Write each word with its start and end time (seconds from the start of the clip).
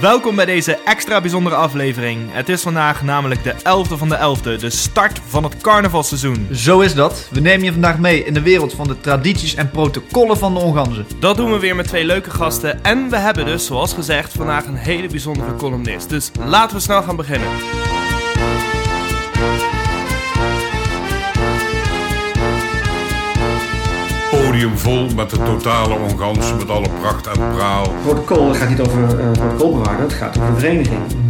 Welkom 0.00 0.36
bij 0.36 0.44
deze 0.44 0.78
extra 0.84 1.20
bijzondere 1.20 1.56
aflevering. 1.56 2.32
Het 2.32 2.48
is 2.48 2.62
vandaag 2.62 3.02
namelijk 3.02 3.42
de 3.44 3.54
11e 3.54 3.96
van 3.96 4.08
de 4.08 4.36
11e, 4.36 4.60
de 4.60 4.70
start 4.70 5.20
van 5.26 5.44
het 5.44 5.56
carnavalseizoen. 5.56 6.48
Zo 6.52 6.80
is 6.80 6.94
dat. 6.94 7.28
We 7.30 7.40
nemen 7.40 7.64
je 7.64 7.72
vandaag 7.72 7.98
mee 7.98 8.24
in 8.24 8.34
de 8.34 8.42
wereld 8.42 8.74
van 8.74 8.86
de 8.86 9.00
tradities 9.00 9.54
en 9.54 9.70
protocollen 9.70 10.38
van 10.38 10.54
de 10.54 10.60
Onganzen. 10.60 11.06
Dat 11.18 11.36
doen 11.36 11.52
we 11.52 11.58
weer 11.58 11.76
met 11.76 11.86
twee 11.88 12.04
leuke 12.04 12.30
gasten 12.30 12.84
en 12.84 13.10
we 13.10 13.16
hebben 13.16 13.44
dus, 13.44 13.66
zoals 13.66 13.92
gezegd, 13.92 14.32
vandaag 14.32 14.66
een 14.66 14.76
hele 14.76 15.08
bijzondere 15.08 15.56
columnist. 15.56 16.08
Dus 16.08 16.30
laten 16.38 16.76
we 16.76 16.82
snel 16.82 17.02
gaan 17.02 17.16
beginnen. 17.16 17.48
Podium 24.56 24.78
vol 24.78 25.08
met 25.16 25.30
de 25.30 25.36
totale 25.36 25.94
ongans, 25.94 26.54
met 26.58 26.70
alle 26.70 26.88
pracht 27.00 27.26
en 27.26 27.54
praal. 27.54 27.94
protocol 28.02 28.48
het 28.48 28.56
gaat 28.56 28.68
niet 28.68 28.80
over 28.80 29.02
uh, 29.02 29.30
protocolbewaarder, 29.32 30.02
het 30.04 30.12
gaat 30.12 30.38
over 30.38 30.54
de 30.54 30.60
vereniging. 30.60 31.25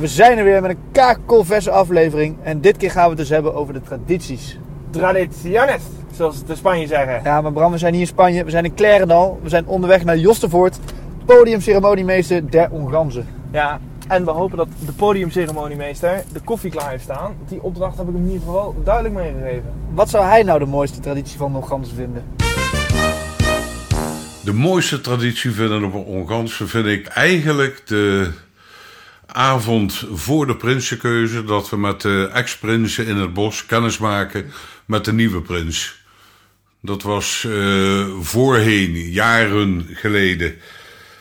We 0.00 0.06
zijn 0.06 0.38
er 0.38 0.44
weer 0.44 0.60
met 0.60 0.70
een 0.70 0.78
kakelverse 0.92 1.70
aflevering. 1.70 2.36
En 2.42 2.60
dit 2.60 2.76
keer 2.76 2.90
gaan 2.90 3.02
we 3.02 3.08
het 3.08 3.18
dus 3.18 3.28
hebben 3.28 3.54
over 3.54 3.74
de 3.74 3.80
tradities. 3.80 4.58
Tradiciones, 4.90 5.82
zoals 6.12 6.44
de 6.44 6.56
Spanje 6.56 6.86
zeggen. 6.86 7.20
Ja, 7.24 7.40
maar 7.40 7.52
Bram, 7.52 7.72
we 7.72 7.78
zijn 7.78 7.92
hier 7.92 8.02
in 8.02 8.08
Spanje. 8.08 8.44
We 8.44 8.50
zijn 8.50 8.64
in 8.64 8.74
Klerendal. 8.74 9.40
We 9.42 9.48
zijn 9.48 9.66
onderweg 9.66 10.04
naar 10.04 10.18
Jostevoort. 10.18 10.78
Podiumceremoniemeester 11.24 12.50
der 12.50 12.70
Onganzen. 12.70 13.26
Ja, 13.52 13.80
en 14.08 14.24
we 14.24 14.30
hopen 14.30 14.56
dat 14.56 14.68
de 14.86 14.92
podiumceremoniemeester 14.92 16.22
de 16.32 16.40
koffie 16.40 16.70
klaar 16.70 16.90
heeft 16.90 17.02
staan. 17.02 17.34
Die 17.48 17.62
opdracht 17.62 17.96
heb 17.96 18.08
ik 18.08 18.14
hem 18.14 18.22
in 18.22 18.30
ieder 18.30 18.46
geval 18.46 18.74
duidelijk 18.84 19.14
meegegeven. 19.14 19.72
Wat 19.94 20.10
zou 20.10 20.24
hij 20.24 20.42
nou 20.42 20.58
de 20.58 20.66
mooiste 20.66 21.00
traditie 21.00 21.38
van 21.38 21.52
de 21.52 21.58
Onganzen 21.58 21.96
vinden? 21.96 22.24
De 24.44 24.52
mooiste 24.52 25.00
traditie 25.00 25.50
vinden 25.50 25.84
op 25.84 26.06
Ongansen 26.06 26.68
vind 26.68 26.86
ik 26.86 27.06
eigenlijk 27.06 27.82
de 27.86 28.30
avond 29.32 30.04
voor 30.12 30.46
de 30.46 30.56
prinsenkeuze... 30.56 31.44
dat 31.44 31.70
we 31.70 31.76
met 31.76 32.00
de 32.00 32.30
ex-prinsen 32.32 33.06
in 33.06 33.16
het 33.16 33.34
bos 33.34 33.66
kennis 33.66 33.98
maken 33.98 34.52
met 34.86 35.04
de 35.04 35.12
nieuwe 35.12 35.40
prins. 35.40 36.00
Dat 36.82 37.02
was 37.02 37.44
uh, 37.46 38.06
voorheen, 38.20 39.10
jaren 39.10 39.86
geleden... 39.92 40.54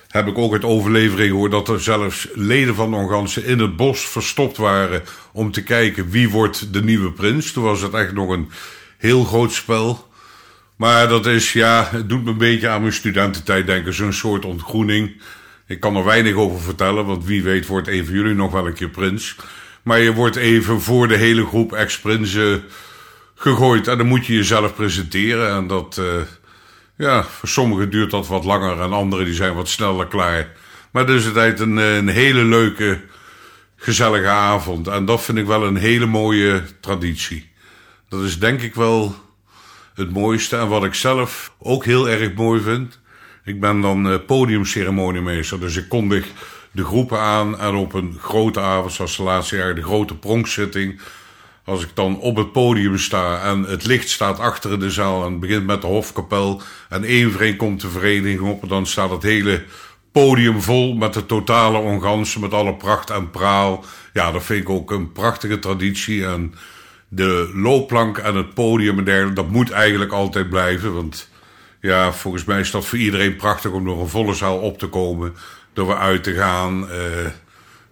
heb 0.07 0.27
ik 0.27 0.37
ook 0.37 0.53
uit 0.53 0.63
overlevering 0.63 1.29
gehoord 1.29 1.51
dat 1.51 1.69
er 1.69 1.81
zelfs 1.81 2.27
leden 2.33 2.75
van 2.75 2.91
de 2.91 2.97
Ongansen 2.97 3.45
in 3.45 3.59
het 3.59 3.75
bos 3.75 4.07
verstopt 4.07 4.57
waren... 4.57 5.03
om 5.31 5.51
te 5.51 5.63
kijken 5.63 6.09
wie 6.09 6.29
wordt 6.29 6.73
de 6.73 6.83
nieuwe 6.83 7.11
prins. 7.11 7.51
Toen 7.51 7.63
was 7.63 7.81
het 7.81 7.93
echt 7.93 8.13
nog 8.13 8.29
een 8.29 8.51
heel 8.97 9.23
groot 9.23 9.53
spel... 9.53 10.05
Maar 10.77 11.07
dat 11.07 11.25
is, 11.25 11.53
ja, 11.53 11.87
het 11.91 12.09
doet 12.09 12.23
me 12.23 12.29
een 12.29 12.37
beetje 12.37 12.69
aan 12.69 12.81
mijn 12.81 12.93
studententijd 12.93 13.65
denken. 13.65 13.93
Zo'n 13.93 14.13
soort 14.13 14.45
ontgroening. 14.45 15.21
Ik 15.67 15.79
kan 15.79 15.95
er 15.95 16.03
weinig 16.03 16.33
over 16.33 16.59
vertellen, 16.59 17.05
want 17.05 17.25
wie 17.25 17.43
weet 17.43 17.67
wordt 17.67 17.87
een 17.87 18.05
van 18.05 18.13
jullie 18.13 18.35
nog 18.35 18.51
wel 18.51 18.67
een 18.67 18.73
keer 18.73 18.89
prins. 18.89 19.35
Maar 19.83 19.99
je 19.99 20.13
wordt 20.13 20.35
even 20.35 20.81
voor 20.81 21.07
de 21.07 21.15
hele 21.15 21.45
groep 21.45 21.73
ex-prinsen 21.73 22.63
gegooid. 23.35 23.87
En 23.87 23.97
dan 23.97 24.07
moet 24.07 24.25
je 24.25 24.33
jezelf 24.33 24.75
presenteren. 24.75 25.51
En 25.51 25.67
dat, 25.67 25.97
uh, 25.99 26.21
ja, 26.97 27.23
voor 27.23 27.49
sommigen 27.49 27.89
duurt 27.89 28.11
dat 28.11 28.27
wat 28.27 28.45
langer 28.45 28.81
en 28.81 28.93
anderen 28.93 29.25
die 29.25 29.33
zijn 29.33 29.53
wat 29.53 29.69
sneller 29.69 30.07
klaar. 30.07 30.51
Maar 30.91 31.05
het 31.07 31.25
is 31.25 31.59
een, 31.59 31.77
een 31.77 32.07
hele 32.07 32.43
leuke, 32.43 33.01
gezellige 33.75 34.27
avond. 34.27 34.87
En 34.87 35.05
dat 35.05 35.21
vind 35.21 35.37
ik 35.37 35.45
wel 35.45 35.65
een 35.65 35.75
hele 35.75 36.05
mooie 36.05 36.63
traditie. 36.79 37.49
Dat 38.09 38.21
is 38.21 38.39
denk 38.39 38.61
ik 38.61 38.75
wel 38.75 39.15
het 39.93 40.11
mooiste. 40.11 40.57
En 40.57 40.67
wat 40.67 40.83
ik 40.83 40.93
zelf 40.93 41.53
ook 41.59 41.85
heel 41.85 42.09
erg 42.09 42.33
mooi 42.33 42.61
vind. 42.61 42.99
Ik 43.47 43.59
ben 43.59 43.81
dan 43.81 44.07
uh, 44.07 44.15
podiumceremoniemeester. 44.25 45.59
Dus 45.59 45.75
ik 45.75 45.89
kondig 45.89 46.25
de 46.71 46.83
groepen 46.83 47.19
aan. 47.19 47.59
En 47.59 47.75
op 47.75 47.93
een 47.93 48.17
grote 48.21 48.59
avond, 48.59 48.93
zoals 48.93 49.17
de 49.17 49.23
laatste 49.23 49.55
jaar, 49.55 49.75
de 49.75 49.83
grote 49.83 50.15
pronkzitting. 50.15 50.99
Als 51.63 51.83
ik 51.83 51.89
dan 51.93 52.19
op 52.19 52.35
het 52.35 52.51
podium 52.51 52.97
sta 52.97 53.41
en 53.41 53.63
het 53.63 53.85
licht 53.85 54.09
staat 54.09 54.39
achter 54.39 54.79
de 54.79 54.91
zaal. 54.91 55.25
En 55.25 55.39
begint 55.39 55.65
met 55.65 55.81
de 55.81 55.87
hofkapel. 55.87 56.61
En 56.89 57.03
één 57.03 57.31
voor 57.31 57.41
één 57.41 57.55
komt 57.55 57.81
de 57.81 57.89
vereniging 57.89 58.41
op. 58.41 58.61
En 58.61 58.67
dan 58.67 58.85
staat 58.85 59.09
het 59.09 59.23
hele 59.23 59.63
podium 60.11 60.61
vol 60.61 60.93
met 60.93 61.13
de 61.13 61.25
totale 61.25 61.77
ongansen. 61.77 62.41
Met 62.41 62.53
alle 62.53 62.73
pracht 62.73 63.09
en 63.09 63.29
praal. 63.29 63.85
Ja, 64.13 64.31
dat 64.31 64.43
vind 64.43 64.61
ik 64.61 64.69
ook 64.69 64.91
een 64.91 65.11
prachtige 65.11 65.59
traditie. 65.59 66.25
En 66.25 66.53
de 67.07 67.51
loopplank 67.53 68.17
en 68.17 68.35
het 68.35 68.53
podium 68.53 68.97
en 68.97 69.03
dergelijke, 69.03 69.41
dat 69.41 69.51
moet 69.51 69.71
eigenlijk 69.71 70.11
altijd 70.11 70.49
blijven. 70.49 70.93
Want 70.93 71.29
ja, 71.81 72.13
volgens 72.13 72.43
mij 72.43 72.59
is 72.59 72.71
dat 72.71 72.85
voor 72.85 72.97
iedereen 72.97 73.35
prachtig 73.35 73.71
om 73.71 73.85
door 73.85 73.99
een 73.99 74.07
volle 74.07 74.33
zaal 74.33 74.57
op 74.57 74.79
te 74.79 74.87
komen, 74.87 75.35
door 75.73 75.87
weer 75.87 75.97
uit 75.97 76.23
te 76.23 76.33
gaan. 76.33 76.83
Uh, 76.83 77.25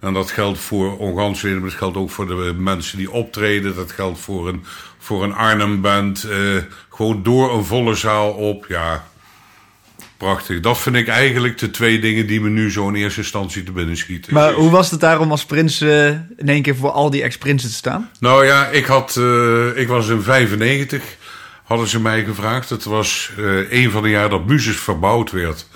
en 0.00 0.12
dat 0.12 0.30
geldt 0.30 0.58
voor 0.58 0.98
ongansleden, 0.98 1.60
maar 1.60 1.68
dat 1.68 1.78
geldt 1.78 1.96
ook 1.96 2.10
voor 2.10 2.26
de 2.26 2.54
mensen 2.58 2.98
die 2.98 3.10
optreden. 3.10 3.74
Dat 3.74 3.92
geldt 3.92 4.18
voor 4.18 4.48
een, 4.48 4.64
voor 4.98 5.24
een 5.24 5.34
Arnhem-band. 5.34 6.26
Uh, 6.30 6.62
gewoon 6.90 7.22
door 7.22 7.54
een 7.54 7.64
volle 7.64 7.94
zaal 7.94 8.30
op, 8.32 8.66
ja, 8.68 9.04
prachtig. 10.16 10.60
Dat 10.60 10.78
vind 10.78 10.96
ik 10.96 11.08
eigenlijk 11.08 11.58
de 11.58 11.70
twee 11.70 11.98
dingen 11.98 12.26
die 12.26 12.40
me 12.40 12.48
nu 12.48 12.70
zo 12.70 12.88
in 12.88 12.94
eerste 12.94 13.20
instantie 13.20 13.62
te 13.62 13.72
binnen 13.72 13.96
schieten. 13.96 14.34
Maar 14.34 14.52
hoe 14.52 14.70
was 14.70 14.90
het 14.90 15.00
daarom 15.00 15.30
als 15.30 15.44
prins 15.44 15.80
uh, 15.80 16.08
in 16.08 16.48
één 16.48 16.62
keer 16.62 16.76
voor 16.76 16.90
al 16.90 17.10
die 17.10 17.22
ex-prinsen 17.22 17.68
te 17.68 17.74
staan? 17.74 18.10
Nou 18.20 18.46
ja, 18.46 18.66
ik, 18.66 18.84
had, 18.84 19.16
uh, 19.18 19.76
ik 19.76 19.88
was 19.88 20.08
in 20.08 20.22
95, 20.22 21.02
hadden 21.66 21.86
ze 21.86 22.00
mij 22.00 22.24
gevraagd. 22.24 22.70
Het 22.70 22.84
was 22.84 23.30
uh, 23.38 23.72
een 23.72 23.90
van 23.90 24.02
de 24.02 24.10
jaren 24.10 24.30
dat 24.30 24.46
Muses 24.46 24.76
verbouwd 24.76 25.30
werd. 25.30 25.66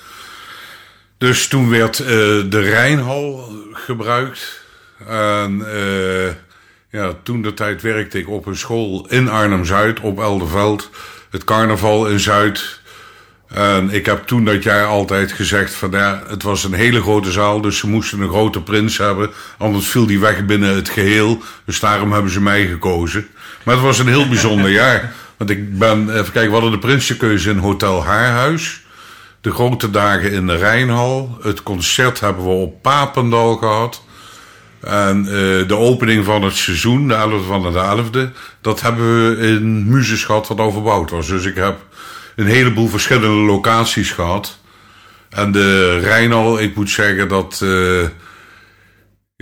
Dus 1.18 1.48
toen 1.48 1.70
werd 1.70 1.96
de 1.96 2.60
Rijnhal 2.60 3.52
gebruikt. 3.72 4.62
En 5.06 5.64
ja, 6.90 7.12
toen 7.22 7.42
de 7.42 7.54
tijd 7.54 7.82
werkte 7.82 8.18
ik 8.18 8.28
op 8.28 8.46
een 8.46 8.56
school 8.56 9.06
in 9.08 9.28
Arnhem-Zuid, 9.28 10.00
op 10.00 10.18
Elderveld. 10.18 10.90
Het 11.30 11.44
carnaval 11.44 12.06
in 12.06 12.20
Zuid 12.20 12.80
en 13.54 13.90
ik 13.90 14.06
heb 14.06 14.26
toen 14.26 14.44
dat 14.44 14.62
jaar 14.62 14.86
altijd 14.86 15.32
gezegd 15.32 15.74
van 15.74 15.92
het 15.94 16.42
was 16.42 16.64
een 16.64 16.72
hele 16.72 17.00
grote 17.00 17.30
zaal, 17.30 17.60
dus 17.60 17.78
ze 17.78 17.88
moesten 17.88 18.20
een 18.20 18.28
grote 18.28 18.62
prins 18.62 18.98
hebben. 18.98 19.30
Anders 19.58 19.86
viel 19.86 20.06
die 20.06 20.20
weg 20.20 20.44
binnen 20.44 20.74
het 20.74 20.88
geheel. 20.88 21.42
Dus 21.64 21.80
daarom 21.80 22.12
hebben 22.12 22.30
ze 22.30 22.40
mij 22.40 22.66
gekozen. 22.66 23.28
Maar 23.62 23.74
het 23.74 23.84
was 23.84 23.98
een 23.98 24.08
heel 24.08 24.28
bijzonder 24.28 24.70
jaar. 24.70 25.12
Want 25.40 25.52
ik 25.52 25.78
ben, 25.78 26.18
even 26.18 26.32
kijken, 26.32 26.50
we 26.50 26.52
hadden 26.52 26.70
de 26.70 26.86
prinsenkeuze 26.86 27.50
in 27.50 27.58
Hotel 27.58 28.04
Haarhuis. 28.04 28.80
De 29.40 29.50
grote 29.50 29.90
dagen 29.90 30.32
in 30.32 30.46
de 30.46 30.56
Rijnhal. 30.56 31.38
Het 31.42 31.62
concert 31.62 32.20
hebben 32.20 32.44
we 32.44 32.50
op 32.50 32.82
Papendal 32.82 33.56
gehad. 33.56 34.02
En 34.80 35.18
uh, 35.24 35.32
de 35.68 35.76
opening 35.76 36.24
van 36.24 36.42
het 36.42 36.56
seizoen, 36.56 37.08
de 37.08 37.14
11e 37.14 37.46
van 37.46 37.62
de 37.62 38.28
11e, 38.28 38.38
dat 38.60 38.80
hebben 38.80 39.36
we 39.38 39.46
in 39.46 39.88
Muzes 39.88 40.24
gehad 40.24 40.48
wat 40.48 40.58
overbouwd 40.58 41.10
was. 41.10 41.26
Dus 41.26 41.44
ik 41.44 41.54
heb 41.54 41.78
een 42.36 42.46
heleboel 42.46 42.88
verschillende 42.88 43.28
locaties 43.28 44.10
gehad. 44.10 44.58
En 45.30 45.52
de 45.52 45.98
Rijnal, 45.98 46.60
ik 46.60 46.76
moet 46.76 46.90
zeggen 46.90 47.28
dat. 47.28 47.60
Uh, 47.62 48.02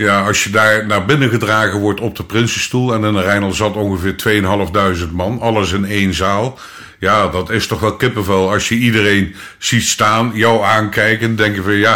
ja, 0.05 0.21
als 0.21 0.43
je 0.43 0.49
daar 0.49 0.85
naar 0.85 1.05
binnen 1.05 1.29
gedragen 1.29 1.79
wordt 1.79 1.99
op 1.99 2.15
de 2.15 2.23
Prinsenstoel. 2.23 2.93
en 2.93 3.03
in 3.03 3.13
de 3.13 3.21
Rijnal 3.21 3.51
zat 3.51 3.75
ongeveer 3.75 4.17
2500 4.17 5.11
man, 5.11 5.39
alles 5.39 5.71
in 5.71 5.85
één 5.85 6.13
zaal. 6.13 6.59
Ja, 6.99 7.27
dat 7.27 7.49
is 7.49 7.67
toch 7.67 7.79
wel 7.79 7.95
kippenvel. 7.95 8.51
Als 8.51 8.69
je 8.69 8.75
iedereen 8.75 9.35
ziet 9.57 9.83
staan, 9.83 10.31
jou 10.33 10.63
aankijken, 10.63 11.35
denk 11.35 11.55
je 11.55 11.61
van 11.61 11.73
ja. 11.73 11.95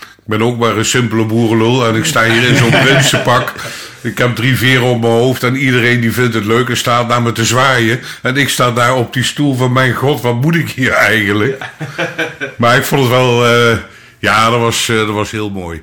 Ik 0.00 0.24
ben 0.24 0.42
ook 0.42 0.58
maar 0.58 0.76
een 0.76 0.84
simpele 0.84 1.24
boerenlul 1.24 1.86
en 1.86 1.94
ik 1.94 2.04
sta 2.04 2.24
hier 2.24 2.48
in 2.48 2.56
zo'n 2.56 2.82
prinsenpak. 2.84 3.52
Ik 4.00 4.18
heb 4.18 4.36
drie 4.36 4.56
veren 4.56 4.86
op 4.86 5.00
mijn 5.00 5.12
hoofd 5.12 5.42
en 5.42 5.56
iedereen 5.56 6.00
die 6.00 6.12
vindt 6.12 6.34
het 6.34 6.44
leuk 6.44 6.68
en 6.68 6.76
staat 6.76 7.08
naar 7.08 7.22
me 7.22 7.32
te 7.32 7.44
zwaaien. 7.44 8.00
En 8.22 8.36
ik 8.36 8.48
sta 8.48 8.70
daar 8.70 8.96
op 8.96 9.12
die 9.12 9.24
stoel 9.24 9.54
van 9.54 9.72
mijn 9.72 9.92
god, 9.92 10.20
wat 10.20 10.40
moet 10.40 10.54
ik 10.54 10.68
hier 10.68 10.92
eigenlijk? 10.92 11.62
Maar 12.56 12.76
ik 12.76 12.84
vond 12.84 13.00
het 13.00 13.10
wel, 13.10 13.54
uh, 13.70 13.76
ja, 14.18 14.50
dat 14.50 14.60
was, 14.60 14.88
uh, 14.88 14.96
dat 14.96 15.14
was 15.14 15.30
heel 15.30 15.50
mooi. 15.50 15.82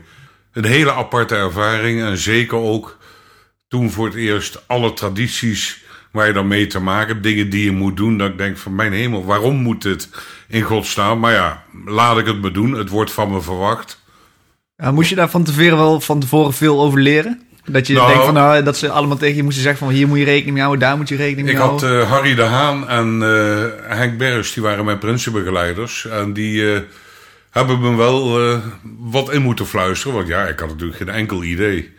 Een 0.55 0.65
hele 0.65 0.93
aparte 0.93 1.35
ervaring 1.35 2.01
en 2.01 2.17
zeker 2.17 2.57
ook 2.57 2.97
toen 3.67 3.91
voor 3.91 4.05
het 4.05 4.15
eerst 4.15 4.63
alle 4.67 4.93
tradities 4.93 5.83
waar 6.11 6.27
je 6.27 6.33
dan 6.33 6.47
mee 6.47 6.67
te 6.67 6.79
maken 6.79 7.07
hebt, 7.07 7.23
dingen 7.23 7.49
die 7.49 7.63
je 7.63 7.71
moet 7.71 7.97
doen. 7.97 8.17
Dat 8.17 8.29
ik 8.29 8.37
denk 8.37 8.57
van 8.57 8.75
mijn 8.75 8.93
hemel, 8.93 9.25
waarom 9.25 9.55
moet 9.55 9.81
dit 9.81 10.09
in 10.47 10.61
godsnaam? 10.61 11.19
Maar 11.19 11.33
ja, 11.33 11.63
laat 11.85 12.17
ik 12.17 12.25
het 12.25 12.41
me 12.41 12.51
doen, 12.51 12.71
het 12.73 12.89
wordt 12.89 13.11
van 13.11 13.31
me 13.31 13.41
verwacht. 13.41 14.01
Ja, 14.77 14.91
moest 14.91 15.09
je 15.09 15.15
daar 15.15 15.29
van 15.29 15.43
tevoren 15.43 15.77
wel 15.77 16.01
van 16.01 16.19
tevoren 16.19 16.53
veel 16.53 16.81
over 16.81 16.99
leren? 16.99 17.41
Dat 17.65 17.87
je 17.87 17.93
Nou- 17.93 18.07
denkt 18.07 18.25
van, 18.25 18.33
nou, 18.33 18.63
dat 18.63 18.77
ze 18.77 18.89
allemaal 18.89 19.17
tegen 19.17 19.35
je 19.35 19.43
moesten 19.43 19.63
zeggen 19.63 19.85
van 19.85 19.95
hier 19.95 20.07
moet 20.07 20.17
je 20.17 20.23
rekening 20.23 20.53
mee 20.53 20.63
houden, 20.63 20.87
daar 20.87 20.97
moet 20.97 21.09
je 21.09 21.15
rekening 21.15 21.45
mee 21.47 21.55
Ik 21.55 21.61
had 21.61 21.81
houden. 21.81 22.01
eh, 22.01 22.09
Harry 22.11 22.35
de 22.35 22.41
Haan 22.43 22.87
en 22.89 23.21
eh, 23.23 23.97
Henk 23.97 24.17
Bergs, 24.17 24.53
die 24.53 24.63
waren 24.63 24.85
mijn 24.85 24.97
prinsenbegeleiders. 24.97 26.05
En 26.07 26.33
die 26.33 26.73
eh, 26.73 26.81
hebben 27.55 27.81
me 27.81 27.95
wel 27.95 28.39
eh, 28.39 28.59
wat 28.97 29.31
in 29.31 29.41
moeten 29.41 29.65
fluisteren. 29.65 30.15
Want 30.15 30.27
ja, 30.27 30.47
ik 30.47 30.59
had 30.59 30.69
natuurlijk 30.69 30.97
geen 30.97 31.09
enkel 31.09 31.43
idee. 31.43 31.93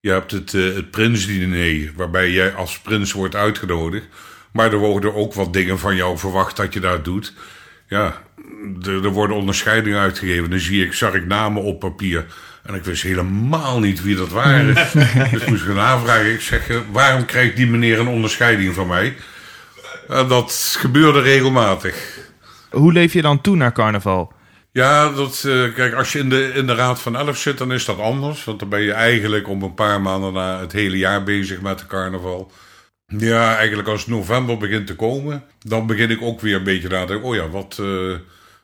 Je 0.00 0.10
hebt 0.10 0.30
het, 0.30 0.52
het 0.52 0.90
prinsdiner, 0.90 1.92
waarbij 1.96 2.30
jij 2.30 2.54
als 2.54 2.78
prins 2.78 3.12
wordt 3.12 3.34
uitgenodigd. 3.34 4.06
Maar 4.52 4.72
er 4.72 4.78
worden 4.78 5.14
ook 5.14 5.34
wat 5.34 5.52
dingen 5.52 5.78
van 5.78 5.96
jou 5.96 6.18
verwacht 6.18 6.56
dat 6.56 6.72
je 6.72 6.80
daar 6.80 7.02
doet. 7.02 7.32
Ja, 7.86 8.22
er, 8.82 9.04
er 9.04 9.10
worden 9.10 9.36
onderscheidingen 9.36 9.98
uitgegeven. 9.98 10.50
Dan 10.50 10.58
zie 10.58 10.84
ik, 10.84 10.92
zag 10.92 11.14
ik 11.14 11.26
namen 11.26 11.62
op 11.62 11.80
papier. 11.80 12.26
En 12.62 12.74
ik 12.74 12.84
wist 12.84 13.02
helemaal 13.02 13.78
niet 13.78 14.02
wie 14.02 14.16
dat 14.16 14.28
waren. 14.28 14.74
dus 15.32 15.44
moest 15.44 15.62
ik 15.62 15.68
gaan 15.68 15.78
aanvragen. 15.78 16.32
Ik 16.32 16.40
zeg, 16.40 16.68
eh, 16.68 16.76
waarom 16.90 17.24
krijgt 17.24 17.56
die 17.56 17.66
meneer 17.66 17.98
een 17.98 18.08
onderscheiding 18.08 18.74
van 18.74 18.86
mij? 18.86 19.16
En 20.08 20.28
dat 20.28 20.76
gebeurde 20.78 21.20
regelmatig. 21.20 22.18
Hoe 22.70 22.92
leef 22.92 23.12
je 23.12 23.22
dan 23.22 23.40
toe 23.40 23.56
naar 23.56 23.72
carnaval? 23.72 24.32
Ja, 24.72 25.10
dat, 25.12 25.44
eh, 25.46 25.74
kijk, 25.74 25.94
als 25.94 26.12
je 26.12 26.18
in 26.18 26.28
de, 26.28 26.52
in 26.54 26.66
de 26.66 26.74
Raad 26.74 27.00
van 27.02 27.16
Elf 27.16 27.36
zit, 27.38 27.58
dan 27.58 27.72
is 27.72 27.84
dat 27.84 27.98
anders. 27.98 28.44
Want 28.44 28.58
dan 28.58 28.68
ben 28.68 28.80
je 28.82 28.92
eigenlijk 28.92 29.48
om 29.48 29.62
een 29.62 29.74
paar 29.74 30.00
maanden 30.00 30.32
na 30.32 30.60
het 30.60 30.72
hele 30.72 30.98
jaar 30.98 31.22
bezig 31.22 31.60
met 31.60 31.78
de 31.78 31.86
carnaval. 31.86 32.50
Ja, 33.06 33.56
eigenlijk 33.56 33.88
als 33.88 34.06
november 34.06 34.56
begint 34.56 34.86
te 34.86 34.96
komen, 34.96 35.44
dan 35.58 35.86
begin 35.86 36.10
ik 36.10 36.22
ook 36.22 36.40
weer 36.40 36.54
een 36.56 36.62
beetje 36.64 36.88
na 36.88 37.00
te 37.00 37.06
denken. 37.06 37.28
Oh 37.28 37.34
ja, 37.34 37.48
wat, 37.48 37.78
eh, 37.80 38.14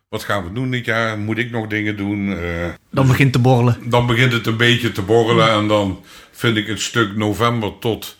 wat 0.08 0.24
gaan 0.24 0.44
we 0.44 0.52
doen 0.52 0.70
dit 0.70 0.84
jaar? 0.84 1.18
Moet 1.18 1.38
ik 1.38 1.50
nog 1.50 1.66
dingen 1.66 1.96
doen? 1.96 2.38
Eh, 2.38 2.68
Dan 2.90 3.06
begint 3.06 3.32
te 3.32 3.38
borrelen. 3.38 3.76
dan 3.90 4.06
begint 4.06 4.32
het 4.32 4.46
een 4.46 4.56
beetje 4.56 4.92
te 4.92 5.02
borrelen. 5.02 5.50
En 5.50 5.68
dan 5.68 6.04
vind 6.30 6.56
ik 6.56 6.66
het 6.66 6.80
stuk 6.80 7.16
november 7.16 7.78
tot 7.78 8.16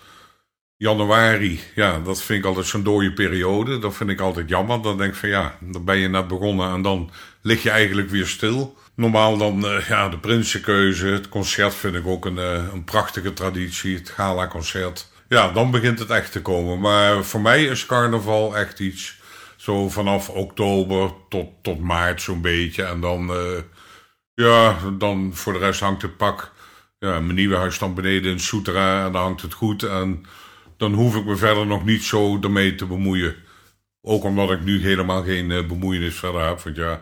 januari. 0.77 1.61
Ja, 1.75 1.99
dat 2.05 2.23
vind 2.23 2.39
ik 2.39 2.45
altijd 2.45 2.67
zo'n 2.67 2.83
dode 2.83 3.13
periode. 3.13 3.79
Dat 3.79 3.97
vind 3.97 4.11
ik 4.11 4.21
altijd 4.21 4.49
jammer. 4.49 4.83
Dan 4.83 4.99
denk 4.99 5.11
ik 5.13 5.19
van 5.19 5.29
ja, 5.29 5.57
dan 5.61 5.85
ben 5.85 5.99
je 5.99 6.09
net 6.09 6.29
begonnen 6.29 6.73
en 6.73 6.83
dan 6.83 7.11
lig 7.43 7.63
je 7.63 7.71
eigenlijk 7.71 8.11
weer 8.11 8.27
stil. 8.27 8.77
Normaal 8.95 9.37
dan, 9.37 9.67
eh, 9.67 9.89
ja, 9.89 10.09
de 10.09 10.19
Prinsenkeuze. 10.19 11.07
Het 11.07 11.29
concert 11.29 11.75
vind 11.75 11.95
ik 11.95 12.07
ook 12.07 12.25
een, 12.25 12.39
eh, 12.39 12.73
een 12.73 12.85
prachtige 12.85 13.33
traditie. 13.33 13.97
Het 13.97 14.09
gala-concert. 14.09 15.11
Ja, 15.29 15.53
dan 15.53 15.71
begint 15.71 15.99
het 15.99 16.11
echt 16.11 16.33
te 16.33 16.43
komen. 16.43 16.81
Maar 16.81 17.25
voor 17.25 17.41
mij 17.41 17.65
is 17.65 17.87
carnaval 17.87 18.57
echt 18.57 18.81
iets. 18.81 19.17
Zo 19.57 19.89
vanaf 19.89 20.29
oktober 20.29 21.13
tot, 21.29 21.49
tot 21.63 21.81
maart 21.81 22.23
zo'n 22.23 22.41
beetje. 22.41 22.83
En 22.83 23.01
dan, 23.01 23.31
eh, 23.31 23.63
ja, 24.35 24.77
dan 24.99 25.31
voor 25.35 25.53
de 25.53 25.59
rest 25.59 25.81
hangt 25.81 26.03
het 26.03 26.17
pak. 26.17 26.53
Ja, 26.99 27.21
mijn 27.21 27.35
nieuwe 27.35 27.57
huis 27.57 27.79
dan 27.79 27.95
beneden 27.95 28.33
in 28.33 28.41
Soetera 28.41 29.05
en 29.05 29.13
dan 29.13 29.23
hangt 29.23 29.43
het 29.43 29.55
goed. 29.55 29.83
En 29.83 30.25
dan 30.77 30.93
hoef 30.93 31.17
ik 31.17 31.25
me 31.25 31.37
verder 31.37 31.67
nog 31.67 31.85
niet 31.85 32.05
zo 32.05 32.39
ermee 32.41 32.75
te 32.75 32.87
bemoeien. 32.87 33.35
Ook 34.03 34.25
omdat 34.25 34.51
ik 34.51 34.65
nu 34.65 34.83
helemaal 34.83 35.23
geen 35.23 35.67
bemoeienis 35.69 36.15
verder 36.15 36.47
heb. 36.47 36.61
Want 36.61 36.77
ja, 36.77 37.01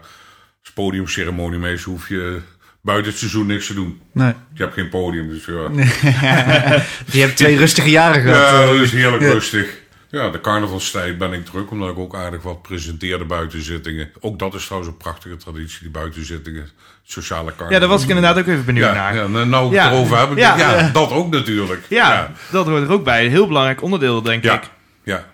als 0.67 0.75
podiumceremoniemeester 0.75 1.91
hoef 1.91 2.09
je 2.09 2.41
buiten 2.83 3.11
het 3.11 3.19
seizoen 3.21 3.47
niks 3.47 3.67
te 3.67 3.75
doen. 3.75 4.01
Nee. 4.13 4.33
Je 4.55 4.63
hebt 4.63 4.75
geen 4.75 4.89
podium, 4.89 5.29
dus 5.29 5.45
ja. 5.45 5.69
Je 7.17 7.21
hebt 7.21 7.37
twee 7.37 7.57
rustige 7.57 7.91
jaren 7.91 8.23
gehad. 8.23 8.51
Ja, 8.51 8.61
eh. 8.63 8.67
dat 8.67 8.77
is 8.77 8.93
heerlijk 8.93 9.23
Ja. 9.23 9.31
rustig. 9.33 9.85
Ja, 10.11 10.31
de 10.31 10.41
carnavalstijd 10.41 11.19
ben 11.19 11.33
ik 11.33 11.45
druk, 11.45 11.71
omdat 11.71 11.91
ik 11.91 11.99
ook 11.99 12.15
aardig 12.17 12.43
wat 12.43 12.63
presenteerde 12.63 13.25
buitenzittingen. 13.25 14.11
Ook 14.21 14.39
dat 14.39 14.55
is 14.55 14.65
trouwens 14.65 14.93
een 14.93 14.97
prachtige 14.99 15.37
traditie, 15.37 15.79
die 15.81 15.91
buitenzittingen. 15.91 16.69
Sociale 17.03 17.49
carnaval. 17.51 17.73
Ja, 17.73 17.79
daar 17.79 17.89
was 17.89 18.03
ik 18.03 18.09
inderdaad 18.09 18.39
ook 18.39 18.47
even 18.47 18.65
benieuwd 18.65 18.87
ja, 18.87 18.93
naar. 18.95 19.15
ja, 19.15 19.27
nou, 19.27 19.47
nou 19.47 19.73
Ja. 19.73 19.85
het 19.85 19.93
erover 19.93 20.19
heb, 20.19 20.31
ik 20.31 20.39
Ja. 20.39 20.59
ja, 20.59 20.91
dat 20.91 21.11
ook 21.11 21.31
natuurlijk. 21.31 21.85
Ja, 21.89 22.33
dat 22.51 22.67
hoort 22.67 22.83
er 22.83 22.93
ook 22.93 23.05
bij. 23.05 23.25
Een 23.25 23.31
heel 23.31 23.47
belangrijk 23.47 23.83
onderdeel, 23.83 24.23
denk 24.23 24.45
ik. 24.45 24.71
ja. 25.05 25.25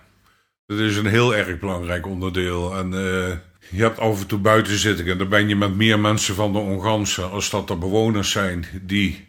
Dat 0.67 0.79
is 0.79 0.95
een 0.97 1.05
heel 1.05 1.35
erg 1.35 1.59
belangrijk 1.59 2.05
onderdeel. 2.07 2.75
En 2.77 2.93
eh, 2.93 3.33
je 3.69 3.81
hebt 3.81 3.99
af 3.99 4.21
en 4.21 4.27
toe 4.27 4.39
buitenzittingen. 4.39 5.17
Dan 5.17 5.29
ben 5.29 5.47
je 5.47 5.55
met 5.55 5.75
meer 5.75 5.99
mensen 5.99 6.35
van 6.35 6.53
de 6.53 6.59
Ongansen. 6.59 7.31
Als 7.31 7.49
dat 7.49 7.67
de 7.67 7.75
bewoners 7.75 8.31
zijn 8.31 8.65
die 8.81 9.27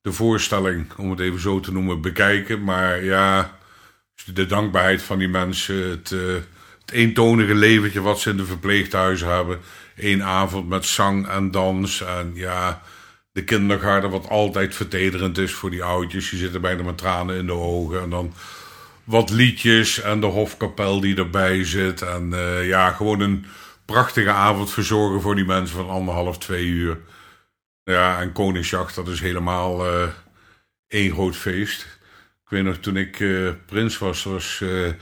de 0.00 0.12
voorstelling, 0.12 0.92
om 0.96 1.10
het 1.10 1.20
even 1.20 1.40
zo 1.40 1.60
te 1.60 1.72
noemen, 1.72 2.00
bekijken. 2.00 2.64
Maar 2.64 3.04
ja, 3.04 3.58
de 4.34 4.46
dankbaarheid 4.46 5.02
van 5.02 5.18
die 5.18 5.28
mensen. 5.28 5.90
Het, 5.90 6.12
eh, 6.12 6.34
het 6.80 6.90
eentonige 6.90 7.54
leventje 7.54 8.00
wat 8.00 8.20
ze 8.20 8.30
in 8.30 8.36
de 8.36 8.44
verpleeghuizen 8.44 9.28
hebben. 9.28 9.60
Eén 9.96 10.22
avond 10.22 10.68
met 10.68 10.86
zang 10.86 11.28
en 11.28 11.50
dans. 11.50 12.00
En 12.00 12.30
ja, 12.34 12.82
de 13.32 13.44
kindergarten 13.44 14.10
wat 14.10 14.28
altijd 14.28 14.74
vertederend 14.74 15.38
is 15.38 15.52
voor 15.52 15.70
die 15.70 15.82
oudjes. 15.82 16.30
Die 16.30 16.38
zitten 16.38 16.60
bijna 16.60 16.82
met 16.82 16.98
tranen 16.98 17.36
in 17.36 17.46
de 17.46 17.52
ogen. 17.52 18.00
En 18.00 18.10
dan 18.10 18.34
wat 19.04 19.30
liedjes 19.30 20.00
en 20.00 20.20
de 20.20 20.26
hofkapel 20.26 21.00
die 21.00 21.16
erbij 21.16 21.64
zit. 21.64 22.02
En 22.02 22.32
eh, 22.32 22.66
ja, 22.66 22.90
gewoon 22.90 23.20
een 23.20 23.46
prachtige 23.84 24.30
avond 24.30 24.70
verzorgen 24.70 25.20
voor 25.20 25.34
die 25.34 25.44
mensen 25.44 25.76
van 25.76 25.88
anderhalf, 25.88 26.38
twee 26.38 26.66
uur. 26.66 26.98
Ja, 27.84 28.20
en 28.20 28.32
Koningsjacht, 28.32 28.94
dat 28.94 29.08
is 29.08 29.20
helemaal 29.20 29.86
eh 29.86 30.08
één 30.88 31.12
groot 31.12 31.36
feest. 31.36 31.82
Ik 32.44 32.50
weet 32.50 32.62
nog, 32.62 32.76
toen 32.76 32.96
ik 32.96 33.20
eh, 33.20 33.50
prins 33.66 33.98
was, 33.98 34.24
was 34.24 34.60
eh 34.62 34.92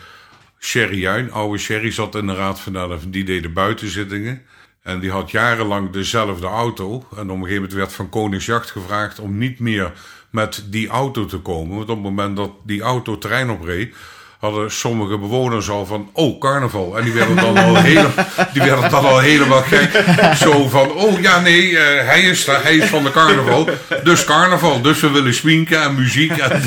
Sherry 0.58 0.98
Juin, 0.98 1.32
oude 1.32 1.58
Sherry, 1.58 1.90
zat 1.90 2.14
in 2.14 2.26
de 2.26 2.34
Raad 2.34 2.60
van 2.60 2.76
Elf. 2.76 3.04
Die 3.08 3.24
deed 3.24 3.42
de 3.42 3.48
buitenzittingen. 3.48 4.42
En 4.82 5.00
die 5.00 5.10
had 5.10 5.30
jarenlang 5.30 5.90
dezelfde 5.90 6.46
auto. 6.46 6.88
En 6.90 7.00
op 7.00 7.16
een 7.16 7.28
gegeven 7.28 7.54
moment 7.54 7.72
werd 7.72 7.92
van 7.92 8.08
Koningsjacht 8.08 8.70
gevraagd 8.70 9.18
om 9.18 9.38
niet 9.38 9.58
meer 9.58 9.92
met 10.30 10.64
die 10.66 10.88
auto 10.88 11.26
te 11.26 11.38
komen. 11.38 11.76
Want 11.76 11.88
op 11.88 11.96
het 11.96 12.04
moment 12.04 12.36
dat 12.36 12.50
die 12.64 12.82
auto 12.82 13.18
terrein 13.18 13.50
opreed, 13.50 13.94
hadden 14.42 14.70
sommige 14.70 15.18
bewoners 15.18 15.70
al 15.70 15.86
van, 15.86 16.10
oh, 16.12 16.40
carnaval. 16.40 16.98
En 16.98 17.04
die 17.04 17.12
werden 17.12 17.36
dan 17.36 17.56
al, 17.56 17.76
hele, 17.76 18.08
die 18.52 18.62
werden 18.62 18.90
dan 18.90 19.04
al 19.04 19.18
helemaal 19.18 19.62
gek. 19.62 20.04
Zo 20.36 20.68
van, 20.68 20.90
oh 20.90 21.20
ja, 21.20 21.40
nee, 21.40 21.78
eh, 21.78 22.06
hij 22.06 22.22
is 22.22 22.46
hij 22.46 22.76
is 22.76 22.88
van 22.88 23.04
de 23.04 23.10
carnaval. 23.10 23.68
Dus 24.04 24.24
carnaval, 24.24 24.80
dus 24.80 25.00
we 25.00 25.10
willen 25.10 25.34
sminken 25.34 25.82
en 25.82 25.94
muziek 25.94 26.30
en. 26.30 26.62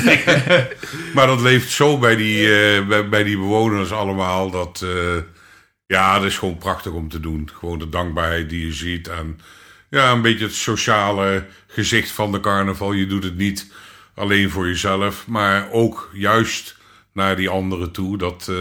Maar 1.14 1.26
dat 1.26 1.40
leeft 1.40 1.70
zo 1.70 1.98
bij 1.98 2.16
die, 2.16 2.54
eh, 2.54 2.86
bij, 2.86 3.08
bij 3.08 3.24
die 3.24 3.36
bewoners 3.36 3.92
allemaal, 3.92 4.50
dat... 4.50 4.82
eh, 4.84 5.22
ja, 5.86 6.18
dat 6.18 6.24
is 6.24 6.38
gewoon 6.38 6.58
prachtig 6.58 6.92
om 6.92 7.08
te 7.08 7.20
doen. 7.20 7.50
Gewoon 7.58 7.78
de 7.78 7.88
dankbaarheid 7.88 8.48
die 8.48 8.66
je 8.66 8.72
ziet. 8.72 9.08
En 9.08 9.40
ja, 9.90 10.12
een 10.12 10.22
beetje 10.22 10.44
het 10.44 10.54
sociale 10.54 11.44
gezicht 11.66 12.10
van 12.10 12.32
de 12.32 12.40
carnaval. 12.40 12.92
Je 12.92 13.06
doet 13.06 13.24
het 13.24 13.36
niet 13.36 13.72
alleen 14.14 14.50
voor 14.50 14.66
jezelf, 14.66 15.26
maar 15.26 15.68
ook 15.70 16.10
juist 16.12 16.75
naar 17.16 17.36
die 17.36 17.48
anderen 17.48 17.92
toe. 17.92 18.18
Dat, 18.18 18.46
eh, 18.50 18.56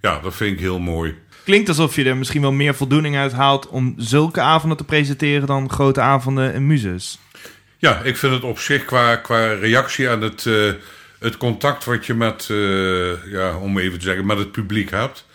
ja, 0.00 0.20
dat 0.20 0.34
vind 0.34 0.52
ik 0.52 0.60
heel 0.60 0.78
mooi. 0.78 1.14
Klinkt 1.44 1.68
alsof 1.68 1.96
je 1.96 2.04
er 2.04 2.16
misschien 2.16 2.40
wel 2.40 2.52
meer 2.52 2.74
voldoening 2.74 3.16
uit 3.16 3.32
haalt 3.32 3.68
om 3.68 3.94
zulke 3.96 4.40
avonden 4.40 4.78
te 4.78 4.84
presenteren 4.84 5.46
dan 5.46 5.70
grote 5.70 6.00
avonden 6.00 6.52
en 6.52 6.66
muses. 6.66 7.18
Ja, 7.78 8.00
ik 8.00 8.16
vind 8.16 8.32
het 8.32 8.42
op 8.42 8.58
zich 8.58 8.84
qua, 8.84 9.16
qua 9.16 9.52
reactie 9.52 10.08
en 10.08 10.20
het, 10.20 10.46
eh, 10.46 10.72
het 11.18 11.36
contact 11.36 11.84
wat 11.84 12.06
je 12.06 12.14
met, 12.14 12.48
eh, 12.50 13.32
ja, 13.32 13.56
om 13.56 13.78
even 13.78 13.98
te 13.98 14.04
zeggen, 14.04 14.26
met 14.26 14.38
het 14.38 14.52
publiek 14.52 14.90
hebt. 14.90 15.26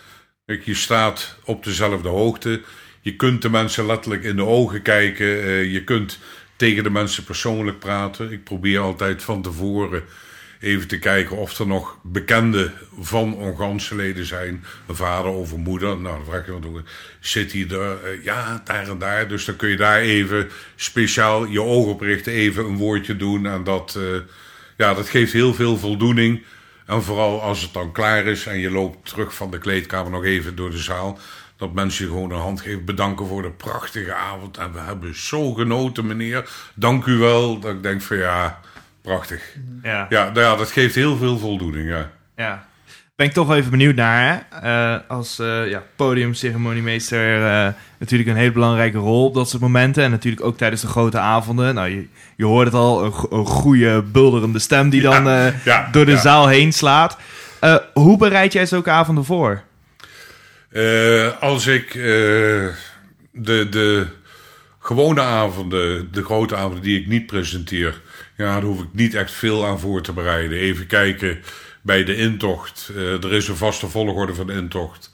Kijk, 0.46 0.64
je 0.64 0.74
staat 0.74 1.36
op 1.44 1.64
dezelfde 1.64 2.08
hoogte. 2.08 2.60
Je 3.00 3.16
kunt 3.16 3.42
de 3.42 3.50
mensen 3.50 3.86
letterlijk 3.86 4.24
in 4.24 4.36
de 4.36 4.44
ogen 4.44 4.82
kijken. 4.82 5.26
je 5.70 5.84
kunt 5.84 6.18
tegen 6.56 6.82
de 6.82 6.90
mensen 6.90 7.24
persoonlijk 7.24 7.78
praten. 7.78 8.32
Ik 8.32 8.44
probeer 8.44 8.78
altijd 8.78 9.22
van 9.22 9.42
tevoren 9.42 10.02
even 10.62 10.88
te 10.88 10.98
kijken 10.98 11.36
of 11.36 11.58
er 11.58 11.66
nog 11.66 11.98
bekenden 12.02 12.72
van 13.00 13.34
Onganseleden 13.34 14.26
zijn. 14.26 14.64
Een 14.86 14.96
vader 14.96 15.30
of 15.30 15.52
een 15.52 15.60
moeder. 15.60 15.96
Nou, 15.96 16.16
dan 16.16 16.24
vraag 16.24 16.46
je 16.46 16.52
wat 16.52 16.82
zit 17.20 17.52
hij 17.52 17.66
er? 17.68 18.04
Eh, 18.04 18.24
ja, 18.24 18.62
daar 18.64 18.88
en 18.88 18.98
daar. 18.98 19.28
Dus 19.28 19.44
dan 19.44 19.56
kun 19.56 19.68
je 19.68 19.76
daar 19.76 20.00
even 20.00 20.50
speciaal 20.76 21.44
je 21.44 21.62
ogen 21.62 21.92
op 21.92 22.00
richten, 22.00 22.32
even 22.32 22.64
een 22.64 22.76
woordje 22.76 23.16
doen. 23.16 23.46
En 23.46 23.64
dat, 23.64 23.94
eh, 23.98 24.20
ja, 24.76 24.94
dat 24.94 25.08
geeft 25.08 25.32
heel 25.32 25.54
veel 25.54 25.78
voldoening. 25.78 26.42
En 26.86 27.02
vooral 27.02 27.42
als 27.42 27.62
het 27.62 27.72
dan 27.72 27.92
klaar 27.92 28.26
is 28.26 28.46
en 28.46 28.58
je 28.58 28.70
loopt 28.70 29.08
terug 29.08 29.34
van 29.34 29.50
de 29.50 29.58
kleedkamer 29.58 30.10
nog 30.10 30.24
even 30.24 30.56
door 30.56 30.70
de 30.70 30.78
zaal. 30.78 31.18
Dat 31.56 31.72
mensen 31.72 32.04
je 32.04 32.10
gewoon 32.10 32.30
een 32.30 32.38
hand 32.38 32.60
geven, 32.60 32.84
bedanken 32.84 33.26
voor 33.26 33.42
de 33.42 33.50
prachtige 33.50 34.14
avond. 34.14 34.56
En 34.56 34.72
we 34.72 34.78
hebben 34.78 35.16
zo 35.16 35.52
genoten, 35.52 36.06
meneer. 36.06 36.48
Dank 36.74 37.06
u 37.06 37.16
wel. 37.16 37.58
Dat 37.58 37.74
ik 37.74 37.82
denk 37.82 38.02
van 38.02 38.16
ja, 38.16 38.60
prachtig. 39.02 39.42
Ja. 39.82 40.06
Ja, 40.08 40.24
nou 40.24 40.40
ja 40.40 40.56
dat 40.56 40.70
geeft 40.70 40.94
heel 40.94 41.16
veel 41.16 41.38
voldoening, 41.38 41.88
ja. 41.88 42.10
Ja. 42.36 42.66
Ben 43.16 43.26
ik 43.26 43.32
toch 43.32 43.52
even 43.54 43.70
benieuwd 43.70 43.94
naar. 43.94 44.44
Hè? 44.50 44.58
Eh, 44.94 45.00
als 45.08 45.38
eh 45.38 45.68
ja, 45.68 45.82
podiumceremoniemeester 45.96 47.36
eh, 47.46 47.68
natuurlijk 47.98 48.30
een 48.30 48.36
hele 48.36 48.52
belangrijke 48.52 48.98
rol 48.98 49.24
op 49.26 49.34
dat 49.34 49.48
soort 49.48 49.62
momenten. 49.62 50.04
En 50.04 50.10
natuurlijk 50.10 50.44
ook 50.44 50.56
tijdens 50.56 50.80
de 50.80 50.86
grote 50.86 51.18
avonden. 51.18 51.74
Nou, 51.74 51.88
je, 51.88 52.06
je 52.36 52.44
hoort 52.44 52.66
het 52.66 52.74
al, 52.74 53.04
een, 53.04 53.12
go- 53.12 53.28
een 53.30 53.46
goede, 53.46 54.02
bulderende 54.02 54.58
stem 54.58 54.90
die 54.90 55.02
dan 55.02 55.24
Ja, 55.24 55.52
ja, 55.64 55.88
door 55.92 56.04
de 56.04 56.10
ja. 56.10 56.20
zaal 56.20 56.48
heen 56.48 56.72
slaat. 56.72 57.16
Hoe 57.94 58.18
bereid 58.18 58.52
jij 58.52 58.66
zulke 58.66 58.90
avonden 58.90 59.24
voor? 59.24 59.62
Als 61.40 61.66
ik 61.66 61.92
de, 61.92 63.66
de 63.70 64.06
gewone 64.78 65.20
avonden, 65.20 66.12
de 66.12 66.24
grote 66.24 66.56
avonden 66.56 66.82
die 66.82 67.00
ik 67.00 67.06
niet 67.06 67.26
presenteer, 67.26 68.00
Ja, 68.42 68.52
daar 68.52 68.62
hoef 68.62 68.80
ik 68.80 68.88
niet 68.92 69.14
echt 69.14 69.32
veel 69.32 69.66
aan 69.66 69.80
voor 69.80 70.02
te 70.02 70.12
bereiden. 70.12 70.58
Even 70.58 70.86
kijken 70.86 71.42
bij 71.82 72.04
de 72.04 72.16
intocht. 72.16 72.90
Uh, 72.96 73.24
er 73.24 73.32
is 73.32 73.48
een 73.48 73.56
vaste 73.56 73.88
volgorde 73.88 74.34
van 74.34 74.46
de 74.46 74.52
intocht. 74.52 75.10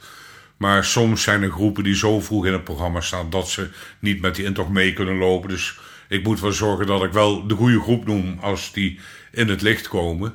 Maar 0.56 0.85
soms 0.85 1.23
zijn 1.23 1.42
er 1.42 1.50
groepen 1.50 1.85
die 1.85 1.94
zo 1.94 2.20
vroeg 2.20 2.47
in 2.47 2.52
het 2.52 2.64
programma 2.64 3.00
staan 3.00 3.30
dat 3.30 3.49
ze 3.49 3.68
niet 3.99 4.20
met 4.20 4.35
die 4.35 4.44
intocht 4.44 4.68
mee 4.68 4.92
kunnen 4.92 5.16
lopen. 5.16 5.49
Dus 5.49 5.78
ik 6.08 6.23
moet 6.23 6.40
wel 6.40 6.52
zorgen 6.52 6.87
dat 6.87 7.02
ik 7.02 7.12
wel 7.12 7.47
de 7.47 7.54
goede 7.54 7.80
groep 7.80 8.06
noem 8.06 8.38
als 8.40 8.73
die 8.73 9.00
in 9.32 9.49
het 9.49 9.62
licht 9.62 9.88
komen. 9.88 10.35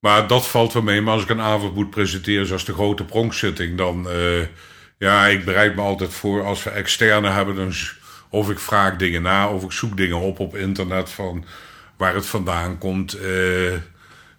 Maar 0.00 0.26
dat 0.26 0.48
valt 0.48 0.72
wel 0.72 0.82
mee. 0.82 1.00
Maar 1.00 1.14
als 1.14 1.22
ik 1.22 1.28
een 1.28 1.40
avond 1.40 1.74
moet 1.74 1.90
presenteren 1.90 2.46
zoals 2.46 2.64
de 2.64 2.74
grote 2.74 3.04
pronkzitting, 3.04 3.76
dan... 3.78 4.06
Uh, 4.08 4.42
ja, 4.98 5.26
ik 5.26 5.44
bereid 5.44 5.76
me 5.76 5.82
altijd 5.82 6.12
voor 6.12 6.44
als 6.44 6.62
we 6.62 6.70
externe 6.70 7.28
hebben, 7.28 7.54
dan... 7.54 7.72
Of 8.30 8.50
ik 8.50 8.58
vraag 8.58 8.96
dingen 8.96 9.22
na, 9.22 9.48
of 9.48 9.64
ik 9.64 9.72
zoek 9.72 9.96
dingen 9.96 10.20
op 10.20 10.38
op 10.38 10.56
internet 10.56 11.10
van 11.10 11.44
waar 11.96 12.14
het 12.14 12.26
vandaan 12.26 12.78
komt. 12.78 13.20
Uh, 13.20 13.72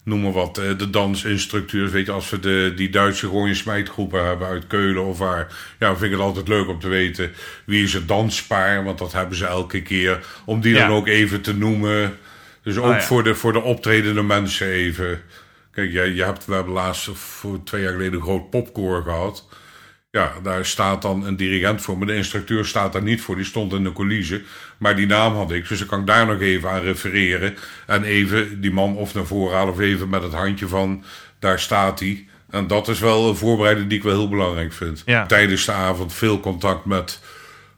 noem 0.03 0.21
maar 0.21 0.31
wat, 0.31 0.59
uh, 0.59 0.77
de 0.77 0.89
dansinstructeurs. 0.89 1.91
Weet 1.91 2.05
je, 2.05 2.11
als 2.11 2.29
we 2.29 2.39
de, 2.39 2.73
die 2.75 2.89
Duitse 2.89 3.27
gooien 3.27 3.55
smijtgroepen 3.55 4.25
hebben 4.25 4.47
uit 4.47 4.67
Keulen 4.67 5.05
of 5.05 5.17
waar. 5.17 5.75
Ja, 5.79 5.91
vind 5.91 6.03
ik 6.03 6.11
het 6.11 6.19
altijd 6.19 6.47
leuk 6.47 6.67
om 6.67 6.79
te 6.79 6.87
weten 6.87 7.31
wie 7.65 7.83
is 7.83 7.93
het 7.93 8.07
danspaar. 8.07 8.83
Want 8.83 8.97
dat 8.97 9.13
hebben 9.13 9.37
ze 9.37 9.45
elke 9.45 9.81
keer. 9.81 10.25
Om 10.45 10.61
die 10.61 10.73
dan 10.73 10.89
ook 10.89 11.07
even 11.07 11.41
te 11.41 11.55
noemen. 11.55 12.17
Dus 12.63 12.77
ook 12.77 12.93
oh, 12.93 12.99
voor, 12.99 13.23
de, 13.23 13.35
voor 13.35 13.53
de 13.53 13.61
optredende 13.61 14.23
mensen 14.23 14.67
even. 14.67 15.21
Kijk, 15.71 15.91
jij, 15.91 16.09
je 16.09 16.23
hebt, 16.23 16.45
we 16.45 16.53
hebben 16.53 16.73
laatst 16.73 17.09
voor 17.13 17.63
twee 17.63 17.81
jaar 17.81 17.91
geleden 17.91 18.13
een 18.13 18.21
groot 18.21 18.49
popcore 18.49 19.01
gehad. 19.01 19.47
Ja, 20.15 20.33
daar 20.43 20.65
staat 20.65 21.01
dan 21.01 21.25
een 21.25 21.35
dirigent 21.35 21.81
voor, 21.81 21.97
maar 21.97 22.07
de 22.07 22.15
instructeur 22.15 22.65
staat 22.65 22.93
daar 22.93 23.03
niet 23.03 23.21
voor. 23.21 23.35
Die 23.35 23.45
stond 23.45 23.73
in 23.73 23.83
de 23.83 23.93
coulisse, 23.93 24.41
maar 24.77 24.95
die 24.95 25.05
naam 25.05 25.35
had 25.35 25.51
ik. 25.51 25.67
Dus 25.67 25.79
dan 25.79 25.87
kan 25.87 25.99
ik 25.99 26.07
daar 26.07 26.25
nog 26.25 26.39
even 26.39 26.69
aan 26.69 26.81
refereren. 26.81 27.55
En 27.87 28.03
even 28.03 28.61
die 28.61 28.71
man 28.71 28.95
of 28.95 29.13
naar 29.13 29.25
voren 29.25 29.57
halen 29.57 29.73
of 29.73 29.79
even 29.79 30.09
met 30.09 30.23
het 30.23 30.33
handje 30.33 30.67
van, 30.67 31.03
daar 31.39 31.59
staat 31.59 31.99
hij. 31.99 32.27
En 32.49 32.67
dat 32.67 32.87
is 32.87 32.99
wel 32.99 33.29
een 33.29 33.35
voorbereiding 33.35 33.89
die 33.89 33.97
ik 33.97 34.03
wel 34.03 34.17
heel 34.17 34.29
belangrijk 34.29 34.73
vind. 34.73 35.03
Tijdens 35.27 35.65
de 35.65 35.71
avond 35.71 36.13
veel 36.13 36.39
contact 36.39 36.85
met 36.85 37.19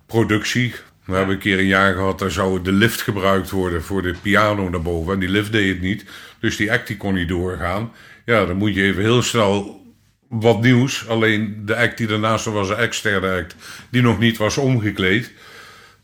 productie. 0.05 0.75
We 1.05 1.15
hebben 1.15 1.35
een 1.35 1.41
keer 1.41 1.59
een 1.59 1.65
jaar 1.65 1.93
gehad, 1.93 2.19
daar 2.19 2.31
zou 2.31 2.61
de 2.61 2.71
lift 2.71 3.01
gebruikt 3.01 3.49
worden 3.49 3.83
voor 3.83 4.01
de 4.01 4.15
piano 4.21 4.69
naar 4.69 4.81
boven. 4.81 5.13
En 5.13 5.19
die 5.19 5.29
lift 5.29 5.51
deed 5.51 5.69
het 5.69 5.81
niet. 5.81 6.05
Dus 6.39 6.57
die 6.57 6.71
act 6.71 6.87
die 6.87 6.97
kon 6.97 7.13
niet 7.13 7.29
doorgaan. 7.29 7.91
Ja, 8.25 8.45
dan 8.45 8.57
moet 8.57 8.75
je 8.75 8.83
even 8.83 9.01
heel 9.01 9.21
snel 9.21 9.85
wat 10.29 10.61
nieuws. 10.61 11.07
Alleen 11.07 11.61
de 11.65 11.75
act 11.75 11.97
die 11.97 12.07
daarnaast 12.07 12.45
was 12.45 12.69
een 12.69 12.75
externe 12.75 13.37
act. 13.37 13.55
Die 13.89 14.01
nog 14.01 14.19
niet 14.19 14.37
was 14.37 14.57
omgekleed. 14.57 15.31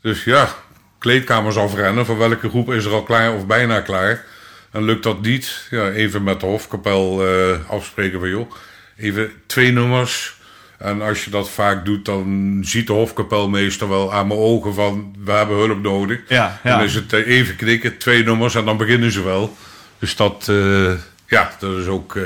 Dus 0.00 0.24
ja, 0.24 0.48
kleedkamers 0.98 1.56
afrennen. 1.56 2.06
Van 2.06 2.18
welke 2.18 2.48
groep 2.48 2.72
is 2.72 2.84
er 2.84 2.92
al 2.92 3.02
klaar 3.02 3.34
of 3.34 3.46
bijna 3.46 3.80
klaar. 3.80 4.24
En 4.70 4.82
lukt 4.82 5.02
dat 5.02 5.22
niet, 5.22 5.66
ja, 5.70 5.90
even 5.90 6.22
met 6.22 6.40
de 6.40 6.46
hofkapel 6.46 7.28
uh, 7.28 7.56
afspreken 7.68 8.20
van 8.20 8.28
joh. 8.28 8.52
Even 8.96 9.32
twee 9.46 9.72
nummers. 9.72 10.36
En 10.78 11.02
als 11.02 11.24
je 11.24 11.30
dat 11.30 11.50
vaak 11.50 11.84
doet, 11.84 12.04
dan 12.04 12.58
ziet 12.64 12.86
de 12.86 12.92
hofkapel 12.92 13.48
meestal 13.48 13.88
wel 13.88 14.12
aan 14.12 14.26
mijn 14.26 14.40
ogen 14.40 14.74
van... 14.74 15.14
we 15.24 15.32
hebben 15.32 15.56
hulp 15.56 15.82
nodig. 15.82 16.20
Ja, 16.28 16.60
ja. 16.64 16.76
Dan 16.76 16.84
is 16.84 16.94
het 16.94 17.12
eh, 17.12 17.26
even 17.26 17.56
knikken, 17.56 17.98
twee 17.98 18.24
nummers 18.24 18.54
en 18.54 18.64
dan 18.64 18.76
beginnen 18.76 19.12
ze 19.12 19.22
wel. 19.22 19.56
Dus 19.98 20.16
dat, 20.16 20.46
uh, 20.50 20.92
ja, 21.26 21.50
dat 21.58 21.78
is 21.78 21.86
ook 21.86 22.18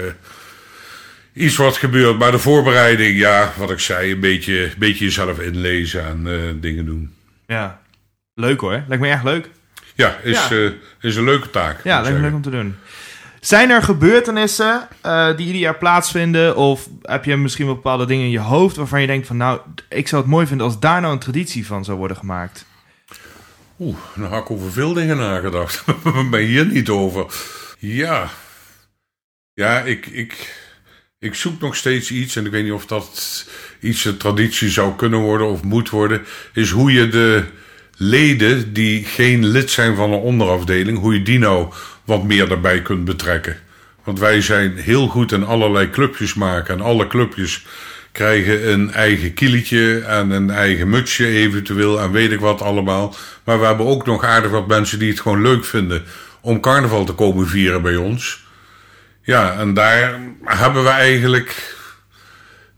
iets 1.32 1.56
wat 1.56 1.76
gebeurt. 1.76 2.18
Maar 2.18 2.30
de 2.30 2.38
voorbereiding, 2.38 3.18
ja, 3.18 3.52
wat 3.56 3.70
ik 3.70 3.78
zei, 3.78 4.12
een 4.12 4.20
beetje, 4.20 4.64
een 4.64 4.72
beetje 4.78 5.04
jezelf 5.04 5.38
inlezen 5.38 6.04
en 6.04 6.22
uh, 6.26 6.40
dingen 6.60 6.84
doen. 6.84 7.14
Ja, 7.46 7.80
leuk 8.34 8.60
hoor. 8.60 8.82
Lijkt 8.86 9.02
me 9.02 9.08
echt 9.08 9.24
leuk. 9.24 9.48
Ja, 9.94 10.16
is, 10.22 10.48
ja. 10.48 10.56
Uh, 10.56 10.72
is 11.00 11.16
een 11.16 11.24
leuke 11.24 11.50
taak. 11.50 11.84
Ja, 11.84 12.00
lijkt 12.00 12.16
me 12.16 12.22
leuk 12.22 12.34
om 12.34 12.42
te 12.42 12.50
doen. 12.50 12.76
Zijn 13.40 13.70
er 13.70 13.82
gebeurtenissen 13.82 14.88
uh, 15.06 15.36
die 15.36 15.46
ieder 15.46 15.60
jaar 15.60 15.78
plaatsvinden? 15.78 16.56
Of 16.56 16.88
heb 17.02 17.24
je 17.24 17.36
misschien 17.36 17.66
bepaalde 17.66 18.06
dingen 18.06 18.24
in 18.24 18.30
je 18.30 18.38
hoofd 18.38 18.76
waarvan 18.76 19.00
je 19.00 19.06
denkt 19.06 19.26
van 19.26 19.36
nou, 19.36 19.60
ik 19.88 20.08
zou 20.08 20.22
het 20.22 20.30
mooi 20.30 20.46
vinden 20.46 20.66
als 20.66 20.80
daar 20.80 21.00
nou 21.00 21.12
een 21.12 21.18
traditie 21.18 21.66
van 21.66 21.84
zou 21.84 21.98
worden 21.98 22.16
gemaakt? 22.16 22.66
Oeh, 23.78 23.96
nou 24.14 24.34
heb 24.34 24.42
ik 24.42 24.50
over 24.50 24.72
veel 24.72 24.92
dingen 24.92 25.16
nagedacht. 25.16 25.84
ben 26.30 26.40
hier 26.40 26.66
niet 26.66 26.88
over. 26.88 27.26
Ja. 27.78 28.28
Ja, 29.54 29.80
ik, 29.80 30.06
ik, 30.06 30.54
ik 31.20 31.34
zoek 31.34 31.60
nog 31.60 31.76
steeds 31.76 32.10
iets, 32.10 32.36
en 32.36 32.46
ik 32.46 32.50
weet 32.50 32.64
niet 32.64 32.72
of 32.72 32.86
dat 32.86 33.46
iets 33.80 34.04
een 34.04 34.16
traditie 34.16 34.68
zou 34.68 34.94
kunnen 34.96 35.18
worden 35.18 35.46
of 35.46 35.62
moet 35.62 35.90
worden, 35.90 36.22
is 36.52 36.70
hoe 36.70 36.92
je 36.92 37.08
de 37.08 37.44
leden 37.96 38.72
die 38.72 39.04
geen 39.04 39.46
lid 39.46 39.70
zijn 39.70 39.96
van 39.96 40.12
een 40.12 40.18
onderafdeling, 40.18 40.98
hoe 40.98 41.14
je 41.14 41.22
die 41.22 41.38
nou 41.38 41.72
wat 42.04 42.24
meer 42.24 42.48
daarbij 42.48 42.82
kunt 42.82 43.04
betrekken. 43.04 43.56
Want 44.04 44.18
wij 44.18 44.40
zijn 44.40 44.76
heel 44.76 45.06
goed 45.06 45.32
in 45.32 45.44
allerlei 45.44 45.90
clubjes 45.90 46.34
maken 46.34 46.74
en 46.74 46.80
alle 46.80 47.06
clubjes 47.06 47.66
krijgen 48.12 48.72
een 48.72 48.92
eigen 48.92 49.34
kieletje 49.34 49.98
en 49.98 50.30
een 50.30 50.50
eigen 50.50 50.88
mutsje 50.88 51.26
eventueel 51.26 52.00
en 52.00 52.12
weet 52.12 52.32
ik 52.32 52.40
wat 52.40 52.62
allemaal. 52.62 53.14
Maar 53.44 53.60
we 53.60 53.66
hebben 53.66 53.86
ook 53.86 54.06
nog 54.06 54.24
aardig 54.24 54.50
wat 54.50 54.66
mensen 54.66 54.98
die 54.98 55.10
het 55.10 55.20
gewoon 55.20 55.42
leuk 55.42 55.64
vinden 55.64 56.04
om 56.40 56.60
carnaval 56.60 57.04
te 57.04 57.12
komen 57.12 57.48
vieren 57.48 57.82
bij 57.82 57.96
ons. 57.96 58.46
Ja, 59.28 59.58
en 59.58 59.74
daar 59.74 60.20
hebben 60.44 60.82
we 60.82 60.88
eigenlijk 60.88 61.74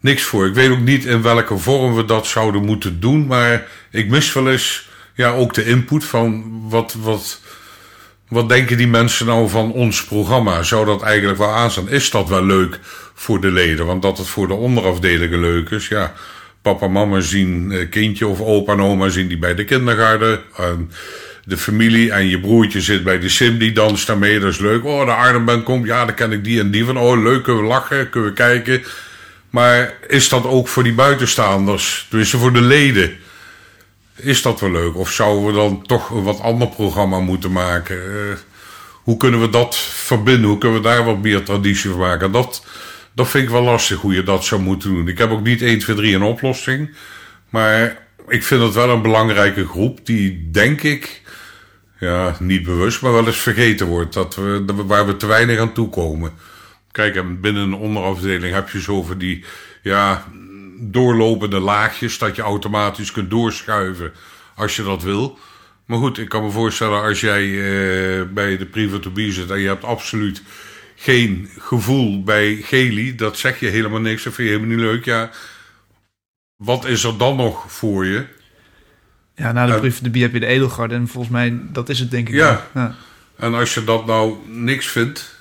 niks 0.01 0.23
voor. 0.23 0.47
Ik 0.47 0.55
weet 0.55 0.71
ook 0.71 0.81
niet 0.81 1.05
in 1.05 1.23
welke 1.23 1.59
vorm 1.59 1.95
we 1.95 2.05
dat 2.05 2.27
zouden 2.27 2.65
moeten 2.65 3.01
doen, 3.01 3.27
maar 3.27 3.67
ik 3.91 4.09
mis 4.09 4.33
wel 4.33 4.51
eens 4.51 4.89
ja, 5.15 5.31
ook 5.31 5.55
de 5.55 5.65
input 5.65 6.05
van 6.05 6.45
wat, 6.69 6.97
wat, 6.99 7.41
wat 8.29 8.49
denken 8.49 8.77
die 8.77 8.89
mensen 8.89 9.27
nou 9.27 9.49
van 9.49 9.73
ons 9.73 10.05
programma? 10.05 10.63
Zou 10.63 10.87
dat 10.87 11.03
eigenlijk 11.03 11.39
wel 11.39 11.55
aanstaan? 11.55 11.89
Is 11.89 12.11
dat 12.11 12.29
wel 12.29 12.45
leuk 12.45 12.79
voor 13.15 13.41
de 13.41 13.51
leden? 13.51 13.87
Want 13.87 14.03
dat 14.03 14.19
het 14.19 14.27
voor 14.27 14.49
de 14.49 14.55
onderafdelingen 14.55 15.41
leuk 15.41 15.71
is, 15.71 15.89
ja. 15.89 16.13
Papa 16.63 16.89
mama 16.89 17.21
zien 17.21 17.73
eh, 17.73 17.91
kindje 17.91 18.27
of 18.27 18.41
opa 18.41 18.73
en 18.73 18.81
oma 18.81 19.09
zien 19.09 19.29
die 19.29 19.39
bij 19.39 19.55
de 19.55 19.65
kindergarten. 19.65 20.41
En 20.57 20.91
de 21.51 21.59
familie 21.59 22.13
en 22.13 22.29
je 22.29 22.41
broertje 22.41 22.81
zit 22.81 23.05
bij 23.05 23.19
de 23.19 23.29
sim, 23.29 23.59
die 23.59 23.73
danst 23.73 24.07
daarmee, 24.07 24.41
dat 24.41 24.51
is 24.51 24.59
leuk. 24.59 24.85
Oh, 24.85 25.05
de 25.05 25.13
Arnhem 25.13 25.63
komt, 25.63 25.87
ja, 25.87 26.05
dan 26.05 26.15
ken 26.15 26.33
ik 26.33 26.45
die 26.45 26.61
en 26.61 26.71
die 26.71 26.85
van. 26.85 26.99
Oh, 26.99 27.23
leuk, 27.23 27.43
kunnen 27.43 27.63
we 27.63 27.69
lachen, 27.69 28.11
kunnen 28.11 28.31
we 28.31 28.37
kijken. 28.37 28.83
Maar 29.51 29.95
is 30.07 30.29
dat 30.29 30.45
ook 30.45 30.69
voor 30.69 30.83
die 30.83 30.95
buitenstaanders, 30.95 32.07
tenminste 32.09 32.39
voor 32.39 32.53
de 32.53 32.61
leden, 32.61 33.17
is 34.17 34.43
dat 34.43 34.61
wel 34.61 34.71
leuk? 34.71 34.97
Of 34.97 35.11
zouden 35.11 35.47
we 35.47 35.53
dan 35.53 35.83
toch 35.87 36.11
een 36.11 36.23
wat 36.23 36.41
ander 36.41 36.69
programma 36.69 37.21
moeten 37.21 37.53
maken? 37.53 37.97
Uh, 37.97 38.37
hoe 39.03 39.17
kunnen 39.17 39.41
we 39.41 39.51
dat 39.51 39.77
verbinden? 39.77 40.49
Hoe 40.49 40.59
kunnen 40.59 40.83
we 40.83 40.89
daar 40.89 41.05
wat 41.05 41.23
meer 41.23 41.43
traditie 41.43 41.91
van 41.91 41.99
maken? 41.99 42.33
Dat, 42.33 42.65
dat 43.15 43.29
vind 43.29 43.45
ik 43.45 43.51
wel 43.51 43.63
lastig 43.63 44.01
hoe 44.01 44.15
je 44.15 44.23
dat 44.23 44.45
zou 44.45 44.61
moeten 44.61 44.95
doen. 44.95 45.09
Ik 45.09 45.19
heb 45.19 45.31
ook 45.31 45.43
niet 45.45 45.63
1, 45.63 45.79
2, 45.79 45.97
3 45.97 46.15
een 46.15 46.23
oplossing. 46.23 46.95
Maar 47.49 47.97
ik 48.29 48.43
vind 48.43 48.63
het 48.63 48.75
wel 48.75 48.91
een 48.91 49.03
belangrijke 49.03 49.67
groep 49.67 50.07
die, 50.07 50.49
denk 50.51 50.83
ik, 50.83 51.23
ja, 52.01 52.37
niet 52.39 52.63
bewust, 52.63 53.03
maar 53.03 53.13
wel 53.13 53.27
eens 53.27 53.37
vergeten 53.37 53.87
wordt. 53.87 54.13
Dat 54.13 54.35
we, 54.35 54.65
waar 54.87 55.07
we 55.07 55.17
te 55.17 55.27
weinig 55.27 55.59
aan 55.59 55.73
toekomen. 55.73 56.33
Kijk, 56.91 57.41
binnen 57.41 57.63
een 57.63 57.75
onderafdeling 57.75 58.55
heb 58.55 58.69
je 58.69 58.81
zo 58.81 59.03
van 59.03 59.19
die 59.19 59.45
ja, 59.83 60.25
doorlopende 60.79 61.59
laagjes 61.59 62.19
dat 62.19 62.37
je 62.37 62.43
automatisch 62.43 63.13
kunt 63.13 63.31
doorschuiven 63.31 64.13
als 64.55 64.77
je 64.77 64.83
dat 64.83 65.03
wil. 65.03 65.39
Maar 65.87 65.99
goed, 65.99 66.19
ik 66.19 66.29
kan 66.29 66.43
me 66.43 66.51
voorstellen 66.51 67.03
als 67.03 67.21
jij 67.21 67.43
eh, 67.43 68.27
bij 68.29 68.57
de 68.57 68.67
private 68.67 69.33
zit 69.33 69.51
en 69.51 69.59
je 69.59 69.69
hebt 69.69 69.85
absoluut 69.85 70.43
geen 70.95 71.49
gevoel 71.59 72.23
bij 72.23 72.57
Geli, 72.63 73.15
dat 73.15 73.39
zeg 73.39 73.61
je 73.61 73.67
helemaal 73.67 74.01
niks, 74.01 74.23
dat 74.23 74.35
vind 74.35 74.49
je 74.49 74.55
helemaal 74.55 74.77
niet 74.77 74.87
leuk. 74.87 75.05
Ja, 75.05 75.31
wat 76.57 76.85
is 76.85 77.05
er 77.05 77.19
dan 77.19 77.37
nog 77.37 77.73
voor 77.73 78.07
je? 78.07 78.27
Ja, 79.41 79.53
na 79.53 79.67
de 79.67 79.79
brief 79.79 80.01
de 80.01 80.19
heb 80.19 80.33
je 80.33 80.41
de 80.41 80.47
Edelgard. 80.47 80.93
En 80.93 81.09
volgens 81.09 81.33
mij, 81.33 81.59
dat 81.73 81.89
is 81.89 81.99
het 81.99 82.11
denk 82.11 82.29
ik. 82.29 82.35
Ja. 82.35 82.67
ja. 82.75 82.95
En 83.37 83.55
als 83.55 83.75
je 83.75 83.85
dat 83.85 84.07
nou 84.07 84.37
niks 84.47 84.87
vindt... 84.87 85.39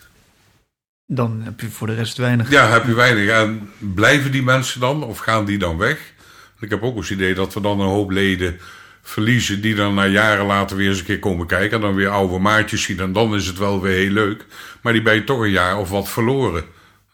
Dan 1.05 1.41
heb 1.43 1.59
je 1.59 1.69
voor 1.69 1.87
de 1.87 1.93
rest 1.93 2.17
weinig. 2.17 2.49
Ja, 2.51 2.69
heb 2.69 2.85
je 2.85 2.93
weinig. 2.93 3.29
En 3.29 3.69
blijven 3.77 4.31
die 4.31 4.43
mensen 4.43 4.79
dan? 4.79 5.03
Of 5.03 5.17
gaan 5.17 5.45
die 5.45 5.57
dan 5.57 5.77
weg? 5.77 6.13
Ik 6.59 6.69
heb 6.69 6.83
ook 6.83 6.95
eens 6.95 7.09
het 7.09 7.17
idee 7.17 7.33
dat 7.33 7.53
we 7.53 7.61
dan 7.61 7.79
een 7.79 7.87
hoop 7.87 8.09
leden 8.09 8.59
verliezen... 9.01 9.61
die 9.61 9.75
dan 9.75 9.93
na 9.93 10.05
jaren 10.05 10.45
later 10.45 10.77
weer 10.77 10.89
eens 10.89 10.99
een 10.99 11.05
keer 11.05 11.19
komen 11.19 11.47
kijken... 11.47 11.75
en 11.75 11.81
dan 11.81 11.95
weer 11.95 12.09
oude 12.09 12.39
maatjes 12.39 12.83
zien. 12.83 12.99
En 12.99 13.13
dan 13.13 13.35
is 13.35 13.47
het 13.47 13.57
wel 13.57 13.81
weer 13.81 13.95
heel 13.95 14.11
leuk. 14.11 14.45
Maar 14.81 14.93
die 14.93 15.01
ben 15.01 15.15
je 15.15 15.23
toch 15.23 15.39
een 15.39 15.51
jaar 15.51 15.77
of 15.77 15.89
wat 15.89 16.09
verloren. 16.09 16.63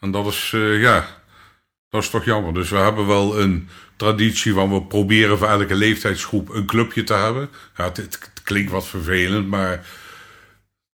En 0.00 0.10
dat 0.10 0.26
is, 0.26 0.52
uh, 0.54 0.80
ja... 0.80 1.06
Dat 1.88 2.02
is 2.02 2.10
toch 2.10 2.24
jammer. 2.24 2.54
Dus 2.54 2.70
we 2.70 2.76
hebben 2.76 3.06
wel 3.06 3.40
een 3.40 3.68
traditie 3.96 4.52
van 4.52 4.72
we 4.72 4.82
proberen 4.82 5.38
voor 5.38 5.48
elke 5.48 5.74
leeftijdsgroep 5.74 6.48
een 6.48 6.66
clubje 6.66 7.04
te 7.04 7.14
hebben. 7.14 7.48
Ja, 7.76 7.84
het, 7.84 7.96
het 7.96 8.30
klinkt 8.42 8.70
wat 8.70 8.86
vervelend, 8.86 9.48
maar 9.48 9.86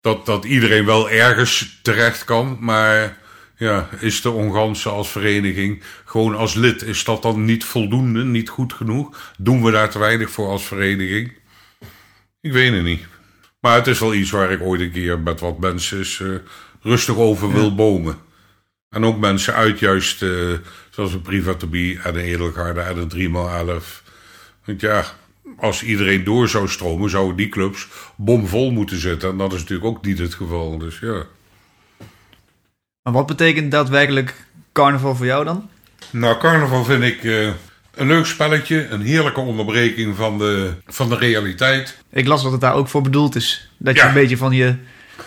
dat, 0.00 0.26
dat 0.26 0.44
iedereen 0.44 0.84
wel 0.84 1.10
ergens 1.10 1.78
terecht 1.82 2.24
kan. 2.24 2.56
Maar 2.60 3.18
ja, 3.56 3.88
is 4.00 4.20
de 4.20 4.30
Onganse 4.30 4.88
als 4.88 5.10
vereniging 5.10 5.82
gewoon 6.04 6.36
als 6.36 6.54
lid, 6.54 6.82
is 6.82 7.04
dat 7.04 7.22
dan 7.22 7.44
niet 7.44 7.64
voldoende, 7.64 8.24
niet 8.24 8.48
goed 8.48 8.72
genoeg? 8.72 9.32
Doen 9.38 9.62
we 9.62 9.70
daar 9.70 9.90
te 9.90 9.98
weinig 9.98 10.30
voor 10.30 10.48
als 10.48 10.64
vereniging? 10.64 11.32
Ik 12.40 12.52
weet 12.52 12.72
het 12.72 12.82
niet. 12.82 13.06
Maar 13.60 13.74
het 13.76 13.86
is 13.86 13.98
wel 13.98 14.14
iets 14.14 14.30
waar 14.30 14.52
ik 14.52 14.62
ooit 14.62 14.80
een 14.80 14.92
keer 14.92 15.18
met 15.18 15.40
wat 15.40 15.58
mensen 15.58 15.98
eens, 15.98 16.20
eh, 16.20 16.28
rustig 16.80 17.16
over 17.16 17.52
wil 17.52 17.74
bomen. 17.74 18.16
En 18.88 19.04
ook 19.04 19.18
mensen 19.18 19.54
uit 19.54 19.78
juist, 19.78 20.22
eh, 20.22 20.52
zoals 20.92 21.12
een 21.12 21.22
Privatobie 21.22 22.00
en 22.02 22.12
de 22.12 22.22
Edelgarde 22.22 22.80
en 22.80 23.08
de 23.08 23.28
3x11. 23.28 24.10
Want 24.64 24.80
ja, 24.80 25.04
als 25.56 25.82
iedereen 25.82 26.24
door 26.24 26.48
zou 26.48 26.68
stromen, 26.68 27.10
zouden 27.10 27.36
die 27.36 27.48
clubs 27.48 27.88
bomvol 28.16 28.70
moeten 28.70 29.00
zitten. 29.00 29.30
En 29.30 29.36
dat 29.36 29.52
is 29.52 29.60
natuurlijk 29.60 29.88
ook 29.88 30.04
niet 30.04 30.18
het 30.18 30.34
geval. 30.34 30.78
Dus 30.78 30.98
ja. 30.98 31.22
Maar 33.02 33.12
wat 33.12 33.26
betekent 33.26 33.70
daadwerkelijk 33.70 34.44
carnaval 34.72 35.14
voor 35.14 35.26
jou 35.26 35.44
dan? 35.44 35.68
Nou, 36.10 36.38
carnaval 36.38 36.84
vind 36.84 37.02
ik 37.02 37.24
eh, 37.24 37.46
een 37.94 38.06
leuk 38.06 38.26
spelletje. 38.26 38.88
Een 38.88 39.02
heerlijke 39.02 39.40
onderbreking 39.40 40.16
van 40.16 40.38
de, 40.38 40.72
van 40.86 41.08
de 41.08 41.16
realiteit. 41.16 41.98
Ik 42.10 42.26
las 42.26 42.42
dat 42.42 42.52
het 42.52 42.60
daar 42.60 42.74
ook 42.74 42.88
voor 42.88 43.02
bedoeld 43.02 43.34
is. 43.34 43.70
Dat 43.76 43.96
je 43.96 44.02
een 44.02 44.14
beetje 44.14 44.36
van 44.36 44.52
je 44.52 44.76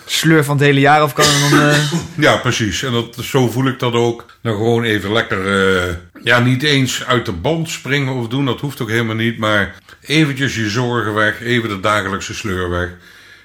sleur 0.05 0.43
van 0.43 0.55
het 0.57 0.65
hele 0.65 0.79
jaar 0.79 1.00
af 1.01 1.13
kan 1.13 1.25
en 1.25 1.50
dan... 1.50 1.59
eh, 1.59 1.91
Ja, 2.25 2.38
precies. 2.38 2.83
En 2.83 2.91
dat, 2.91 3.15
zo 3.21 3.50
voel 3.50 3.67
ik 3.67 3.79
dat 3.79 3.93
ook. 3.93 4.25
Dan 4.41 4.55
gewoon 4.55 4.83
even 4.83 5.12
lekker, 5.12 5.69
eh, 5.88 5.95
ja, 6.24 6.39
niet 6.39 6.63
eens 6.63 7.05
uit 7.05 7.25
de 7.25 7.31
band 7.31 7.69
springen 7.69 8.13
of 8.13 8.27
doen. 8.27 8.45
Dat 8.45 8.59
hoeft 8.62 8.81
ook 8.81 8.89
helemaal 8.89 9.15
niet. 9.15 9.38
Maar 9.38 9.75
eventjes 10.01 10.55
je 10.55 10.69
zorgen 10.69 11.13
weg. 11.13 11.41
Even 11.41 11.69
de 11.69 11.79
dagelijkse 11.79 12.33
sleur 12.33 12.69
weg. 12.69 12.89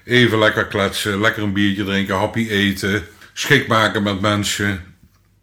Even 0.04 0.38
lekker 0.38 0.66
kletsen. 0.66 1.20
Lekker 1.20 1.42
een 1.42 1.52
biertje 1.52 1.84
drinken. 1.84 2.16
Happy 2.16 2.48
eten. 2.48 3.06
Schik 3.32 3.66
maken 3.66 4.02
met 4.02 4.20
mensen. 4.20 4.80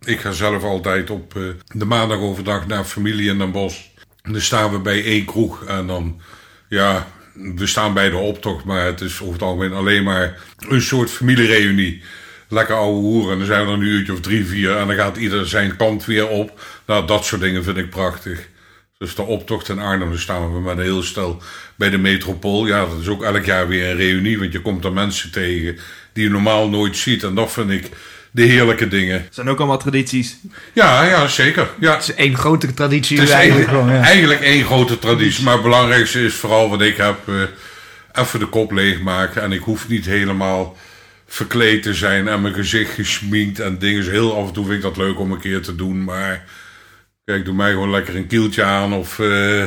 Ik 0.04 0.20
ga 0.20 0.32
zelf 0.32 0.64
altijd 0.64 1.10
op 1.10 1.36
eh, 1.36 1.42
de 1.68 1.86
maandag 1.86 2.18
overdag 2.20 2.68
naar 2.68 2.84
familie 2.84 3.30
in 3.30 3.38
Den 3.38 3.52
Bosch. 3.52 3.80
En 4.22 4.32
dan 4.32 4.42
staan 4.42 4.72
we 4.72 4.80
bij 4.80 5.04
één 5.04 5.26
kroeg. 5.26 5.64
En 5.66 5.88
dan, 5.88 6.22
ja, 6.70 7.08
we 7.56 7.68
staan 7.68 7.94
bij 7.94 8.10
de 8.10 8.18
optocht. 8.18 8.64
Maar 8.64 8.86
het 8.86 9.02
is 9.02 9.22
over 9.22 9.34
het 9.34 9.42
algemeen 9.42 9.74
alleen 9.74 10.04
maar 10.04 10.40
een 10.58 10.82
soort 10.82 11.10
familiereunie. 11.10 12.02
Lekker 12.50 12.76
ouwe 12.76 13.00
hoeren. 13.00 13.32
En 13.32 13.38
dan 13.38 13.48
zijn 13.48 13.66
we 13.66 13.72
er 13.72 13.78
een 13.78 13.84
uurtje 13.84 14.14
of 14.14 14.20
drie, 14.20 14.46
vier. 14.46 14.78
En 14.78 14.88
dan 14.88 14.96
gaat 14.96 15.18
ieder 15.18 15.48
zijn 15.48 15.76
kant 15.76 16.06
weer 16.06 16.28
op. 16.28 16.62
Nou, 16.86 17.08
dat 17.08 17.26
soort 17.26 17.42
dingen 17.42 17.64
vind 17.64 17.78
ik 17.78 17.90
prachtig. 17.90 18.50
Dus 18.98 19.16
de 19.16 19.22
optocht 19.22 19.70
in 19.70 19.80
Arnhem, 19.80 20.10
dan 20.10 20.20
staan 20.20 20.54
we 20.54 20.60
met 20.60 20.78
een 20.78 20.84
heel 20.84 21.04
stel 21.04 21.42
bij 21.76 21.90
de 21.90 21.98
metropool. 21.98 22.68
Ja, 22.68 22.86
dat 22.86 23.00
is 23.00 23.08
ook 23.08 23.24
elk 23.24 23.46
jaar 23.46 23.68
weer 23.68 23.90
een 23.90 23.98
reunie. 23.98 24.40
Want 24.40 24.52
je 24.52 24.62
komt 24.62 24.86
er 24.86 24.94
mensen 24.94 25.32
tegen 25.32 25.78
die 26.14 26.24
je 26.24 26.30
normaal 26.30 26.70
nooit 26.70 26.98
ziet. 26.98 27.24
En 27.24 27.36
dat 27.36 27.52
vind 27.52 27.70
ik 27.72 27.90
de 28.32 28.44
heerlijke 28.44 28.88
dingen. 28.88 29.16
Er 29.16 29.28
zijn 29.30 29.50
ook 29.50 29.58
allemaal 29.58 29.78
tradities. 29.78 30.38
Ja, 30.74 31.04
ja, 31.04 31.28
zeker. 31.28 31.70
Ja, 31.80 31.94
Het 31.94 32.02
is 32.02 32.14
één 32.14 32.36
grote 32.38 32.74
traditie 32.74 33.20
het 33.20 33.28
is 33.28 33.34
eigenlijk 33.34 33.68
eigenlijk, 33.70 33.88
gewoon, 33.88 34.02
ja. 34.04 34.08
eigenlijk 34.10 34.42
één 34.42 34.64
grote 34.66 35.00
traditie. 35.00 35.44
Maar 35.44 35.54
het 35.54 35.64
belangrijkste 35.64 36.22
is 36.26 36.34
vooral 36.34 36.70
wat 36.70 36.82
ik 36.82 36.98
heb. 36.98 37.16
eh, 37.28 38.22
even 38.24 38.40
de 38.40 38.46
kop 38.46 38.72
leegmaken. 38.72 39.42
En 39.42 39.52
ik 39.52 39.62
hoef 39.62 39.88
niet 39.88 40.06
helemaal 40.06 40.76
verkleed 41.28 41.84
te 41.84 41.94
zijn. 41.94 42.28
En 42.28 42.42
mijn 42.42 42.54
gezicht 42.54 42.94
gesminkt 42.94 43.60
en 43.60 43.78
dingen. 43.80 44.02
Dus 44.04 44.10
heel 44.12 44.38
af 44.38 44.48
en 44.48 44.54
toe 44.54 44.64
vind 44.66 44.76
ik 44.78 44.82
dat 44.82 44.98
leuk 44.98 45.20
om 45.20 45.32
een 45.32 45.40
keer 45.40 45.62
te 45.62 45.76
doen. 45.76 46.04
Maar 46.04 46.44
kijk, 47.26 47.46
doe 47.46 47.54
mij 47.54 47.72
gewoon 47.72 47.92
lekker 47.92 48.16
een 48.16 48.28
kieltje 48.28 48.64
aan. 48.64 48.94
Of, 48.94 49.20
eh, 49.20 49.64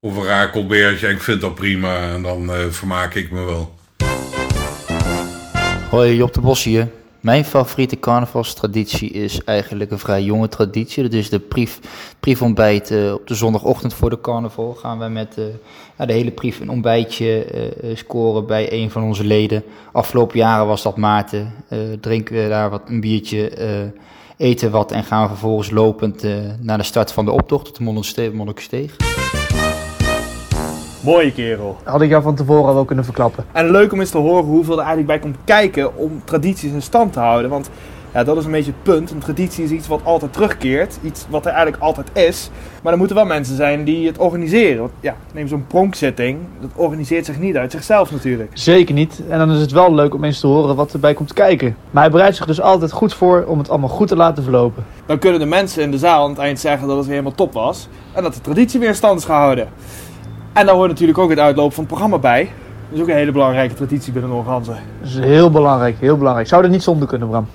of 0.00 0.16
een 0.16 0.24
rakelbeertje. 0.24 1.06
En 1.06 1.12
ik 1.12 1.22
vind 1.22 1.40
dat 1.40 1.54
prima. 1.54 2.00
En 2.12 2.22
dan 2.22 2.52
eh, 2.52 2.58
vermaak 2.70 3.14
ik 3.14 3.30
me 3.30 3.44
wel. 3.44 3.78
Hoi, 5.90 6.16
Job 6.16 6.34
de 6.34 6.40
Bos 6.40 6.64
hier. 6.64 6.88
Mijn 7.26 7.44
favoriete 7.44 7.98
carnavalstraditie 7.98 9.10
is 9.10 9.44
eigenlijk 9.44 9.90
een 9.90 9.98
vrij 9.98 10.22
jonge 10.22 10.48
traditie. 10.48 11.02
Dat 11.02 11.12
is 11.12 11.30
de 11.30 11.38
brief, 11.38 11.80
eh, 12.20 13.12
op 13.12 13.26
de 13.26 13.34
zondagochtend 13.34 13.94
voor 13.94 14.10
de 14.10 14.20
carnaval. 14.20 14.74
Gaan 14.74 14.98
we 14.98 15.08
met 15.08 15.38
eh, 15.96 16.06
de 16.06 16.12
hele 16.12 16.30
brief 16.30 16.60
een 16.60 16.70
ontbijtje 16.70 17.44
eh, 17.44 17.96
scoren 17.96 18.46
bij 18.46 18.72
een 18.72 18.90
van 18.90 19.02
onze 19.02 19.24
leden. 19.24 19.62
Afgelopen 19.92 20.38
jaren 20.38 20.66
was 20.66 20.82
dat 20.82 20.96
Maarten. 20.96 21.52
Drinken 22.00 22.34
we 22.34 22.48
daar 22.48 22.70
wat 22.70 22.82
een 22.88 23.00
biertje, 23.00 23.52
eten 24.36 24.70
wat 24.70 24.92
en 24.92 25.04
gaan 25.04 25.22
we 25.22 25.28
vervolgens 25.28 25.70
lopend 25.70 26.24
naar 26.60 26.78
de 26.78 26.84
start 26.84 27.12
van 27.12 27.24
de 27.24 27.30
optocht 27.30 27.68
op 27.68 27.76
de 27.76 28.30
Monnikensteeg. 28.32 28.96
Mooie 31.06 31.32
kerel. 31.32 31.76
Had 31.82 32.02
ik 32.02 32.08
jou 32.08 32.22
van 32.22 32.34
tevoren 32.34 32.64
al 32.64 32.74
wel 32.74 32.84
kunnen 32.84 33.04
verklappen. 33.04 33.44
En 33.52 33.70
leuk 33.70 33.92
om 33.92 34.00
eens 34.00 34.10
te 34.10 34.18
horen 34.18 34.44
hoeveel 34.44 34.72
er 34.72 34.84
eigenlijk 34.84 35.06
bij 35.06 35.18
komt 35.18 35.36
kijken 35.44 35.96
om 35.96 36.22
tradities 36.24 36.72
in 36.72 36.82
stand 36.82 37.12
te 37.12 37.18
houden. 37.18 37.50
Want 37.50 37.70
ja, 38.12 38.24
dat 38.24 38.36
is 38.36 38.44
een 38.44 38.50
beetje 38.50 38.72
het 38.72 38.82
punt. 38.82 39.10
Een 39.10 39.18
traditie 39.18 39.64
is 39.64 39.70
iets 39.70 39.88
wat 39.88 40.00
altijd 40.04 40.32
terugkeert. 40.32 40.98
Iets 41.02 41.26
wat 41.28 41.46
er 41.46 41.52
eigenlijk 41.52 41.82
altijd 41.82 42.08
is. 42.12 42.50
Maar 42.82 42.92
er 42.92 42.98
moeten 42.98 43.16
wel 43.16 43.26
mensen 43.26 43.56
zijn 43.56 43.84
die 43.84 44.06
het 44.06 44.18
organiseren. 44.18 44.78
Want 44.78 44.92
ja, 45.00 45.16
neem 45.32 45.48
zo'n 45.48 45.66
pronkzitting. 45.66 46.38
Dat 46.60 46.70
organiseert 46.74 47.24
zich 47.24 47.38
niet 47.38 47.56
uit 47.56 47.72
zichzelf 47.72 48.10
natuurlijk. 48.10 48.50
Zeker 48.52 48.94
niet. 48.94 49.22
En 49.28 49.38
dan 49.38 49.50
is 49.50 49.60
het 49.60 49.72
wel 49.72 49.94
leuk 49.94 50.14
om 50.14 50.24
eens 50.24 50.40
te 50.40 50.46
horen 50.46 50.76
wat 50.76 50.92
erbij 50.92 51.14
komt 51.14 51.32
kijken. 51.32 51.76
Maar 51.90 52.02
hij 52.02 52.12
bereidt 52.12 52.36
zich 52.36 52.46
dus 52.46 52.60
altijd 52.60 52.92
goed 52.92 53.14
voor 53.14 53.44
om 53.44 53.58
het 53.58 53.70
allemaal 53.70 53.88
goed 53.88 54.08
te 54.08 54.16
laten 54.16 54.42
verlopen. 54.42 54.84
Dan 55.06 55.18
kunnen 55.18 55.40
de 55.40 55.46
mensen 55.46 55.82
in 55.82 55.90
de 55.90 55.98
zaal 55.98 56.22
aan 56.22 56.30
het 56.30 56.38
eind 56.38 56.60
zeggen 56.60 56.88
dat 56.88 56.96
het 56.96 57.06
weer 57.06 57.14
helemaal 57.14 57.36
top 57.36 57.52
was. 57.52 57.88
En 58.12 58.22
dat 58.22 58.34
de 58.34 58.40
traditie 58.40 58.80
weer 58.80 58.88
in 58.88 58.94
stand 58.94 59.18
is 59.18 59.24
gehouden. 59.24 59.68
En 60.56 60.66
daar 60.66 60.74
hoort 60.74 60.90
natuurlijk 60.90 61.18
ook 61.18 61.30
het 61.30 61.38
uitlopen 61.38 61.74
van 61.74 61.84
het 61.84 61.92
programma 61.92 62.18
bij. 62.18 62.44
Dat 62.44 62.96
is 62.96 63.00
ook 63.00 63.08
een 63.08 63.14
hele 63.14 63.32
belangrijke 63.32 63.74
traditie 63.74 64.12
binnen 64.12 64.30
de 64.30 64.36
Organzen. 64.36 64.78
Dat 65.00 65.08
is 65.08 65.14
heel 65.14 65.50
belangrijk, 65.50 66.00
heel 66.00 66.16
belangrijk. 66.16 66.48
Zou 66.48 66.64
er 66.64 66.70
niet 66.70 66.82
zonder 66.82 67.08
kunnen, 67.08 67.28
Bram? 67.28 67.48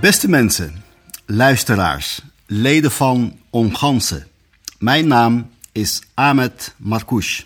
Beste 0.00 0.28
mensen, 0.28 0.82
luisteraars, 1.26 2.22
leden 2.46 2.90
van 2.90 3.32
Ongansen. 3.50 4.26
Mijn 4.78 5.06
naam 5.06 5.50
is 5.72 6.02
Ahmed 6.14 6.74
Marcouch, 6.76 7.44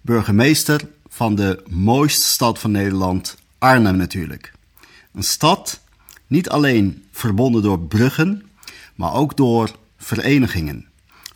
burgemeester 0.00 0.80
van 1.08 1.34
de 1.34 1.62
mooiste 1.68 2.26
stad 2.26 2.58
van 2.58 2.70
Nederland, 2.70 3.36
Arnhem 3.58 3.96
natuurlijk. 3.96 4.52
Een 5.14 5.22
stad 5.22 5.80
niet 6.26 6.48
alleen 6.48 7.04
verbonden 7.10 7.62
door 7.62 7.80
bruggen, 7.80 8.42
maar 8.94 9.14
ook 9.14 9.36
door 9.36 9.70
verenigingen. 9.96 10.92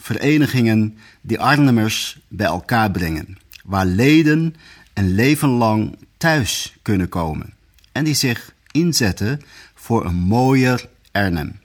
Verenigingen 0.09 0.99
die 1.21 1.40
Arnhemmers 1.40 2.18
bij 2.29 2.47
elkaar 2.47 2.90
brengen, 2.90 3.38
waar 3.64 3.87
leden 3.87 4.55
een 4.94 5.14
leven 5.14 5.49
lang 5.49 5.97
thuis 6.16 6.77
kunnen 6.83 7.09
komen 7.09 7.55
en 7.92 8.05
die 8.05 8.14
zich 8.14 8.55
inzetten 8.71 9.40
voor 9.75 10.05
een 10.05 10.14
mooier 10.14 10.88
Arnhem. 11.12 11.61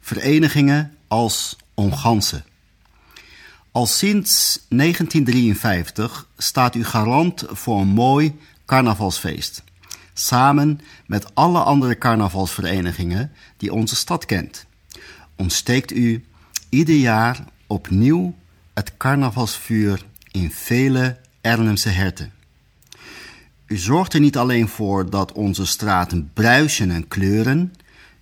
Verenigingen 0.00 0.96
als 1.08 1.56
Ongansen. 1.74 2.44
Al 3.72 3.86
sinds 3.86 4.60
1953 4.68 6.28
staat 6.36 6.74
u 6.74 6.84
garant 6.84 7.44
voor 7.48 7.80
een 7.80 7.88
mooi 7.88 8.38
carnavalsfeest. 8.66 9.62
Samen 10.12 10.80
met 11.06 11.34
alle 11.34 11.58
andere 11.58 11.98
carnavalsverenigingen 11.98 13.32
die 13.56 13.72
onze 13.72 13.96
stad 13.96 14.26
kent. 14.26 14.66
Ontsteekt 15.36 15.92
u 15.92 16.24
ieder 16.68 16.96
jaar 16.96 17.44
opnieuw 17.72 18.34
het 18.74 18.96
carnavalsvuur 18.96 20.04
in 20.30 20.50
vele 20.50 21.20
Arnhemse 21.40 21.88
herten. 21.88 22.32
U 23.66 23.76
zorgt 23.76 24.14
er 24.14 24.20
niet 24.20 24.36
alleen 24.36 24.68
voor 24.68 25.10
dat 25.10 25.32
onze 25.32 25.66
straten 25.66 26.30
bruisen 26.32 26.90
en 26.90 27.08
kleuren, 27.08 27.74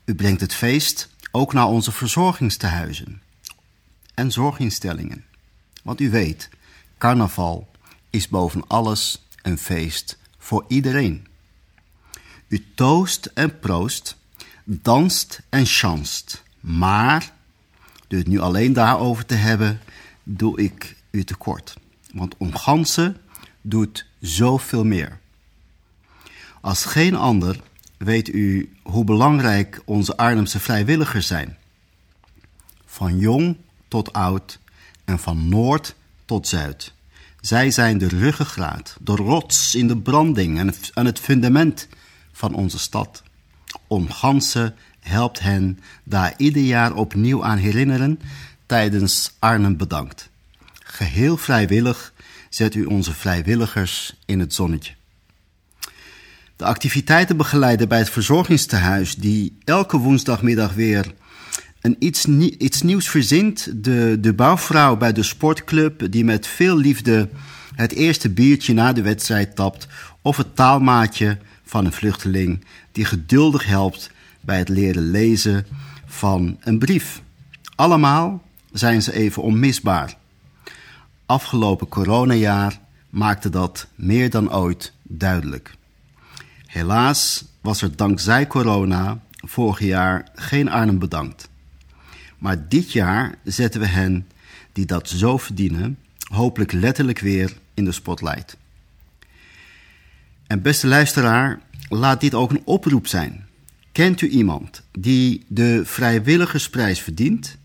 u 0.05 0.15
brengt 0.15 0.41
het 0.41 0.55
feest 0.55 1.09
ook 1.31 1.53
naar 1.53 1.67
onze 1.67 1.93
verzorgingstehuizen 1.93 3.23
en 4.15 4.33
zorginstellingen. 4.33 5.25
Want 5.83 6.01
u 6.01 6.11
weet, 6.11 6.49
carnaval 6.99 7.71
is 8.11 8.29
boven 8.29 8.67
alles 8.67 9.27
een 9.43 9.59
feest 9.59 10.19
voor 10.39 10.65
iedereen. 10.69 11.27
U 12.49 12.65
toost 12.75 13.31
en 13.35 13.59
proost, 13.59 14.17
danst 14.65 15.43
en 15.49 15.67
chanst, 15.67 16.43
maar 16.61 17.39
door 18.11 18.19
het 18.19 18.29
nu 18.29 18.39
alleen 18.39 18.73
daarover 18.73 19.27
te 19.27 19.35
hebben, 19.35 19.81
doe 20.23 20.61
ik 20.61 20.97
u 21.11 21.25
tekort. 21.25 21.75
Want 22.13 22.35
omgansen 22.37 23.17
doet 23.61 24.07
zoveel 24.21 24.85
meer. 24.85 25.19
Als 26.61 26.85
geen 26.85 27.15
ander 27.15 27.61
weet 27.97 28.29
u 28.29 28.73
hoe 28.83 29.05
belangrijk 29.05 29.83
onze 29.85 30.17
Arnhemse 30.17 30.61
vrijwilligers 30.61 31.27
zijn. 31.27 31.57
Van 32.87 33.19
jong 33.19 33.57
tot 33.89 34.13
oud 34.13 34.59
en 35.05 35.19
van 35.19 35.49
noord 35.49 35.95
tot 36.25 36.49
zuid. 36.49 36.93
Zij 37.41 37.71
zijn 37.71 37.99
de 37.99 38.09
ruggengraat, 38.09 38.97
de 39.01 39.15
rots 39.15 39.75
in 39.75 39.89
de 39.89 39.97
branding 39.97 40.59
en 40.59 40.67
het- 40.67 40.91
en 40.95 41.07
het 41.07 41.19
fundament 41.21 41.89
van 42.33 42.55
onze 42.55 42.79
stad. 42.79 43.23
Omgansen 43.87 44.75
helpt 45.01 45.41
hen 45.41 45.79
daar 46.05 46.35
ieder 46.37 46.63
jaar 46.63 46.95
opnieuw 46.95 47.45
aan 47.45 47.59
herinneren 47.59 48.21
tijdens 48.67 49.33
Arnhem 49.39 49.77
Bedankt. 49.77 50.29
Geheel 50.83 51.37
vrijwillig 51.37 52.13
zet 52.49 52.75
u 52.75 52.85
onze 52.85 53.15
vrijwilligers 53.15 54.17
in 54.27 54.41
het 54.41 54.55
zonnetje. 54.55 54.93
De 56.57 56.65
activiteitenbegeleider 56.65 57.87
bij 57.87 57.99
het 57.99 58.11
verzorgingstehuis, 58.11 59.15
die 59.15 59.59
elke 59.65 59.97
woensdagmiddag 59.97 60.73
weer 60.73 61.15
een 61.81 61.97
iets, 61.99 62.25
iets 62.59 62.83
nieuws 62.83 63.09
verzint. 63.09 63.85
De, 63.85 64.17
de 64.21 64.33
bouwvrouw 64.33 64.97
bij 64.97 65.13
de 65.13 65.23
sportclub, 65.23 66.13
die 66.13 66.25
met 66.25 66.47
veel 66.47 66.77
liefde 66.77 67.29
het 67.75 67.93
eerste 67.93 68.31
biertje 68.31 68.73
na 68.73 68.93
de 68.93 69.03
wedstrijd 69.03 69.57
tapt 69.57 69.87
of 70.23 70.37
het 70.37 70.57
taalmaatje 70.57 71.39
van 71.65 71.85
een 71.85 71.93
vluchteling 71.93 72.65
die 72.93 73.05
geduldig 73.05 73.67
helpt 73.67 74.11
bij 74.41 74.59
het 74.59 74.69
leren 74.69 75.11
lezen 75.11 75.67
van 76.07 76.57
een 76.61 76.79
brief. 76.79 77.23
Allemaal 77.75 78.43
zijn 78.73 79.03
ze 79.03 79.13
even 79.13 79.43
onmisbaar. 79.43 80.17
Afgelopen 81.27 81.89
coronajaar 81.89 82.81
maakte 83.11 83.51
dat 83.51 83.87
meer 83.95 84.31
dan 84.31 84.53
ooit 84.53 84.93
duidelijk. 85.03 85.75
Helaas 86.67 87.45
was 87.61 87.83
er 87.83 87.97
dankzij 87.97 88.47
corona 88.47 89.21
vorig 89.31 89.81
jaar 89.81 90.29
geen 90.35 90.69
Arnhem 90.69 90.99
bedankt. 90.99 91.49
Maar 92.39 92.69
dit 92.69 92.93
jaar 92.93 93.35
zetten 93.45 93.81
we 93.81 93.87
hen 93.87 94.29
die 94.73 94.87
dat 94.87 95.09
zo 95.09 95.37
verdienen, 95.37 95.99
hopelijk 96.19 96.73
letterlijk 96.73 97.19
weer 97.19 97.57
in 97.75 97.85
de 97.85 97.93
spotlight. 97.93 98.57
En 100.47 100.63
beste 100.63 100.87
luisteraar, 100.87 101.61
laat 101.89 102.21
dit 102.21 102.35
ook 102.35 102.51
een 102.51 102.63
oproep 102.65 103.07
zijn. 103.07 103.49
Kent 103.93 104.21
u 104.21 104.29
iemand 104.29 104.83
die 104.93 105.45
de 105.49 105.83
vrijwilligersprijs 105.85 107.01
verdient? 107.01 107.57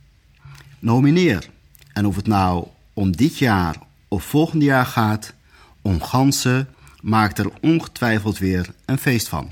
Nomineer. 0.80 1.50
En 1.94 2.06
of 2.06 2.16
het 2.16 2.28
nou 2.28 2.68
om 2.94 3.16
dit 3.16 3.38
jaar 3.38 3.76
of 4.08 4.24
volgend 4.24 4.64
jaar 4.64 4.86
gaat, 4.86 5.34
Onganse 5.82 6.66
maakt 7.02 7.40
er 7.40 7.52
ongetwijfeld 7.62 8.38
weer 8.38 8.74
een 8.86 8.98
feest 8.98 9.28
van. 9.28 9.52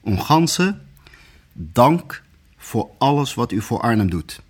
Onganse, 0.00 0.78
dank 1.52 2.22
voor 2.56 2.90
alles 2.98 3.34
wat 3.34 3.52
u 3.52 3.60
voor 3.60 3.80
Arnhem 3.80 4.10
doet. 4.10 4.40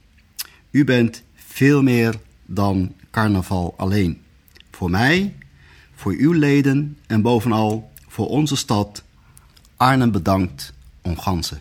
U 0.70 0.84
bent 0.84 1.22
veel 1.34 1.82
meer 1.82 2.18
dan 2.46 2.94
carnaval 3.10 3.74
alleen. 3.76 4.22
Voor 4.70 4.90
mij, 4.90 5.34
voor 5.94 6.12
uw 6.12 6.32
leden 6.32 6.98
en 7.06 7.22
bovenal 7.22 7.92
voor 8.08 8.28
onze 8.28 8.56
stad. 8.56 9.02
Arnhem 9.76 10.10
bedankt, 10.10 10.72
Onganse. 11.02 11.56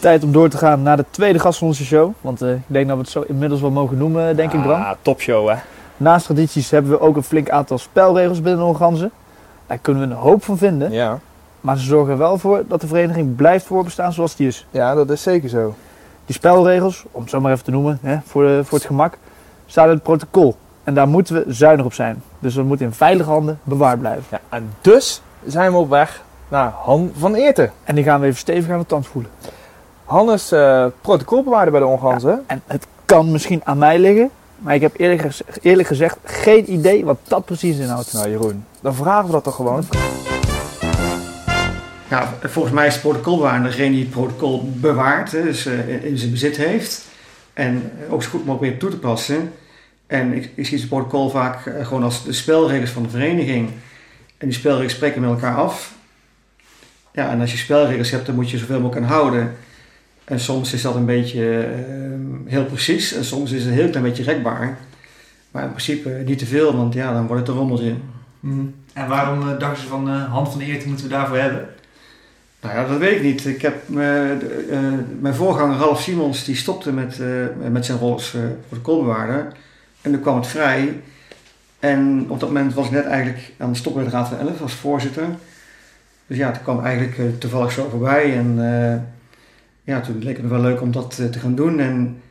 Tijd 0.00 0.24
om 0.24 0.32
door 0.32 0.48
te 0.48 0.56
gaan 0.56 0.82
naar 0.82 0.96
de 0.96 1.04
tweede 1.10 1.38
gast 1.38 1.58
van 1.58 1.68
onze 1.68 1.84
show. 1.84 2.12
Want 2.20 2.42
eh, 2.42 2.52
ik 2.52 2.62
denk 2.66 2.86
dat 2.86 2.96
we 2.96 3.02
het 3.02 3.10
zo 3.10 3.20
inmiddels 3.20 3.60
wel 3.60 3.70
mogen 3.70 3.96
noemen, 3.96 4.36
denk 4.36 4.52
ik 4.52 4.62
Bram. 4.62 4.82
Ah, 4.82 4.92
topshow 5.02 5.48
hè. 5.48 5.56
Naast 5.96 6.24
tradities 6.24 6.70
hebben 6.70 6.90
we 6.90 7.00
ook 7.00 7.16
een 7.16 7.22
flink 7.22 7.50
aantal 7.50 7.78
spelregels 7.78 8.40
binnen 8.40 8.64
Onganzen. 8.64 9.10
Daar 9.66 9.78
kunnen 9.78 10.08
we 10.08 10.14
een 10.14 10.20
hoop 10.20 10.44
van 10.44 10.58
vinden. 10.58 10.92
Ja. 10.92 11.18
Maar 11.60 11.78
ze 11.78 11.84
zorgen 11.84 12.12
er 12.12 12.18
wel 12.18 12.38
voor 12.38 12.64
dat 12.68 12.80
de 12.80 12.86
vereniging 12.86 13.36
blijft 13.36 13.66
voorbestaan 13.66 14.12
zoals 14.12 14.36
die 14.36 14.46
is. 14.46 14.66
ja, 14.70 14.94
dat 14.94 15.10
is 15.10 15.22
zeker 15.22 15.48
zo. 15.48 15.74
Die 16.26 16.34
spelregels, 16.34 17.04
om 17.10 17.20
het 17.20 17.30
zo 17.30 17.40
maar 17.40 17.52
even 17.52 17.64
te 17.64 17.70
noemen, 17.70 17.98
hè, 18.02 18.18
voor, 18.24 18.42
de, 18.42 18.60
voor 18.64 18.78
het 18.78 18.86
gemak, 18.86 19.18
staan 19.66 19.88
in 19.88 19.94
het 19.94 20.02
protocol. 20.02 20.56
En 20.84 20.94
daar 20.94 21.08
moeten 21.08 21.34
we 21.34 21.52
zuinig 21.52 21.84
op 21.84 21.92
zijn. 21.92 22.22
Dus 22.38 22.54
dat 22.54 22.64
moet 22.64 22.80
in 22.80 22.92
veilige 22.92 23.30
handen 23.30 23.58
bewaard 23.62 23.98
blijven. 23.98 24.24
Ja, 24.30 24.40
en 24.48 24.70
dus 24.80 25.22
zijn 25.46 25.72
we 25.72 25.78
op 25.78 25.88
weg 25.88 26.22
naar 26.54 26.70
Han 26.72 27.12
van 27.18 27.34
Eerten. 27.34 27.72
En 27.84 27.94
die 27.94 28.04
gaan 28.04 28.20
we 28.20 28.26
even 28.26 28.38
stevig 28.38 28.70
aan 28.70 28.78
de 28.78 28.86
tand 28.86 29.06
voelen. 29.06 29.30
Han 30.04 30.32
is 30.32 30.52
eh, 30.52 30.86
protocolbewaarder 31.00 31.70
bij 31.70 31.80
de 31.80 31.86
Onganzen. 31.86 32.42
En 32.46 32.62
het 32.66 32.86
kan 33.04 33.30
misschien 33.32 33.60
aan 33.64 33.78
mij 33.78 33.98
liggen, 33.98 34.30
maar 34.58 34.74
ik 34.74 34.80
heb 34.80 34.92
eerlijk, 34.96 35.20
gez- 35.20 35.40
eerlijk 35.62 35.88
gezegd 35.88 36.16
geen 36.24 36.72
idee 36.72 37.04
wat 37.04 37.16
dat 37.24 37.44
precies 37.44 37.78
inhoudt. 37.78 38.12
Nou 38.12 38.28
Jeroen, 38.30 38.64
dan 38.80 38.94
vragen 38.94 39.26
we 39.26 39.32
dat 39.32 39.44
toch 39.44 39.54
gewoon. 39.54 39.84
Ja, 42.08 42.28
volgens 42.42 42.74
mij 42.74 42.86
is 42.86 42.94
de 42.94 43.00
protocolbewaarder 43.00 43.70
degene 43.70 43.90
die 43.90 44.00
het 44.00 44.10
protocol 44.10 44.68
bewaart, 44.74 45.32
hè, 45.32 45.42
dus 45.42 45.66
eh, 45.66 46.04
in- 46.04 46.18
zijn 46.18 46.30
bezit 46.30 46.56
heeft. 46.56 47.04
En 47.52 47.92
ook 48.10 48.22
zo 48.22 48.28
goed 48.30 48.44
mogelijk 48.46 48.70
weer 48.70 48.80
toe 48.80 48.90
te 48.90 48.98
passen. 48.98 49.52
En 50.06 50.32
ik, 50.32 50.50
ik 50.54 50.66
zie 50.66 50.78
het 50.78 50.88
protocol 50.88 51.28
vaak 51.30 51.66
eh, 51.66 51.86
gewoon 51.86 52.02
als 52.02 52.24
de 52.24 52.32
spelregels 52.32 52.90
van 52.90 53.02
de 53.02 53.08
vereniging. 53.08 53.70
En 54.38 54.48
die 54.48 54.58
spelregels 54.58 54.92
spreken 54.92 55.20
met 55.20 55.30
elkaar 55.30 55.56
af. 55.56 55.92
Ja, 57.14 57.30
en 57.30 57.40
als 57.40 57.52
je 57.52 57.58
spelregels 57.58 58.10
hebt, 58.10 58.26
dan 58.26 58.34
moet 58.34 58.50
je 58.50 58.58
zoveel 58.58 58.80
mogelijk 58.80 59.06
aan 59.06 59.12
houden. 59.12 59.54
En 60.24 60.40
soms 60.40 60.72
is 60.72 60.82
dat 60.82 60.94
een 60.94 61.06
beetje 61.06 61.60
eh, 61.60 62.52
heel 62.52 62.64
precies 62.64 63.12
en 63.12 63.24
soms 63.24 63.52
is 63.52 63.62
het 63.62 63.70
een 63.70 63.78
heel 63.78 63.88
klein 63.88 64.04
beetje 64.04 64.22
rekbaar. 64.22 64.78
Maar 65.50 65.62
in 65.62 65.68
principe 65.68 66.22
niet 66.26 66.38
te 66.38 66.46
veel, 66.46 66.76
want 66.76 66.94
ja, 66.94 67.12
dan 67.12 67.26
wordt 67.26 67.46
het 67.46 67.50
een 67.50 67.60
rommeltje. 67.60 67.94
En 68.92 69.08
waarom 69.08 69.40
uh, 69.40 69.58
dachten 69.58 69.82
ze 69.82 69.88
van 69.88 70.08
uh, 70.08 70.32
Hand 70.32 70.48
van 70.48 70.60
Eert 70.60 70.84
moeten 70.86 71.04
we 71.06 71.12
daarvoor 71.12 71.36
hebben? 71.36 71.68
Nou 72.64 72.76
ja, 72.76 72.86
dat 72.86 72.98
weet 72.98 73.16
ik 73.16 73.22
niet. 73.22 73.46
Ik 73.46 73.62
heb, 73.62 73.74
eh, 73.88 73.94
de, 73.94 74.66
eh, 74.70 74.80
mijn 75.20 75.34
voorganger 75.34 75.78
Ralf 75.78 76.00
Simons 76.00 76.44
die 76.44 76.56
stopte 76.56 76.92
met, 76.92 77.20
eh, 77.20 77.70
met 77.70 77.84
zijn 77.84 77.98
rol 77.98 78.12
als 78.12 78.34
uh, 78.34 78.42
protocolbewaarder. 78.68 79.52
En 80.02 80.12
toen 80.12 80.20
kwam 80.20 80.36
het 80.36 80.46
vrij. 80.46 81.00
En 81.78 82.26
op 82.28 82.40
dat 82.40 82.48
moment 82.48 82.74
was 82.74 82.86
ik 82.86 82.90
net 82.90 83.04
eigenlijk 83.04 83.52
aan 83.58 83.68
het 83.68 83.76
stoppen 83.76 84.02
met 84.02 84.10
de 84.10 84.16
Raad 84.16 84.28
van 84.28 84.38
Elf 84.38 84.60
als 84.60 84.72
voorzitter. 84.72 85.24
Dus 86.26 86.36
ja, 86.36 86.50
toen 86.50 86.62
kwam 86.62 86.84
eigenlijk 86.84 87.18
uh, 87.18 87.26
toevallig 87.38 87.72
zo 87.72 87.88
voorbij. 87.88 88.36
En 88.36 88.54
uh, 88.58 88.94
ja, 89.84 90.00
toen 90.00 90.18
leek 90.22 90.36
het 90.36 90.42
me 90.42 90.50
wel 90.50 90.60
leuk 90.60 90.80
om 90.80 90.92
dat 90.92 91.18
uh, 91.20 91.26
te 91.26 91.38
gaan 91.38 91.54
doen. 91.54 91.80
En 91.80 92.22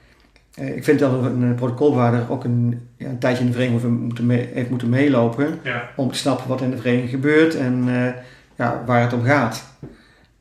uh, 0.59 0.75
ik 0.75 0.83
vind 0.83 0.99
dat 0.99 1.23
een 1.23 1.55
protocolbewaarder 1.55 2.25
ook 2.29 2.43
een, 2.43 2.87
ja, 2.97 3.09
een 3.09 3.19
tijdje 3.19 3.43
in 3.43 3.49
de 3.49 3.55
vereniging 3.55 3.99
moeten 3.99 4.25
mee, 4.25 4.49
heeft 4.53 4.69
moeten 4.69 4.89
meelopen. 4.89 5.59
Ja. 5.63 5.89
Om 5.95 6.11
te 6.11 6.17
snappen 6.17 6.47
wat 6.47 6.61
in 6.61 6.69
de 6.69 6.77
vereniging 6.77 7.09
gebeurt 7.09 7.55
en 7.55 7.87
uh, 7.87 8.07
ja, 8.55 8.83
waar 8.85 9.01
het 9.01 9.13
om 9.13 9.23
gaat. 9.23 9.63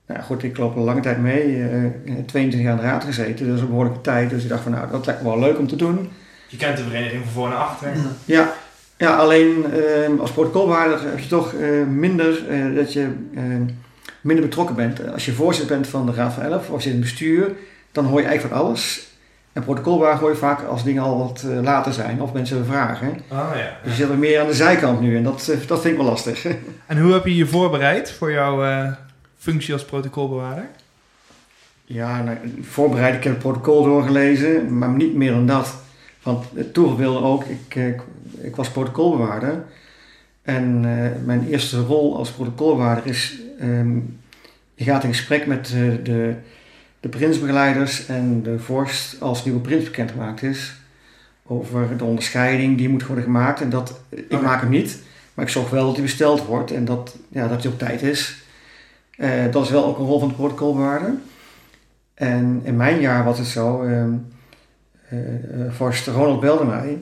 Nou 0.07 0.23
goed, 0.23 0.43
ik 0.43 0.59
loop 0.59 0.77
al 0.77 0.85
lange 0.85 1.01
tijd 1.01 1.19
mee. 1.19 1.57
Uh, 1.57 1.91
22 2.05 2.61
jaar 2.61 2.71
in 2.71 2.77
de 2.77 2.83
raad 2.83 3.05
gezeten, 3.05 3.47
dus 3.47 3.61
een 3.61 3.67
behoorlijke 3.67 4.01
tijd. 4.01 4.31
Dus 4.31 4.43
ik 4.43 4.49
dacht 4.49 4.63
van 4.63 4.73
nou, 4.73 4.91
dat 4.91 5.07
lijkt 5.07 5.23
me 5.23 5.29
wel 5.29 5.39
leuk 5.39 5.59
om 5.59 5.67
te 5.67 5.77
doen. 5.77 6.11
Je 6.49 6.57
kent 6.57 6.77
de 6.77 6.83
vereniging 6.83 7.23
van 7.23 7.33
voor 7.33 7.49
naar 7.49 7.59
achter. 7.59 7.93
Ja, 8.25 8.53
ja 9.03 9.17
alleen 9.17 9.65
uh, 10.11 10.21
als 10.21 10.31
protocolbewaarder 10.31 11.01
heb 11.01 11.19
je 11.19 11.29
toch 11.29 11.53
uh, 11.53 11.87
minder 11.87 12.51
uh, 12.51 12.77
dat 12.77 12.93
je 12.93 13.09
minder 14.21 14.45
betrokken 14.45 14.75
bent. 14.77 15.13
Als 15.13 15.25
je 15.25 15.33
voorzitter 15.33 15.77
bent 15.77 15.89
van 15.89 16.07
de 16.07 16.13
Raad 16.13 16.33
van 16.33 16.43
Elf, 16.43 16.71
of 16.71 16.77
je 16.77 16.83
zit 16.83 16.93
in 16.93 17.01
het 17.01 17.01
bestuur, 17.01 17.53
dan 17.93 18.05
hoor 18.05 18.21
je 18.21 18.27
eigenlijk 18.27 18.57
van 18.57 18.67
alles. 18.67 19.11
En 19.53 19.65
protocolbewaarder 19.65 20.21
hoor 20.21 20.31
je 20.31 20.37
vaak 20.37 20.65
als 20.65 20.85
dingen 20.85 21.03
al 21.03 21.19
wat 21.19 21.45
later 21.63 21.93
zijn 21.93 22.23
of 22.23 22.33
mensen 22.33 22.67
vragen. 22.67 23.09
Oh, 23.09 23.51
ja. 23.55 23.77
Dus 23.85 23.97
je 23.97 24.07
zit 24.07 24.19
meer 24.19 24.41
aan 24.41 24.47
de 24.47 24.55
zijkant 24.55 25.01
nu 25.01 25.17
en 25.17 25.23
dat, 25.23 25.53
dat 25.67 25.81
vind 25.81 25.95
ik 25.95 26.01
wel 26.01 26.11
lastig. 26.11 26.47
En 26.87 27.01
hoe 27.01 27.13
heb 27.13 27.25
je 27.25 27.37
je 27.37 27.47
voorbereid 27.47 28.13
voor 28.13 28.33
jouw 28.33 28.65
uh, 28.65 28.93
functie 29.39 29.73
als 29.73 29.85
protocolbewaarder? 29.85 30.69
Ja, 31.85 32.23
nou, 32.23 32.37
voorbereid. 32.61 33.15
Ik 33.15 33.25
heb 33.25 33.33
het 33.33 33.43
protocol 33.43 33.85
doorgelezen, 33.85 34.79
maar 34.79 34.89
niet 34.89 35.15
meer 35.15 35.31
dan 35.31 35.47
dat. 35.47 35.75
Want 36.23 36.45
het 36.55 36.77
wilde 36.77 37.21
ook, 37.23 37.45
ik, 37.45 37.75
ik, 37.75 38.03
ik, 38.41 38.57
was 38.57 38.71
protocolbewaarder. 38.71 39.65
En 40.43 40.85
uh, 40.85 41.25
mijn 41.25 41.49
eerste 41.49 41.81
rol 41.81 42.17
als 42.17 42.31
protocolbewaarder 42.31 43.07
is, 43.07 43.39
um, 43.63 44.19
je 44.75 44.85
gaat 44.85 45.05
in 45.05 45.15
gesprek 45.15 45.47
met 45.47 45.73
uh, 45.75 45.95
de, 46.05 46.35
de 47.01 47.09
prinsbegeleiders 47.09 48.07
en 48.07 48.43
de 48.43 48.59
vorst 48.59 49.21
als 49.21 49.45
nieuwe 49.45 49.61
prins 49.61 49.85
bekendgemaakt 49.85 50.43
is. 50.43 50.75
Over 51.47 51.97
de 51.97 52.05
onderscheiding 52.05 52.79
die 52.79 52.89
moet 52.89 53.07
worden 53.07 53.25
gemaakt. 53.25 53.61
En 53.61 53.71
dat, 53.71 54.01
ik 54.09 54.41
maak 54.41 54.61
hem 54.61 54.71
niet, 54.71 54.99
maar 55.35 55.45
ik 55.45 55.51
zorg 55.51 55.71
wel 55.71 55.87
dat 55.87 55.95
hij 55.95 56.03
besteld 56.03 56.45
wordt 56.45 56.71
en 56.71 56.85
dat, 56.85 57.17
ja, 57.29 57.49
dat 57.49 57.63
hij 57.63 57.73
op 57.73 57.79
tijd 57.79 58.03
is. 58.03 58.43
Uh, 59.17 59.31
dat 59.51 59.65
is 59.65 59.71
wel 59.71 59.85
ook 59.85 59.99
een 59.99 60.05
rol 60.05 60.19
van 60.19 60.29
de 60.29 60.35
protocolbewaarder. 60.35 61.15
En 62.15 62.61
in 62.65 62.77
mijn 62.77 63.01
jaar 63.01 63.25
was 63.25 63.39
het 63.39 63.47
zo, 63.47 63.83
uh, 63.83 64.05
vorst 65.71 66.07
Ronald 66.07 66.41
belde 66.41 66.65
mij 66.65 66.99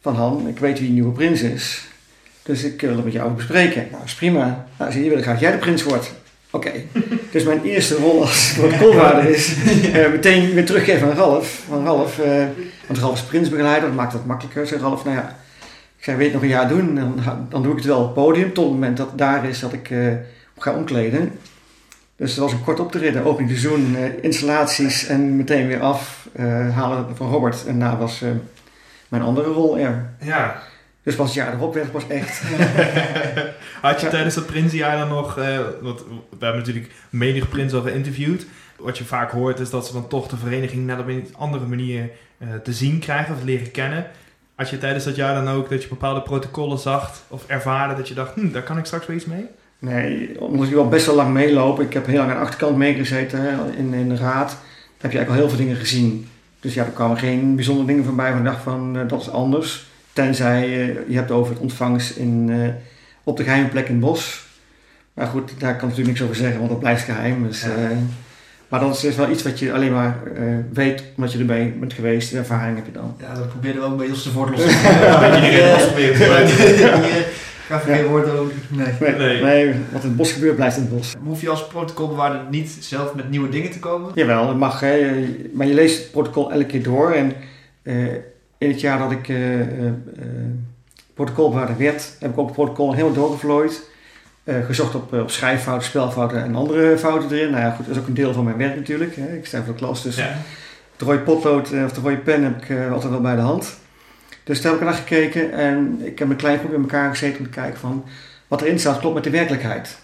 van 0.00 0.14
Han, 0.14 0.48
ik 0.48 0.58
weet 0.58 0.78
wie 0.78 0.88
de 0.88 0.94
nieuwe 0.94 1.12
prins 1.12 1.42
is. 1.42 1.90
Dus 2.42 2.64
ik 2.64 2.80
wil 2.80 2.96
het 2.96 3.04
met 3.04 3.12
jou 3.12 3.32
bespreken. 3.32 3.88
Nou, 3.90 4.04
is 4.04 4.14
prima. 4.14 4.66
Nou, 4.78 4.92
zie 4.92 5.04
je, 5.04 5.10
wil 5.10 5.22
graag 5.22 5.40
jij 5.40 5.52
de 5.52 5.58
prins 5.58 5.82
wordt. 5.82 6.12
Oké. 6.50 6.68
Okay. 6.68 6.86
dus 7.32 7.44
mijn 7.44 7.62
eerste 7.62 7.94
rol 7.94 8.20
als 8.20 8.52
protocolwaarder 8.56 9.30
is 9.30 9.56
uh, 9.66 10.10
meteen 10.10 10.54
weer 10.54 10.66
teruggeven 10.66 11.10
aan 11.10 11.16
Ralf. 11.16 11.64
Van 11.68 11.84
Ralf, 11.84 12.18
uh, 12.18 12.44
want 12.86 12.98
Ralf 12.98 13.14
is 13.14 13.22
prinsbegeleider, 13.22 13.88
dat 13.88 13.96
maakt 13.96 14.12
het 14.12 14.26
makkelijker. 14.26 14.66
Zei 14.66 14.80
Ralf, 14.80 15.04
nou 15.04 15.16
ja, 15.16 15.36
ik 15.96 16.04
zei, 16.04 16.16
weet 16.16 16.26
je 16.26 16.32
nog 16.32 16.42
een 16.42 16.48
jaar 16.48 16.68
doen, 16.68 16.94
dan, 16.94 17.20
dan 17.48 17.62
doe 17.62 17.70
ik 17.70 17.78
het 17.78 17.86
wel 17.86 17.98
op 18.00 18.04
het 18.04 18.14
podium. 18.14 18.52
Tot 18.52 18.64
het 18.64 18.72
moment 18.72 18.96
dat 18.96 19.08
het 19.08 19.18
daar 19.18 19.48
is 19.48 19.60
dat 19.60 19.72
ik 19.72 19.90
uh, 19.90 20.12
ga 20.58 20.72
omkleden. 20.72 21.32
Dus 22.22 22.34
dat 22.34 22.44
was 22.44 22.52
een 22.52 22.64
kort 22.64 22.80
optreden, 22.80 23.24
opening 23.24 23.50
seizoen, 23.50 23.94
uh, 23.94 24.22
installaties 24.24 25.06
en 25.06 25.36
meteen 25.36 25.66
weer 25.66 25.80
af 25.80 26.28
uh, 26.36 26.76
halen 26.76 27.16
van 27.16 27.30
Robert. 27.30 27.66
En 27.66 27.78
daarna 27.78 27.96
was 27.98 28.22
uh, 28.22 28.30
mijn 29.08 29.22
andere 29.22 29.48
rol 29.48 29.78
er. 29.78 30.14
Ja. 30.20 30.62
Dus 31.02 31.14
pas 31.14 31.26
het 31.26 31.34
jaar 31.34 31.52
erop 31.52 31.74
werd 31.74 31.92
pas 31.92 32.08
echt. 32.08 32.42
Had 33.82 34.00
je 34.00 34.08
tijdens 34.08 34.34
dat 34.34 34.46
Prinsenjaar 34.46 34.98
dan 34.98 35.08
nog, 35.08 35.38
uh, 35.38 35.58
want 35.80 36.00
we 36.38 36.44
hebben 36.44 36.60
natuurlijk 36.60 36.92
menig 37.10 37.48
prins 37.48 37.72
al 37.72 37.82
geïnterviewd. 37.82 38.46
Wat 38.76 38.98
je 38.98 39.04
vaak 39.04 39.30
hoort 39.30 39.60
is 39.60 39.70
dat 39.70 39.86
ze 39.86 39.92
dan 39.92 40.08
toch 40.08 40.28
de 40.28 40.36
vereniging 40.36 40.86
net 40.86 40.98
op 40.98 41.08
een 41.08 41.34
andere 41.38 41.66
manier 41.66 42.10
te 42.62 42.72
zien 42.72 42.98
krijgen 42.98 43.34
of 43.34 43.42
leren 43.44 43.70
kennen. 43.70 44.06
Had 44.54 44.70
je 44.70 44.78
tijdens 44.78 45.04
dat 45.04 45.16
jaar 45.16 45.44
dan 45.44 45.54
ook 45.54 45.68
dat 45.68 45.82
je 45.82 45.88
bepaalde 45.88 46.22
protocollen 46.22 46.78
zag 46.78 47.22
of 47.28 47.46
ervaarde 47.46 47.94
dat 47.94 48.08
je 48.08 48.14
dacht, 48.14 48.34
hm, 48.34 48.50
daar 48.50 48.62
kan 48.62 48.78
ik 48.78 48.84
straks 48.84 49.06
wel 49.06 49.16
iets 49.16 49.24
mee? 49.24 49.46
Nee, 49.90 50.40
omdat 50.40 50.66
ik 50.66 50.72
wel 50.74 50.88
best 50.88 51.06
wel 51.06 51.14
lang 51.14 51.32
meeloop. 51.32 51.80
Ik 51.80 51.92
heb 51.92 52.06
heel 52.06 52.18
lang 52.18 52.30
aan 52.30 52.36
de 52.36 52.42
achterkant 52.42 52.76
meegezeten 52.76 53.40
in, 53.76 53.94
in 53.94 54.08
de 54.08 54.16
raad. 54.16 54.48
Daar 54.48 55.00
heb 55.00 55.10
je 55.12 55.18
eigenlijk 55.18 55.28
al 55.28 55.34
heel 55.34 55.48
veel 55.48 55.58
dingen 55.58 55.76
gezien. 55.76 56.28
Dus 56.60 56.74
ja, 56.74 56.84
er 56.84 56.90
kwamen 56.90 57.16
geen 57.18 57.54
bijzondere 57.54 57.86
dingen 57.86 58.04
voorbij 58.04 58.30
van 58.30 58.38
ik 58.38 58.44
dacht 58.44 58.62
van 58.62 58.96
uh, 58.96 59.08
dat 59.08 59.20
is 59.20 59.30
anders. 59.30 59.86
Tenzij 60.12 60.62
eh, 60.62 60.86
je 61.08 61.14
hebt 61.16 61.30
over 61.30 61.52
het 61.52 61.62
ontvangst 61.62 62.16
in, 62.16 62.48
eh, 62.50 62.68
op 63.24 63.36
de 63.36 63.42
geheime 63.42 63.68
plek 63.68 63.86
in 63.86 63.92
het 63.94 64.00
bos. 64.04 64.44
Maar 65.14 65.26
goed, 65.26 65.50
daar 65.58 65.70
kan 65.76 65.88
ik 65.88 65.96
natuurlijk 65.96 66.08
niks 66.08 66.22
over 66.22 66.36
zeggen, 66.36 66.58
want 66.58 66.70
dat 66.70 66.80
blijft 66.80 67.04
geheim. 67.04 67.46
Dus, 67.46 67.62
Ja. 67.62 67.68
eh, 67.68 67.96
maar 68.68 68.80
dat 68.80 69.02
is 69.04 69.16
wel 69.16 69.30
iets 69.30 69.42
wat 69.42 69.58
je 69.58 69.72
alleen 69.72 69.92
maar 69.92 70.16
eh, 70.36 70.42
weet 70.72 71.02
omdat 71.16 71.32
je 71.32 71.38
erbij 71.38 71.74
bent 71.80 71.92
geweest. 71.92 72.30
De 72.30 72.38
ervaring 72.38 72.76
heb 72.76 72.86
je 72.86 72.92
dan. 72.92 73.16
Ja, 73.20 73.34
dat 73.34 73.48
probeerde 73.48 73.78
wel 73.78 73.90
een 73.90 73.96
beetje 73.96 74.12
als 74.12 74.22
te 74.22 74.30
voortlossen. 74.36 74.70
Eh, 74.70 75.20
Ga 77.72 77.78
geen 77.94 78.06
woord 78.06 78.30
over. 78.30 78.52
Nee. 78.68 78.86
Nee, 79.00 79.14
Nee. 79.16 79.42
nee, 79.42 79.74
wat 79.92 80.02
in 80.02 80.08
het 80.08 80.16
bos 80.16 80.32
gebeurt, 80.32 80.56
blijft 80.56 80.76
in 80.76 80.82
het 80.82 80.96
bos. 80.96 81.14
Hoef 81.24 81.40
je 81.40 81.48
als 81.48 81.66
protocolbewaarder 81.66 82.40
niet 82.50 82.76
zelf 82.80 83.14
met 83.14 83.30
nieuwe 83.30 83.48
dingen 83.48 83.70
te 83.70 83.78
komen? 83.78 84.10
Jawel, 84.14 84.46
dat 84.46 84.56
mag. 84.56 84.80
Hè. 84.80 85.24
Maar 85.52 85.66
je 85.66 85.74
leest 85.74 85.98
het 86.02 86.10
protocol 86.10 86.52
elke 86.52 86.66
keer 86.66 86.82
door. 86.82 87.10
En 87.12 87.32
eh, 87.82 87.96
in 88.58 88.68
het 88.68 88.80
jaar 88.80 88.98
dat 88.98 89.10
ik 89.10 89.28
eh 89.28 89.60
eh, 89.60 89.86
eh, 89.86 89.92
protocolbewaarder 91.14 91.76
werd, 91.78 92.16
heb 92.18 92.30
ik 92.30 92.38
ook 92.38 92.46
het 92.46 92.54
protocol 92.54 92.92
helemaal 92.92 93.12
doorgevlooid. 93.14 93.90
Eh, 94.44 94.64
gezocht 94.64 94.94
op, 94.94 95.12
op 95.12 95.30
schrijffouten, 95.30 95.86
spelfouten 95.88 96.42
en 96.44 96.54
andere 96.54 96.98
fouten 96.98 97.36
erin. 97.36 97.50
Nou 97.50 97.62
ja, 97.62 97.70
goed, 97.70 97.86
dat 97.86 97.94
is 97.96 98.00
ook 98.02 98.08
een 98.08 98.14
deel 98.14 98.32
van 98.32 98.44
mijn 98.44 98.56
werk 98.56 98.76
natuurlijk. 98.76 99.16
Hè. 99.16 99.36
Ik 99.36 99.46
sta 99.46 99.62
voor 99.62 99.72
de 99.74 99.78
klas, 99.78 100.02
dus 100.02 100.16
Ja. 100.16 100.36
de 100.96 101.04
rode 101.04 101.18
potlood 101.18 101.70
of 101.84 101.92
de 101.92 102.00
rode 102.02 102.16
pen 102.16 102.42
heb 102.42 102.62
ik 102.62 102.68
eh, 102.70 102.92
altijd 102.92 103.10
wel 103.12 103.20
bij 103.20 103.34
de 103.34 103.40
hand. 103.40 103.80
Dus 104.44 104.60
daar 104.60 104.72
heb 104.72 104.80
ik 104.80 104.86
naar 104.86 104.96
gekeken 104.96 105.52
en 105.52 106.00
ik 106.04 106.18
heb 106.18 106.30
een 106.30 106.36
klein 106.36 106.58
groep 106.58 106.72
in 106.72 106.80
elkaar 106.80 107.10
gezeten 107.10 107.38
om 107.38 107.44
te 107.44 107.50
kijken 107.50 107.78
van 107.78 108.04
wat 108.48 108.60
erin 108.60 108.78
staat 108.78 108.98
klopt 108.98 109.14
met 109.14 109.24
de 109.24 109.30
werkelijkheid. 109.30 109.98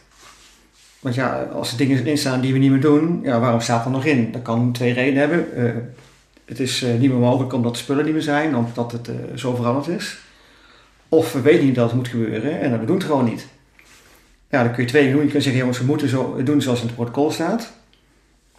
Want 1.01 1.15
ja, 1.15 1.43
als 1.43 1.71
er 1.71 1.77
dingen 1.77 2.07
in 2.07 2.19
staan 2.19 2.41
die 2.41 2.53
we 2.53 2.59
niet 2.59 2.71
meer 2.71 2.81
doen, 2.81 3.21
ja, 3.23 3.41
waarom 3.41 3.61
staat 3.61 3.85
er 3.85 3.91
nog 3.91 4.05
in? 4.05 4.33
Dat 4.33 4.43
kan 4.43 4.73
twee 4.73 4.93
redenen 4.93 5.21
hebben. 5.21 5.57
Eh, 5.57 5.83
het 6.45 6.61
is 6.61 6.83
eh, 6.83 6.91
niet 6.91 7.11
meer 7.11 7.19
mogelijk 7.19 7.53
omdat 7.53 7.73
de 7.73 7.79
spullen 7.79 8.05
niet 8.05 8.15
meer 8.15 8.23
zijn, 8.23 8.57
omdat 8.57 8.93
het 8.93 9.09
eh, 9.09 9.15
zo 9.35 9.55
veranderd 9.55 9.89
is. 9.89 10.19
Of 11.09 11.33
we 11.33 11.41
weten 11.41 11.65
niet 11.65 11.75
dat 11.75 11.87
het 11.87 11.95
moet 11.95 12.09
gebeuren 12.09 12.61
en 12.61 12.81
we 12.81 12.87
doen 12.87 12.97
het 12.97 13.05
gewoon 13.05 13.25
niet. 13.25 13.47
Ja, 14.51 14.63
dan 14.63 14.73
kun 14.73 14.83
je 14.83 14.89
twee 14.89 15.13
doen. 15.13 15.23
Je 15.23 15.31
kunt 15.31 15.43
zeggen, 15.43 15.61
jongens, 15.61 15.79
we 15.79 15.85
moeten 15.85 16.09
zo 16.09 16.43
doen 16.43 16.63
zoals 16.63 16.81
in 16.81 16.87
het 16.87 16.95
protocol 16.95 17.31
staat. 17.31 17.73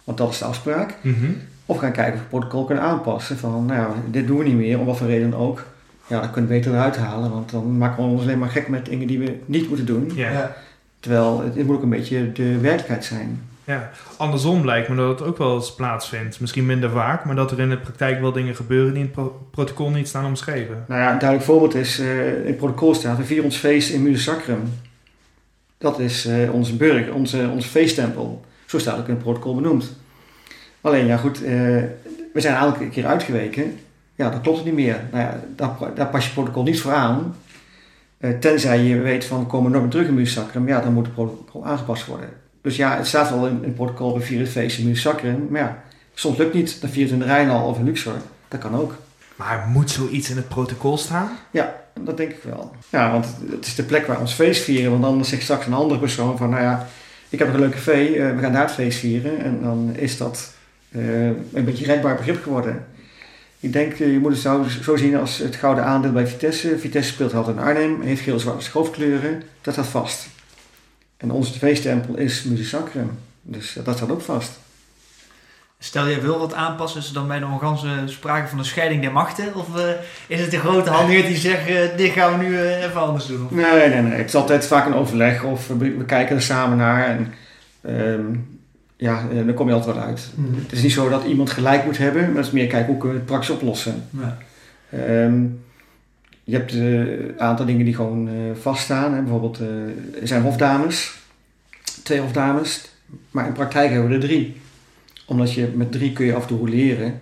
Want 0.04 0.18
dat 0.18 0.30
is 0.30 0.38
de 0.38 0.44
afspraak. 0.44 0.94
Mhm. 1.00 1.30
Of 1.70 1.78
gaan 1.78 1.92
kijken 1.92 2.12
of 2.12 2.18
we 2.18 2.20
het 2.20 2.28
protocol 2.28 2.64
kunnen 2.64 2.84
aanpassen. 2.84 3.38
Van, 3.38 3.66
nou 3.66 3.80
ja, 3.80 3.88
dit 4.10 4.26
doen 4.26 4.38
we 4.38 4.44
niet 4.44 4.54
meer, 4.56 4.78
om 4.78 4.86
wat 4.86 4.96
voor 4.96 5.06
reden 5.06 5.34
ook. 5.34 5.64
Ja, 6.06 6.20
dat 6.20 6.30
kunnen 6.30 6.50
we 6.50 6.56
beter 6.56 6.72
eruit 6.72 6.96
halen, 6.96 7.30
want 7.30 7.50
dan 7.50 7.78
maken 7.78 8.04
we 8.04 8.10
ons 8.10 8.22
alleen 8.22 8.38
maar 8.38 8.48
gek 8.48 8.68
met 8.68 8.86
dingen 8.86 9.06
die 9.06 9.18
we 9.18 9.38
niet 9.46 9.68
moeten 9.68 9.86
doen. 9.86 10.10
Ja. 10.14 10.56
Terwijl 11.00 11.40
het, 11.40 11.54
het 11.54 11.66
moet 11.66 11.76
ook 11.76 11.82
een 11.82 11.88
beetje 11.88 12.32
de 12.32 12.58
werkelijkheid 12.58 13.04
zijn. 13.04 13.42
Ja, 13.64 13.90
andersom 14.16 14.64
lijkt 14.64 14.88
me 14.88 14.96
dat 14.96 15.18
het 15.18 15.28
ook 15.28 15.38
wel 15.38 15.54
eens 15.54 15.74
plaatsvindt. 15.74 16.40
Misschien 16.40 16.66
minder 16.66 16.90
vaak, 16.90 17.24
maar 17.24 17.34
dat 17.34 17.50
er 17.50 17.60
in 17.60 17.68
de 17.70 17.76
praktijk 17.78 18.20
wel 18.20 18.32
dingen 18.32 18.56
gebeuren 18.56 18.92
die 18.92 19.02
in 19.02 19.04
het 19.04 19.14
pro- 19.14 19.46
protocol 19.50 19.90
niet 19.90 20.08
staan 20.08 20.24
omschreven. 20.24 20.84
Nou 20.88 21.00
ja, 21.00 21.12
een 21.12 21.18
duidelijk 21.18 21.50
voorbeeld 21.50 21.74
is, 21.74 21.98
eh, 21.98 22.38
in 22.40 22.46
het 22.46 22.56
protocol 22.56 22.94
staat, 22.94 23.16
we 23.16 23.24
vieren 23.24 23.44
ons 23.44 23.56
feest 23.56 23.90
in 23.90 24.02
Muze 24.02 24.22
Sacrum. 24.22 24.60
Dat 25.78 25.98
is 25.98 26.26
eh, 26.26 26.52
onze 26.54 26.76
burg, 26.76 27.10
onze, 27.10 27.48
onze 27.52 27.68
feesttempel. 27.68 28.44
Zo 28.66 28.78
staat 28.78 28.92
het 28.92 29.02
ook 29.02 29.08
in 29.08 29.14
het 29.14 29.22
protocol 29.22 29.54
benoemd. 29.54 29.98
Alleen, 30.80 31.06
ja 31.06 31.16
goed, 31.16 31.42
eh, 31.42 31.50
we 32.32 32.40
zijn 32.40 32.56
elke 32.56 32.88
keer 32.88 33.06
uitgeweken. 33.06 33.78
Ja, 34.14 34.30
dat 34.30 34.40
klopt 34.40 34.56
het 34.56 34.66
niet 34.66 34.74
meer. 34.74 35.00
Nou 35.12 35.24
ja, 35.24 35.40
daar, 35.56 35.94
daar 35.94 36.06
pas 36.06 36.26
je 36.26 36.32
protocol 36.32 36.62
niet 36.62 36.80
voor 36.80 36.92
aan. 36.92 37.36
Eh, 38.18 38.30
tenzij 38.30 38.82
je 38.82 38.98
weet 38.98 39.24
van, 39.24 39.38
we 39.38 39.46
komen 39.46 39.70
nog 39.70 39.80
meer 39.80 39.90
terug 39.90 40.08
in. 40.54 40.66
Ja, 40.66 40.80
dan 40.80 40.92
moet 40.92 41.04
het 41.04 41.14
protocol 41.14 41.66
aangepast 41.66 42.06
worden. 42.06 42.28
Dus 42.62 42.76
ja, 42.76 42.96
het 42.96 43.06
staat 43.06 43.30
wel 43.30 43.46
in, 43.46 43.56
in 43.56 43.62
het 43.62 43.74
protocol, 43.74 44.14
we 44.14 44.20
vieren 44.20 44.44
het 44.44 44.54
feest 44.54 44.78
in. 44.78 45.48
Maar 45.50 45.60
ja, 45.60 45.82
soms 46.14 46.36
lukt 46.36 46.52
het 46.52 46.62
niet. 46.62 46.80
Dan 46.80 46.90
viert 46.90 47.10
het 47.10 47.20
in 47.20 47.26
de 47.26 47.32
Rijnal 47.32 47.66
of 47.66 47.78
in 47.78 47.84
Luxor. 47.84 48.14
Dat 48.48 48.60
kan 48.60 48.74
ook. 48.74 48.94
Maar 49.36 49.66
moet 49.72 49.90
zoiets 49.90 50.30
in 50.30 50.36
het 50.36 50.48
protocol 50.48 50.98
staan? 50.98 51.30
Dat 52.00 52.16
denk 52.16 52.30
ik 52.30 52.42
wel. 52.42 52.72
Ja, 52.88 53.12
want 53.12 53.26
het 53.50 53.66
is 53.66 53.74
de 53.74 53.82
plek 53.82 54.06
waar 54.06 54.16
we 54.16 54.22
ons 54.22 54.32
feest 54.32 54.62
vieren. 54.62 54.90
Want 54.90 55.04
anders 55.04 55.28
zegt 55.28 55.42
straks 55.42 55.66
een 55.66 55.72
andere 55.72 56.00
persoon 56.00 56.36
van, 56.36 56.50
nou 56.50 56.62
ja, 56.62 56.86
ik 57.28 57.38
heb 57.38 57.48
een 57.54 57.60
leuke 57.60 57.74
café, 57.74 58.04
eh, 58.04 58.34
we 58.34 58.40
gaan 58.40 58.52
daar 58.52 58.62
het 58.62 58.70
feest 58.70 58.98
vieren. 58.98 59.44
En 59.44 59.60
dan 59.62 59.90
is 59.94 60.16
dat 60.16 60.52
eh, 60.90 61.24
een 61.26 61.64
beetje 61.64 61.84
rekbaar 61.86 62.16
begrip 62.16 62.42
geworden. 62.42 62.86
Ik 63.60 63.72
denk, 63.72 63.92
eh, 63.92 64.12
je 64.12 64.18
moet 64.18 64.32
het 64.32 64.40
zo, 64.40 64.64
zo 64.82 64.96
zien 64.96 65.16
als 65.16 65.38
het 65.38 65.56
gouden 65.56 65.84
aandeel 65.84 66.12
bij 66.12 66.26
Vitesse. 66.26 66.78
Vitesse 66.78 67.12
speelt 67.12 67.34
altijd 67.34 67.56
in 67.56 67.62
Arnhem, 67.62 68.00
heeft 68.02 68.22
geel-zwarte 68.22 68.64
schoofkleuren. 68.64 69.42
Dat 69.62 69.74
staat 69.74 69.86
vast. 69.86 70.26
En 71.16 71.30
onze 71.30 71.58
feesttempel 71.58 72.16
is 72.16 72.42
Muze 72.42 72.64
Sacrum. 72.64 73.10
Dus 73.42 73.76
eh, 73.76 73.84
dat 73.84 73.96
staat 73.96 74.10
ook 74.10 74.20
vast. 74.22 74.50
Stel 75.82 76.06
je 76.06 76.20
wil 76.20 76.38
wat 76.38 76.54
aanpassen, 76.54 77.00
is 77.00 77.08
er 77.08 77.14
dan 77.14 77.28
bij 77.28 77.38
de 77.38 77.46
Organse 77.46 77.88
sprake 78.06 78.48
van 78.48 78.58
een 78.58 78.64
scheiding 78.64 79.02
der 79.02 79.12
machten? 79.12 79.54
Of 79.54 79.66
is 80.26 80.40
het 80.40 80.50
de 80.50 80.58
grote 80.58 80.90
handheer 80.90 81.24
die 81.26 81.36
zegt, 81.36 81.96
dit 81.96 82.12
gaan 82.12 82.38
we 82.38 82.44
nu 82.44 82.60
even 82.60 83.00
anders 83.00 83.26
doen? 83.26 83.44
Of- 83.44 83.50
Nee, 83.50 83.88
nee, 83.88 84.02
nee. 84.02 84.12
Het 84.18 84.26
is 84.28 84.34
altijd 84.34 84.66
vaak 84.66 84.86
een 84.86 84.94
overleg 84.94 85.42
of 85.44 85.66
we, 85.68 85.74
we 85.96 86.04
kijken 86.04 86.36
er 86.36 86.42
samen 86.42 86.76
naar. 86.76 87.06
En 87.08 87.34
ehm, 87.82 88.24
ja, 89.00 89.28
eh, 89.30 89.46
dan 89.46 89.54
kom 89.54 89.68
je 89.68 89.74
altijd 89.74 89.96
wel 89.96 90.04
uit. 90.04 90.28
Het 90.62 90.72
is 90.72 90.82
niet 90.82 90.92
zo 90.92 91.08
dat 91.08 91.24
iemand 91.24 91.50
gelijk 91.50 91.84
moet 91.84 91.98
hebben, 91.98 92.26
maar 92.26 92.36
het 92.36 92.46
is 92.46 92.50
meer 92.50 92.66
kijken 92.66 92.86
hoe 92.86 92.96
kunnen 92.96 93.12
we 93.12 93.22
het 93.22 93.30
praktisch 93.30 93.50
oplossen. 93.50 93.94
Ja. 94.10 94.38
Ehm, 94.90 95.42
je 96.44 96.56
hebt 96.56 96.72
eh, 96.72 96.98
een 96.98 97.40
aantal 97.40 97.66
dingen 97.66 97.84
die 97.84 97.94
gewoon 97.94 98.28
eh, 98.28 98.34
vaststaan. 98.60 99.14
Hè. 99.14 99.20
Bijvoorbeeld, 99.20 99.60
eh, 99.60 100.20
er 100.20 100.28
zijn 100.28 100.42
hofdames, 100.42 101.18
twee 102.02 102.20
hofdames, 102.20 102.90
maar 103.30 103.46
in 103.46 103.52
praktijk 103.52 103.90
hebben 103.90 104.08
we 104.08 104.14
er 104.14 104.20
drie. 104.20 104.60
Omdat 105.26 105.52
je 105.52 105.68
met 105.74 105.92
drie 105.92 106.12
kun 106.12 106.26
je 106.26 106.34
af 106.34 106.42
en 106.42 106.48
toe 106.48 106.68
leren. 106.68 107.20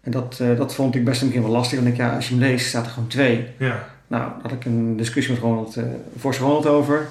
En 0.00 0.10
dat, 0.10 0.38
eh, 0.40 0.56
dat 0.56 0.74
vond 0.74 0.94
ik 0.94 1.04
best 1.04 1.22
een 1.22 1.30
keer 1.30 1.42
wel 1.42 1.50
lastig. 1.50 1.78
Want 1.78 1.90
ik 1.90 1.96
ja, 1.96 2.14
als 2.14 2.28
je 2.28 2.34
hem 2.34 2.42
leest, 2.42 2.66
staat 2.66 2.84
er 2.84 2.90
gewoon 2.90 3.08
twee. 3.08 3.46
Ja. 3.58 3.88
Nou, 4.06 4.30
daar 4.30 4.42
had 4.42 4.52
ik 4.52 4.64
een 4.64 4.96
discussie 4.96 5.32
met 5.34 5.42
Ronald, 5.42 5.76
eh 5.76 5.84
Forse 6.18 6.40
Ronald 6.40 6.66
over. 6.66 7.08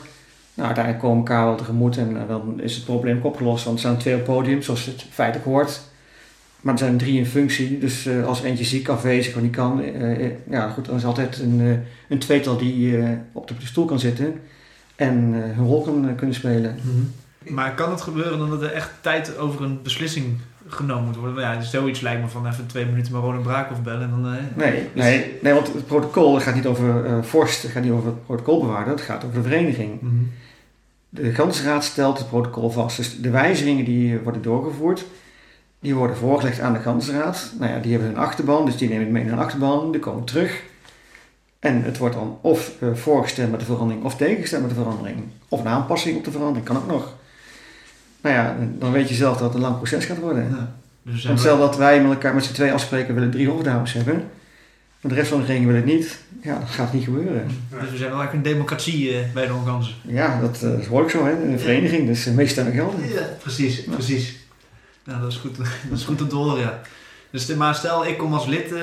Nou, 0.58 0.68
uiteindelijk 0.68 1.04
komen 1.06 1.18
elkaar 1.18 1.46
wel 1.46 1.56
tegemoet 1.56 1.98
en 1.98 2.18
eh, 2.22 2.28
dan 2.28 2.62
is 2.62 2.76
het 2.76 2.86
probleem 2.86 3.18
ook 3.18 3.24
opgelost. 3.26 3.64
Want 3.66 3.76
er 3.76 3.84
staan 3.84 3.98
twee 3.98 4.14
op 4.14 4.20
het 4.20 4.30
podium, 4.30 4.62
zoals 4.62 4.86
het 4.86 5.06
feitelijk 5.12 5.46
hoort. 5.50 5.82
Maar 6.62 6.74
er 6.74 6.80
zijn 6.80 6.98
drie 6.98 7.18
in 7.18 7.26
functie, 7.26 7.80
dus 7.80 8.06
eh, 8.06 8.26
als 8.26 8.42
eentje 8.44 8.64
ziek, 8.64 8.88
afwezig 8.88 9.36
of 9.36 9.42
niet 9.42 9.56
kan, 9.56 9.82
eh, 9.84 10.32
ja 10.50 10.70
goed, 10.70 10.86
dan 10.86 10.96
is 10.96 11.02
er 11.02 11.08
altijd 11.08 11.40
een, 11.40 11.62
eh, 11.62 11.78
een 12.10 12.20
tweetal 12.20 12.58
die 12.58 12.98
eh, 12.98 13.10
op 13.32 13.48
de 13.48 13.54
stoel 13.60 13.86
kan 13.86 14.00
zitten 14.00 14.34
en 14.96 15.32
eh, 15.34 15.56
hun 15.58 15.66
rol 15.66 15.82
kan, 15.82 16.16
kunnen 16.16 16.36
spelen. 16.36 16.76
Maar 17.48 17.74
kan 17.74 17.90
het 17.92 18.02
gebeuren 18.02 18.38
dan 18.40 18.50
dat 18.50 18.62
er 18.62 18.72
echt 18.72 18.92
tijd 19.02 19.38
over 19.38 19.64
een 19.66 19.80
beslissing 19.84 20.26
genomen 20.68 21.06
moet 21.06 21.16
worden? 21.16 21.40
Ja, 21.44 21.62
zoiets 21.62 22.00
lijkt 22.02 22.22
me 22.22 22.28
van 22.28 22.48
even 22.48 22.68
twee 22.68 22.86
minuten 22.86 23.12
maar 23.14 23.22
Ronald 23.22 23.44
Braakhoff 23.44 23.82
bellen 23.82 24.02
en 24.02 24.10
dan... 24.10 24.34
eh, 24.34 24.40
Nee, 24.56 24.84
nee, 24.94 25.38
nee, 25.42 25.54
want 25.54 25.74
het 25.74 25.86
protocol 25.88 26.40
gaat 26.40 26.56
niet 26.56 26.66
over 26.66 27.06
eh 27.06 27.18
vorst, 27.22 27.62
het 27.62 27.72
gaat 27.72 27.84
niet 27.84 27.92
over 27.92 28.06
het 28.06 28.26
protocolbewaarder, 28.26 28.94
het 28.94 29.02
gaat 29.02 29.24
over 29.24 29.36
de 29.36 29.50
vereniging. 29.50 30.02
mhm. 30.02 30.14
De 31.10 31.34
Gansraad 31.34 31.84
stelt 31.84 32.18
het 32.18 32.30
protocol 32.30 32.70
vast. 32.70 32.98
Dus 32.98 33.22
de 33.22 33.30
wijzigingen 33.30 33.86
die 33.86 34.20
worden 34.20 34.42
doorgevoerd, 34.42 35.06
die 35.80 35.96
worden 35.96 36.18
voorgelegd 36.18 36.60
aan 36.60 36.74
de 36.74 36.80
Gansraad. 36.80 37.52
Nou 37.60 37.72
ja, 37.72 37.80
die 37.80 37.92
hebben 37.92 38.10
hun 38.10 38.18
achterban, 38.18 38.66
dus 38.66 38.78
die 38.78 38.90
nemen 38.90 39.04
het 39.04 39.14
mee 39.14 39.24
naar 39.24 39.34
een 39.34 39.40
achterban, 39.40 39.92
die 39.92 40.02
komen 40.02 40.24
terug. 40.24 40.64
En 41.60 41.84
het 41.84 41.98
wordt 41.98 42.16
dan 42.16 42.38
of 42.42 42.72
eh, 42.80 42.94
voorgestemd 42.94 43.52
met 43.52 43.60
de 43.60 43.66
verandering 43.66 44.04
of 44.04 44.16
tegengestemd 44.16 44.62
met 44.62 44.76
de 44.76 44.82
verandering. 44.82 45.24
Of 45.50 45.60
een 45.60 45.68
aanpassing 45.68 46.18
op 46.18 46.24
de 46.24 46.32
verandering, 46.32 46.66
kan 46.66 46.78
ook 46.78 46.88
nog. 46.88 47.14
Nou 48.22 48.36
ja, 48.36 48.56
dan 48.80 48.92
weet 48.92 49.10
je 49.10 49.16
zelf 49.16 49.38
dat 49.38 49.46
het 49.46 49.56
een 49.56 49.62
lang 49.62 49.78
proces 49.78 50.06
gaat 50.06 50.20
worden. 50.20 50.50
Ja. 50.50 50.76
Dus 51.02 51.26
Want 51.26 51.40
stel 51.40 51.58
dat 51.58 51.78
wij 51.78 52.02
met 52.02 52.12
elkaar 52.12 52.34
met 52.34 52.44
z'n 52.44 52.54
twee 52.54 52.72
afspreken, 52.72 53.14
willen 53.14 53.32
drie 53.32 53.50
hofdames 53.50 53.94
hebben. 53.94 54.30
Maar 55.08 55.16
de 55.16 55.22
rest 55.22 55.32
van 55.34 55.40
de 55.42 55.46
regering 55.46 55.72
wil 55.72 55.76
het 55.82 55.86
niet. 55.86 56.18
Ja, 56.42 56.60
dat 56.60 56.70
gaat 56.70 56.94
niet 56.94 57.04
gebeuren. 57.04 57.48
Dus 57.82 57.90
we 57.92 57.98
zijn 57.98 58.12
wel 58.12 58.22
echt 58.22 58.34
een 58.34 58.42
democratie 58.42 59.14
eh, 59.14 59.20
bij 59.34 59.48
de 59.48 59.54
Organse. 59.54 59.92
Ja, 60.02 60.40
dat, 60.42 60.56
eh, 60.56 60.62
dat 60.72 60.86
hoor 60.86 61.04
ik 61.04 61.10
zo, 61.10 61.26
hè. 61.26 61.32
Een 61.44 61.60
vereniging, 61.60 62.08
dus 62.08 62.26
meeste 62.26 62.52
stemmen 62.52 62.74
gelden. 62.74 63.10
Ja, 63.10 63.22
precies, 63.42 63.84
precies. 63.84 64.36
Nou, 65.04 65.22
dat 65.22 65.32
is 65.32 65.38
goed, 65.38 65.58
dat 65.90 65.98
is 65.98 66.04
goed 66.04 66.22
om 66.22 66.28
te 66.28 66.36
horen, 66.36 66.60
ja. 66.60 66.80
Dus 67.32 67.46
de- 67.46 67.56
maar 67.56 67.76
stel, 67.76 68.06
ik 68.08 68.18
kom 68.18 68.34
als 68.34 68.46
lid, 68.46 68.72
eh, 68.74 68.80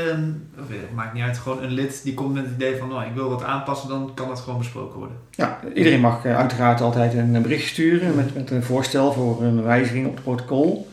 of, 0.60 0.70
eh, 0.70 0.76
maakt 0.94 1.14
niet 1.14 1.22
uit, 1.22 1.38
gewoon 1.38 1.62
een 1.62 1.70
lid 1.72 2.00
die 2.04 2.14
komt 2.14 2.34
met 2.34 2.44
het 2.44 2.54
idee 2.54 2.76
van, 2.76 2.88
nou, 2.88 3.02
ik 3.04 3.14
wil 3.14 3.28
wat 3.28 3.42
aanpassen, 3.44 3.88
dan 3.88 4.10
kan 4.14 4.28
dat 4.28 4.40
gewoon 4.40 4.58
besproken 4.58 4.98
worden. 4.98 5.16
Ja, 5.30 5.60
iedereen 5.74 6.00
mag 6.00 6.24
eh, 6.24 6.36
uiteraard 6.36 6.80
altijd 6.80 7.14
een 7.14 7.42
bericht 7.42 7.68
sturen 7.68 8.14
met, 8.14 8.34
met 8.34 8.50
een 8.50 8.62
voorstel 8.62 9.12
voor 9.12 9.42
een 9.42 9.62
wijziging 9.62 10.06
op 10.06 10.14
het 10.14 10.22
protocol. 10.24 10.92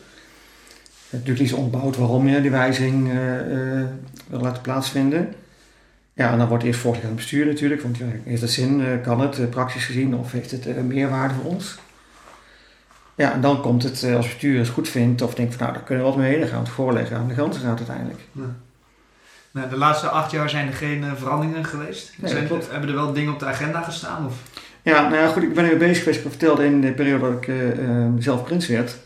Natuurlijk 1.12 1.40
is 1.40 1.52
onderbouwd 1.52 1.96
waarom 1.96 2.28
je 2.28 2.40
die 2.40 2.50
wijziging 2.50 3.10
eh, 3.10 3.80
eh, 3.80 3.86
wil 4.26 4.40
laten 4.40 4.62
plaatsvinden. 4.62 5.34
Ja, 6.12 6.32
en 6.32 6.38
dan 6.38 6.48
wordt 6.48 6.64
eerst 6.64 6.80
voorgelegd 6.80 7.10
aan 7.10 7.16
het 7.16 7.22
bestuur 7.22 7.46
natuurlijk, 7.46 7.82
want 7.82 7.96
ja, 7.96 8.04
heeft 8.24 8.40
het 8.40 8.50
zin, 8.50 8.80
eh, 8.80 9.02
kan 9.02 9.20
het 9.20 9.50
praktisch 9.50 9.84
gezien 9.84 10.14
of 10.14 10.32
heeft 10.32 10.50
het 10.50 10.86
meerwaarde 10.86 11.34
voor 11.34 11.44
ons? 11.44 11.78
Ja, 13.14 13.32
en 13.32 13.40
dan 13.40 13.60
komt 13.60 13.82
het 13.82 14.04
als 14.16 14.26
bestuur 14.26 14.58
het 14.58 14.68
goed 14.68 14.88
vindt 14.88 15.22
of 15.22 15.34
denkt 15.34 15.54
van 15.54 15.62
nou, 15.62 15.76
daar 15.76 15.86
kunnen 15.86 16.04
we 16.04 16.10
wat 16.10 16.20
mee, 16.20 16.38
dan 16.38 16.48
gaan 16.48 16.58
we 16.58 16.64
het 16.64 16.74
voorleggen 16.74 17.16
aan 17.16 17.28
de 17.28 17.34
Gansraad 17.34 17.78
uiteindelijk. 17.78 18.20
Nou, 19.50 19.68
de 19.68 19.76
laatste 19.76 20.08
acht 20.08 20.30
jaar 20.30 20.50
zijn 20.50 20.66
er 20.66 20.72
geen 20.72 21.04
veranderingen 21.16 21.64
geweest. 21.64 22.12
Nee, 22.16 22.30
zijn, 22.30 22.46
klopt. 22.46 22.70
Hebben 22.70 22.88
er 22.88 22.94
wel 22.94 23.12
dingen 23.12 23.32
op 23.32 23.38
de 23.38 23.46
agenda 23.46 23.82
gestaan? 23.82 24.26
Of? 24.26 24.34
Ja, 24.82 25.02
nou 25.02 25.14
ja, 25.14 25.26
goed, 25.26 25.42
ik 25.42 25.54
ben 25.54 25.70
er 25.70 25.76
bezig 25.76 25.98
geweest. 25.98 26.18
Ik 26.18 26.22
heb 26.22 26.32
verteld 26.32 26.60
in 26.60 26.80
de 26.80 26.92
periode 26.92 27.30
dat 27.30 27.46
ik 27.46 28.22
zelf 28.22 28.44
prins 28.44 28.66
werd. 28.66 28.96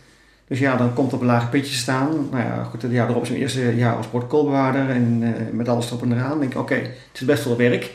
Dus 0.48 0.58
ja, 0.58 0.76
dan 0.76 0.92
komt 0.92 1.12
op 1.12 1.20
een 1.20 1.26
lage 1.26 1.48
pitje 1.48 1.74
staan. 1.74 2.28
Nou 2.30 2.44
ja, 2.44 2.62
goed, 2.64 2.82
het 2.82 2.90
jaar 2.90 3.08
erop 3.08 3.22
is 3.22 3.28
mijn 3.28 3.40
eerste 3.40 3.76
jaar 3.76 3.96
als 3.96 4.06
protocolbewaarder 4.06 4.90
en 4.90 5.18
eh, 5.22 5.52
met 5.52 5.68
alles 5.68 5.86
erop 5.86 6.02
en 6.02 6.12
eraan. 6.12 6.38
Denk 6.38 6.52
ik, 6.52 6.58
oké, 6.58 6.74
het 6.74 7.10
is 7.12 7.24
best 7.24 7.42
veel 7.42 7.56
werk. 7.56 7.92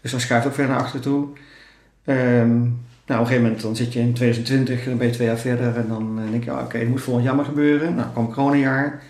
Dus 0.00 0.10
dan 0.10 0.20
schuift 0.20 0.46
ook 0.46 0.54
verder 0.54 0.72
naar 0.72 0.82
achter 0.82 1.00
toe. 1.00 1.26
Ehm, 2.04 2.58
nou, 2.58 2.70
op 3.06 3.08
een 3.08 3.16
gegeven 3.16 3.42
moment 3.42 3.62
dan 3.62 3.76
zit 3.76 3.92
je 3.92 4.00
in 4.00 4.12
2020, 4.12 4.84
dan 4.84 4.96
ben 4.96 5.06
je 5.06 5.12
twee 5.12 5.26
jaar 5.26 5.38
verder 5.38 5.76
en 5.76 5.88
dan 5.88 6.20
eh, 6.24 6.30
denk 6.30 6.44
je, 6.44 6.52
oké, 6.52 6.78
het 6.78 6.88
moet 6.88 7.02
volgend 7.02 7.24
jaar 7.26 7.34
maar 7.34 7.44
gebeuren. 7.44 7.94
Nou, 7.94 8.08
kwam 8.12 8.32
coronajaar. 8.32 9.02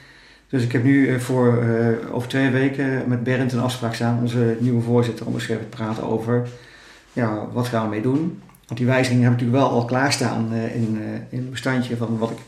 Dus 0.48 0.62
ik 0.62 0.72
heb 0.72 0.84
nu 0.84 1.08
eh, 1.08 1.18
voor 1.18 1.64
over 2.12 2.28
twee 2.28 2.50
weken 2.50 3.04
met 3.06 3.22
Bernd 3.22 3.52
een 3.52 3.60
afspraak 3.60 3.94
staan, 3.94 4.18
onze 4.20 4.56
nieuwe 4.58 4.82
voorzitter, 4.82 5.26
om 5.26 5.34
eens 5.34 5.48
even 5.48 5.68
te 5.70 5.76
praten 5.76 6.02
over 6.02 6.48
ja, 7.12 7.46
wat 7.52 7.68
gaan 7.68 7.84
we 7.84 7.90
mee 7.90 8.02
doen. 8.02 8.42
Want 8.66 8.78
die 8.78 8.86
wijzigingen 8.86 9.24
heb 9.24 9.32
ik 9.32 9.38
natuurlijk 9.40 9.68
wel 9.68 9.78
al 9.78 9.84
klaarstaan 9.84 10.52
in, 10.54 10.98
uh, 11.00 11.14
in 11.28 11.38
een 11.38 11.50
bestandje 11.50 11.96
van 11.96 12.18
wat 12.18 12.30
ik 12.30 12.38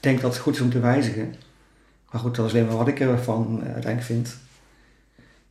denk 0.00 0.20
dat 0.20 0.32
het 0.32 0.42
goed 0.42 0.54
is 0.54 0.60
om 0.60 0.70
te 0.70 0.80
wijzigen. 0.80 1.34
Maar 2.10 2.20
goed, 2.20 2.36
dat 2.36 2.46
is 2.46 2.52
alleen 2.52 2.66
maar 2.66 2.76
wat 2.76 2.88
ik 2.88 3.00
ervan 3.00 3.60
uh, 3.62 3.64
uiteindelijk 3.64 4.02
vind. 4.02 4.36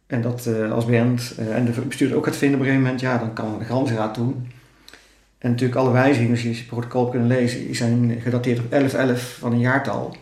En 0.08 0.22
dat 0.22 0.46
uh, 0.46 0.72
als 0.72 0.86
Bernd 0.86 1.34
en 1.38 1.66
de 1.66 1.82
bestuurder 1.82 2.18
ook 2.18 2.26
gaat 2.26 2.36
vinden 2.36 2.60
op 2.60 2.66
een 2.66 2.72
gegeven 2.72 2.92
moment, 2.92 3.02
ja, 3.02 3.18
dan 3.18 3.34
kan 3.34 3.60
de 3.60 3.66
Gansraad 3.66 4.16
doen. 4.16 4.52
En 5.38 5.50
natuurlijk 5.50 5.80
alle 5.80 5.92
wijzigingen, 5.92 6.32
als 6.32 6.42
je 6.42 6.50
het 6.50 6.68
protocol 6.68 7.10
kunnen 7.10 7.28
lezen, 7.28 7.60
die 7.60 7.76
zijn 7.76 8.22
gedateerd 8.22 8.60
op 8.60 8.72
11-11 8.72 9.22
van 9.40 9.52
een 9.52 9.60
jaartal. 9.60 10.16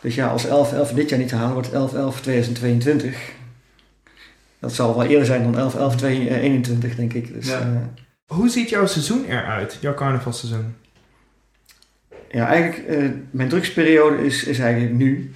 Dus 0.00 0.14
ja, 0.14 0.28
als 0.28 0.46
11-11 0.46 0.94
dit 0.94 1.08
jaar 1.08 1.18
niet 1.18 1.28
te 1.28 1.36
halen, 1.36 1.52
wordt 1.52 1.72
het 1.72 3.04
11-11-2022. 3.04 3.14
Dat 4.58 4.72
zal 4.72 4.96
wel 4.96 5.06
eerder 5.06 5.26
zijn 5.26 5.52
dan 5.52 5.72
11-11-2021, 5.72 6.96
denk 6.96 7.12
ik. 7.12 7.32
Dus, 7.34 7.48
ja. 7.48 7.90
Hoe 8.26 8.48
ziet 8.48 8.68
jouw 8.68 8.86
seizoen 8.86 9.24
eruit, 9.24 9.78
jouw 9.80 9.94
carnavalseizoen? 9.94 10.74
Ja, 12.30 12.46
eigenlijk, 12.46 12.88
uh, 12.88 13.10
mijn 13.30 13.48
drugsperiode 13.48 14.24
is, 14.24 14.44
is 14.44 14.58
eigenlijk 14.58 14.94
nu. 14.94 15.32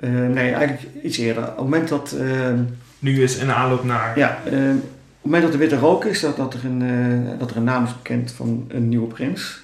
Uh, 0.00 0.10
nee, 0.10 0.52
eigenlijk 0.52 0.82
iets 1.02 1.18
eerder. 1.18 1.42
Op 1.42 1.48
het 1.48 1.58
moment 1.58 1.88
dat... 1.88 2.16
Uh, 2.20 2.52
nu 2.98 3.22
is 3.22 3.40
een 3.40 3.50
aanloop 3.50 3.84
naar... 3.84 4.18
Ja, 4.18 4.38
op 4.44 4.52
het 4.52 4.82
moment 5.22 5.42
dat 5.42 5.52
de 5.52 5.58
witte 5.58 5.78
rook 5.78 6.04
is, 6.04 6.20
dat, 6.20 6.36
dat, 6.36 6.54
er 6.54 6.64
een, 6.64 7.38
dat 7.38 7.50
er 7.50 7.56
een 7.56 7.64
naam 7.64 7.84
is 7.84 7.96
bekend 7.96 8.32
van 8.32 8.64
een 8.68 8.88
nieuwe 8.88 9.06
prins. 9.06 9.60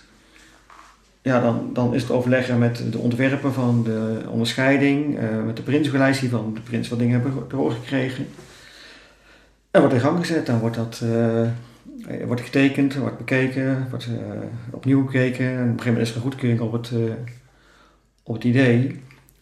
Ja, 1.23 1.41
dan, 1.41 1.71
dan 1.73 1.95
is 1.95 2.03
het 2.03 2.11
overleggen 2.11 2.59
met 2.59 2.83
de 2.91 2.99
ontwerper 2.99 3.53
van 3.53 3.83
de 3.85 4.23
onderscheiding, 4.29 5.19
met 5.47 5.57
de 5.57 5.63
prinscollege 5.63 6.29
van 6.29 6.55
de 6.55 6.61
prins 6.61 6.89
wat 6.89 6.99
dingen 6.99 7.21
hebben 7.21 7.47
te 7.47 7.57
horen 7.57 7.77
gekregen. 7.77 8.27
En 9.71 9.81
wordt 9.81 9.95
in 9.95 10.01
gang 10.01 10.19
gezet, 10.19 10.47
dan 10.47 10.59
wordt 10.59 10.77
dat 10.77 11.03
er 12.09 12.27
wordt 12.27 12.43
getekend, 12.43 12.95
wordt 12.95 13.19
bekeken, 13.19 13.87
wordt 13.91 14.07
uh, 14.07 14.15
opnieuw 14.71 15.05
bekeken. 15.05 15.47
En 15.47 15.53
op 15.53 15.59
een 15.59 15.67
gegeven 15.67 15.87
moment 15.87 16.07
is 16.07 16.11
er 16.11 16.17
een 16.17 16.23
goedkeuring 16.23 16.61
op 16.61 16.73
het, 16.73 16.91
uh, 16.91 17.13
op 18.23 18.35
het 18.35 18.45
idee. 18.45 19.01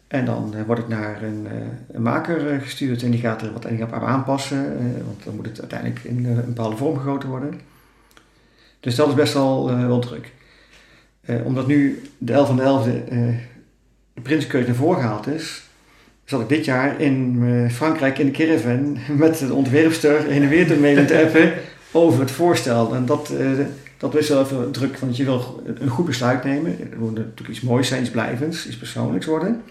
En 0.09 0.25
dan 0.25 0.55
wordt 0.67 0.81
het 0.81 0.91
naar 0.91 1.23
een, 1.23 1.47
een 1.93 2.03
maker 2.03 2.61
gestuurd 2.61 3.03
en 3.03 3.11
die 3.11 3.21
gaat 3.21 3.43
er 3.43 3.53
wat 3.53 3.67
aan 3.67 3.93
aanpassen. 3.93 4.77
want 5.05 5.25
dan 5.25 5.37
moet 5.37 5.47
het 5.47 5.61
uiteindelijk 5.61 6.05
in 6.05 6.27
een 6.27 6.45
bepaalde 6.47 6.77
vorm 6.77 6.97
gegoten 6.97 7.29
worden. 7.29 7.61
Dus 8.81 8.95
dat 8.95 9.09
is 9.09 9.15
best 9.15 9.33
wel, 9.33 9.77
wel 9.87 9.99
druk. 9.99 10.33
omdat 11.45 11.67
nu 11.67 12.03
de 12.19 12.33
11 12.33 12.47
van 12.47 12.57
de 12.57 12.63
11e 12.63 13.09
de 14.15 14.21
Prinskeuze 14.23 14.67
naar 14.67 14.77
voren 14.77 15.01
gehaald 15.01 15.27
is, 15.27 15.63
zat 16.25 16.41
ik 16.41 16.49
dit 16.49 16.65
jaar 16.65 17.01
in 17.01 17.71
Frankrijk 17.71 18.19
in 18.19 18.27
de 18.27 18.33
caravan 18.33 18.99
met 19.19 19.39
de 19.39 19.55
ontwerpster 19.55 20.23
heen 20.23 20.43
en 20.43 20.49
weer 20.49 20.67
te 20.67 21.05
te 21.07 21.23
appen 21.25 21.53
over 21.93 22.21
het 22.21 22.31
voorstel. 22.31 22.95
En 22.95 23.07
dat, 23.07 23.31
uh, 23.31 23.67
dat 23.97 24.17
is 24.17 24.29
wel 24.29 24.43
even 24.43 24.73
druk, 24.73 24.99
want 24.99 25.17
je 25.17 25.25
wil 25.25 25.63
een 25.65 25.89
goed 25.89 26.07
besluit 26.07 26.45
nemen. 26.45 26.79
Er 26.93 26.99
moet 26.99 27.15
natuurlijk 27.15 27.49
iets 27.49 27.61
moois 27.61 27.89
zijn, 27.89 28.01
iets 28.01 28.11
blijvends, 28.11 28.67
iets 28.67 28.77
persoonlijks 28.77 29.27
worden. 29.27 29.63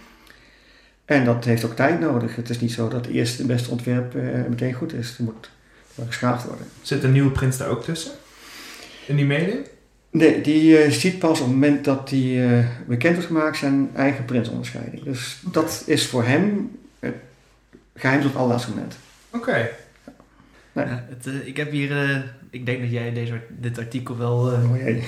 En 1.05 1.25
dat 1.25 1.45
heeft 1.45 1.65
ook 1.65 1.75
tijd 1.75 1.99
nodig. 1.99 2.35
Het 2.35 2.49
is 2.49 2.59
niet 2.59 2.71
zo 2.71 2.87
dat 2.87 3.05
eerst 3.05 3.37
het 3.37 3.47
beste 3.47 3.71
ontwerp 3.71 4.15
uh, 4.15 4.23
meteen 4.49 4.73
goed 4.73 4.93
is. 4.93 5.09
Het 5.09 5.19
moet 5.19 5.49
geschaafd 6.07 6.45
worden. 6.45 6.65
Zit 6.81 7.03
een 7.03 7.11
nieuwe 7.11 7.31
prins 7.31 7.57
daar 7.57 7.69
ook 7.69 7.83
tussen? 7.83 8.11
In 9.07 9.15
die 9.15 9.25
mailing? 9.25 9.67
Nee, 10.11 10.41
die 10.41 10.85
uh, 10.85 10.91
ziet 10.91 11.19
pas 11.19 11.39
op 11.39 11.45
het 11.45 11.55
moment 11.55 11.85
dat 11.85 12.09
die 12.09 12.41
bekend 12.87 13.13
wordt 13.13 13.27
gemaakt 13.27 13.57
zijn 13.57 13.89
eigen 13.95 14.25
prinsonderscheiding. 14.25 15.03
Dus 15.03 15.37
okay. 15.47 15.63
dat 15.63 15.83
is 15.85 16.07
voor 16.07 16.23
hem 16.23 16.71
geheim 17.95 18.21
tot 18.21 18.29
het 18.29 18.39
allerlaatste 18.39 18.69
moment. 18.69 18.95
Oké. 19.29 19.49
Okay. 19.49 19.69
Nee. 20.85 20.87
Ja, 20.87 21.05
het, 21.09 21.27
uh, 21.27 21.47
ik 21.47 21.57
heb 21.57 21.71
hier, 21.71 21.91
uh, 21.91 22.15
ik 22.49 22.65
denk 22.65 22.81
dat 22.81 22.91
jij 22.91 23.13
deze, 23.13 23.41
dit 23.49 23.77
artikel 23.77 24.17
wel 24.17 24.51
uh, 24.51 24.57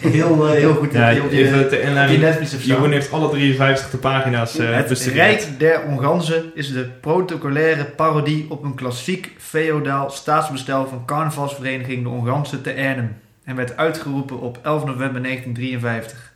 heel, 0.02 0.48
heel 0.48 0.74
goed 0.74 0.94
ja, 0.94 1.00
hebt. 1.00 1.32
Even 1.32 1.70
te 1.70 1.82
inleiding, 1.82 2.50
Jeroen 2.50 2.92
heeft 2.92 3.12
alle 3.12 3.30
53 3.30 4.00
pagina's 4.00 4.58
Het 4.58 4.88
bestudeerd. 4.88 5.16
Rijk 5.16 5.60
der 5.60 5.84
Onganzen 5.84 6.52
is 6.56 6.74
de 6.74 6.90
protocolaire 7.02 7.86
parodie 7.86 8.46
op 8.50 8.64
een 8.64 8.76
klassiek 8.76 9.32
feodaal 9.38 10.10
staatsbestel 10.10 10.88
van 10.88 11.06
carnavalsvereniging 11.06 12.04
de 12.04 12.10
Onganzen 12.10 12.62
te 12.62 12.70
Arnhem. 12.70 13.18
En 13.44 13.56
werd 13.56 13.78
uitgeroepen 13.78 14.40
op 14.40 14.60
11 14.64 14.86
november 14.86 15.24
1953. 15.24 16.34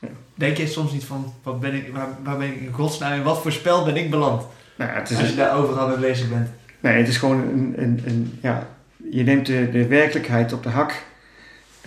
Ja. 0.00 0.08
Denk 0.34 0.56
je 0.56 0.66
soms 0.66 0.92
niet 0.92 1.04
van, 1.04 1.34
wat 1.42 1.60
ben 1.60 1.74
ik, 1.74 1.92
waar, 1.92 2.08
waar 2.22 2.36
ben 2.36 2.46
ik 2.46 2.60
in 2.60 2.72
godsnaam, 2.72 3.12
in 3.12 3.22
wat 3.22 3.42
voor 3.42 3.52
spel 3.52 3.84
ben 3.84 3.96
ik 3.96 4.10
beland? 4.10 4.46
Nou, 4.76 4.90
het 4.90 5.10
is 5.10 5.18
Als 5.18 5.28
je 5.28 5.34
daar 5.34 5.56
overal 5.56 5.88
mee 5.88 5.96
bezig 5.96 6.28
bent. 6.28 6.48
Nee, 6.80 6.98
het 6.98 7.08
is 7.08 7.16
gewoon 7.16 7.40
een, 7.40 7.74
een, 7.76 8.00
een 8.06 8.32
ja, 8.40 8.68
je 9.10 9.22
neemt 9.22 9.46
de, 9.46 9.70
de 9.70 9.86
werkelijkheid 9.86 10.52
op 10.52 10.62
de 10.62 10.68
hak. 10.68 11.04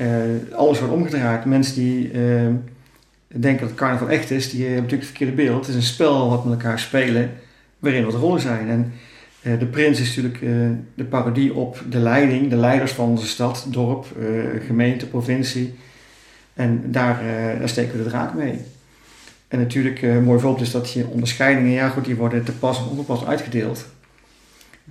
Uh, 0.02 0.08
alles 0.56 0.80
wordt 0.80 0.94
omgedraaid. 0.94 1.46
Mensen 1.46 1.76
die 1.76 2.12
uh, 2.12 2.48
denken 3.28 3.68
dat 3.68 3.76
carnaval 3.76 4.10
echt 4.10 4.32
is, 4.32 4.50
die 4.50 4.60
hebben 4.60 4.82
natuurlijk 4.82 5.10
het 5.10 5.18
verkeerde 5.18 5.44
beeld. 5.44 5.60
Het 5.60 5.68
is 5.68 5.76
een 5.76 5.94
spel 5.94 6.30
wat 6.30 6.46
met 6.46 6.54
elkaar 6.54 6.80
spelen, 6.80 7.32
waarin 7.80 8.06
wat 8.06 8.14
rollen 8.14 8.42
zijn. 8.42 8.70
En 8.70 8.94
uh, 9.42 9.60
de 9.60 9.66
prins 9.66 10.00
is 10.00 10.08
natuurlijk 10.08 10.40
de 10.94 11.04
parodie 11.04 11.54
op 11.54 11.84
de 11.90 12.00
leiding, 12.00 12.50
de 12.50 12.56
leiders 12.56 12.92
van 12.92 13.10
onze 13.10 13.28
stad, 13.28 13.66
dorp, 13.70 14.06
gemeente, 14.66 15.08
provincie. 15.08 15.74
En 16.54 16.84
daar, 16.86 17.20
daar 17.60 17.70
steken 17.70 17.98
we 17.98 18.04
de 18.04 18.10
draak 18.10 18.34
mee. 18.34 18.60
En 19.48 19.60
natuurlijk, 19.60 20.02
een 20.02 20.24
mooi 20.24 20.40
voorbeeld 20.40 20.66
is 20.66 20.72
dat 20.72 20.92
je 20.92 21.08
onderscheidingen, 21.08 21.72
ja 21.72 21.90
goed, 21.90 22.06
die 22.06 22.16
worden 22.16 22.44
te 22.44 22.52
pas 22.52 22.78
en 22.78 22.98
onpas 22.98 23.26
uitgedeeld. 23.26 23.86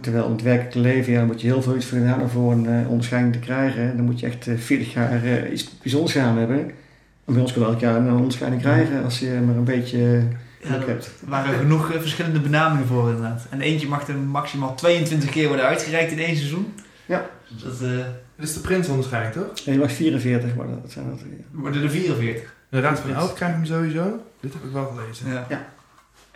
Terwijl 0.00 0.24
in 0.24 0.32
het 0.32 0.42
werkelijke 0.42 0.78
leven, 0.78 1.12
ja, 1.12 1.24
moet 1.24 1.40
je 1.40 1.46
heel 1.46 1.62
veel 1.62 1.76
iets 1.76 1.86
voor 1.86 1.98
gedaan 1.98 2.20
om 2.20 2.28
voor 2.28 2.52
een 2.52 2.64
uh, 2.64 2.90
onderscheiding 2.90 3.32
te 3.32 3.38
krijgen. 3.38 3.96
Dan 3.96 4.04
moet 4.04 4.20
je 4.20 4.26
echt 4.26 4.46
uh, 4.46 4.58
40 4.58 4.92
jaar 4.92 5.24
uh, 5.24 5.52
iets 5.52 5.78
bijzonders 5.82 6.12
gaan 6.12 6.38
hebben. 6.38 6.58
En 7.24 7.32
bij 7.34 7.42
ons 7.42 7.52
kan 7.52 7.62
elk 7.62 7.80
jaar 7.80 7.96
een 7.96 8.12
onderscheiding 8.12 8.62
krijgen 8.62 9.04
als 9.04 9.18
je 9.18 9.40
maar 9.46 9.56
een 9.56 9.64
beetje 9.64 10.22
ja, 10.62 10.74
er 10.74 10.86
hebt. 10.86 11.06
Er 11.06 11.28
waren 11.28 11.58
genoeg 11.58 11.92
verschillende 11.92 12.40
benamingen 12.40 12.86
voor 12.86 13.08
inderdaad. 13.08 13.46
En 13.50 13.60
eentje 13.60 13.88
mag 13.88 14.08
er 14.08 14.14
maximaal 14.14 14.74
22 14.74 15.30
keer 15.30 15.46
worden 15.48 15.66
uitgereikt 15.66 16.12
in 16.12 16.18
één 16.18 16.36
seizoen. 16.36 16.74
Ja. 17.06 17.30
Dat, 17.62 17.78
dat 17.78 18.48
is 18.48 18.54
de 18.54 18.60
prinsonderscheiding 18.60 19.34
toch? 19.34 19.66
Nee, 19.66 19.74
je 19.74 19.80
mag 19.80 19.92
44 19.92 20.54
worden. 20.54 20.78
Dat 20.82 20.92
zijn 20.92 21.10
dat, 21.10 21.20
ja. 21.20 21.26
Worden 21.50 21.82
er 21.82 21.90
44? 21.90 22.54
De 22.68 22.80
Raad 22.80 23.00
van 23.00 23.14
Elf 23.14 23.34
krijgt 23.34 23.54
hem 23.54 23.64
sowieso. 23.64 24.20
Dit 24.40 24.52
heb 24.52 24.64
ik 24.64 24.72
wel 24.72 24.86
gelezen. 24.86 25.30
Ja. 25.30 25.46
ja. 25.48 25.68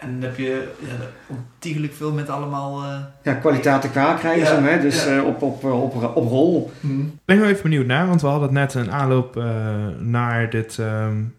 En 0.02 0.20
dan 0.20 0.28
heb 0.28 0.38
je 0.38 0.72
ja, 0.78 1.06
ontiegelijk 1.26 1.92
veel 1.92 2.12
met 2.12 2.28
allemaal... 2.28 2.82
Uh... 2.82 2.98
Ja, 3.22 3.34
kwaliteit 3.34 3.90
qua 3.90 4.14
krijgen 4.14 4.40
ja, 4.40 4.46
ze 4.46 4.54
hem, 4.54 4.64
hè? 4.64 4.80
dus 4.80 5.04
ja. 5.04 5.16
uh, 5.16 5.24
op, 5.24 5.42
op, 5.42 5.64
op, 5.64 6.16
op 6.16 6.28
rol. 6.28 6.70
Hmm. 6.80 7.18
Ben 7.24 7.36
ik 7.36 7.42
wel 7.42 7.50
even 7.50 7.62
benieuwd 7.62 7.86
naar, 7.86 8.06
want 8.06 8.20
we 8.20 8.26
hadden 8.26 8.52
net 8.52 8.74
een 8.74 8.92
aanloop 8.92 9.36
uh, 9.36 9.44
naar 9.98 10.50
dit... 10.50 10.78
Um, 10.78 11.34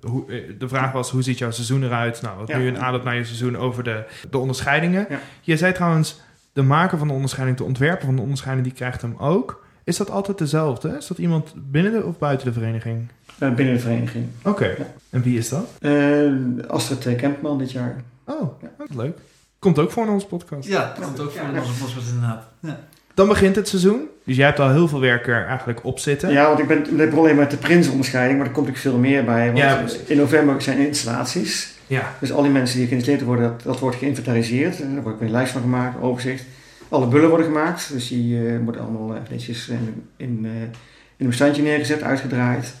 hoe, 0.00 0.24
de 0.58 0.68
vraag 0.68 0.92
was, 0.92 1.10
hoe 1.10 1.22
ziet 1.22 1.38
jouw 1.38 1.50
seizoen 1.50 1.84
eruit? 1.84 2.22
Nou, 2.22 2.38
wat 2.38 2.54
nu 2.54 2.68
een 2.68 2.78
aanloop 2.78 3.04
naar 3.04 3.16
je 3.16 3.24
seizoen 3.24 3.56
over 3.56 3.84
de, 3.84 4.04
de 4.30 4.38
onderscheidingen. 4.38 5.06
Je 5.40 5.56
zei 5.56 5.72
trouwens, 5.72 6.20
de 6.52 6.62
maker 6.62 6.98
van 6.98 7.06
de 7.08 7.14
onderscheiding, 7.14 7.58
de 7.58 7.64
ontwerper 7.64 8.06
van 8.06 8.16
de 8.16 8.22
onderscheiding, 8.22 8.66
die 8.66 8.76
krijgt 8.76 9.02
hem 9.02 9.14
ook. 9.18 9.64
Is 9.84 9.96
dat 9.96 10.10
altijd 10.10 10.38
dezelfde? 10.38 10.96
Is 10.96 11.06
dat 11.06 11.18
iemand 11.18 11.54
binnen 11.56 11.92
de, 11.92 12.04
of 12.04 12.18
buiten 12.18 12.46
de 12.46 12.52
vereniging? 12.52 13.08
Uh, 13.38 13.54
binnen 13.54 13.74
de 13.74 13.80
vereniging. 13.80 14.26
Oké. 14.38 14.48
Okay. 14.48 14.74
Ja. 14.78 14.86
En 15.10 15.22
wie 15.22 15.38
is 15.38 15.48
dat? 15.48 15.68
Uh, 15.80 16.32
Astrid 16.68 17.16
Kempman 17.16 17.58
dit 17.58 17.72
jaar. 17.72 18.02
Oh, 18.24 18.62
ja. 18.62 18.70
leuk. 18.96 19.18
Komt 19.58 19.78
ook 19.78 19.90
voor 19.90 20.04
in 20.04 20.12
onze 20.12 20.26
podcast. 20.26 20.68
Ja, 20.68 20.92
dat 20.96 21.04
komt 21.04 21.20
ook 21.20 21.30
voor 21.30 21.48
in 21.48 21.60
onze 21.60 21.72
podcast 21.72 22.08
inderdaad. 22.08 22.44
Ja. 22.60 22.80
Dan 23.14 23.28
begint 23.28 23.56
het 23.56 23.68
seizoen. 23.68 24.08
Dus 24.24 24.36
jij 24.36 24.46
hebt 24.46 24.60
al 24.60 24.70
heel 24.70 24.88
veel 24.88 25.00
werk 25.00 25.26
er 25.26 25.46
eigenlijk 25.46 25.84
op 25.84 25.98
zitten. 25.98 26.32
Ja, 26.32 26.46
want 26.46 26.58
ik 26.58 26.66
ben 26.66 26.98
het 26.98 27.10
probleem 27.10 27.36
met 27.36 27.50
de 27.50 27.56
prinsonderscheiding, 27.56 28.38
maar 28.38 28.46
er 28.46 28.52
komt 28.52 28.66
natuurlijk 28.66 28.94
veel 28.94 29.10
meer 29.10 29.24
bij. 29.24 29.46
Want 29.46 29.58
ja, 29.58 29.84
in 30.06 30.16
november 30.16 30.62
zijn 30.62 30.78
installaties. 30.78 31.74
Ja. 31.86 32.14
Dus 32.20 32.32
al 32.32 32.42
die 32.42 32.50
mensen 32.50 32.78
die 32.78 32.86
geïnstalleerd 32.86 33.24
worden, 33.24 33.44
dat, 33.44 33.62
dat 33.62 33.78
wordt 33.78 33.96
geïnventariseerd. 33.96 34.80
Er 34.80 35.02
wordt 35.02 35.20
een 35.20 35.30
lijst 35.30 35.52
van 35.52 35.60
gemaakt, 35.60 36.00
overzicht. 36.00 36.44
Alle 36.88 37.06
bullen 37.06 37.28
worden 37.28 37.46
gemaakt, 37.46 37.92
dus 37.92 38.08
die 38.08 38.40
uh, 38.40 38.64
worden 38.64 38.80
allemaal 38.80 39.16
netjes 39.30 39.68
in, 39.68 40.04
in, 40.16 40.38
uh, 40.42 40.50
in 40.60 40.70
een 41.16 41.26
bestandje 41.26 41.62
neergezet, 41.62 42.02
uitgedraaid. 42.02 42.74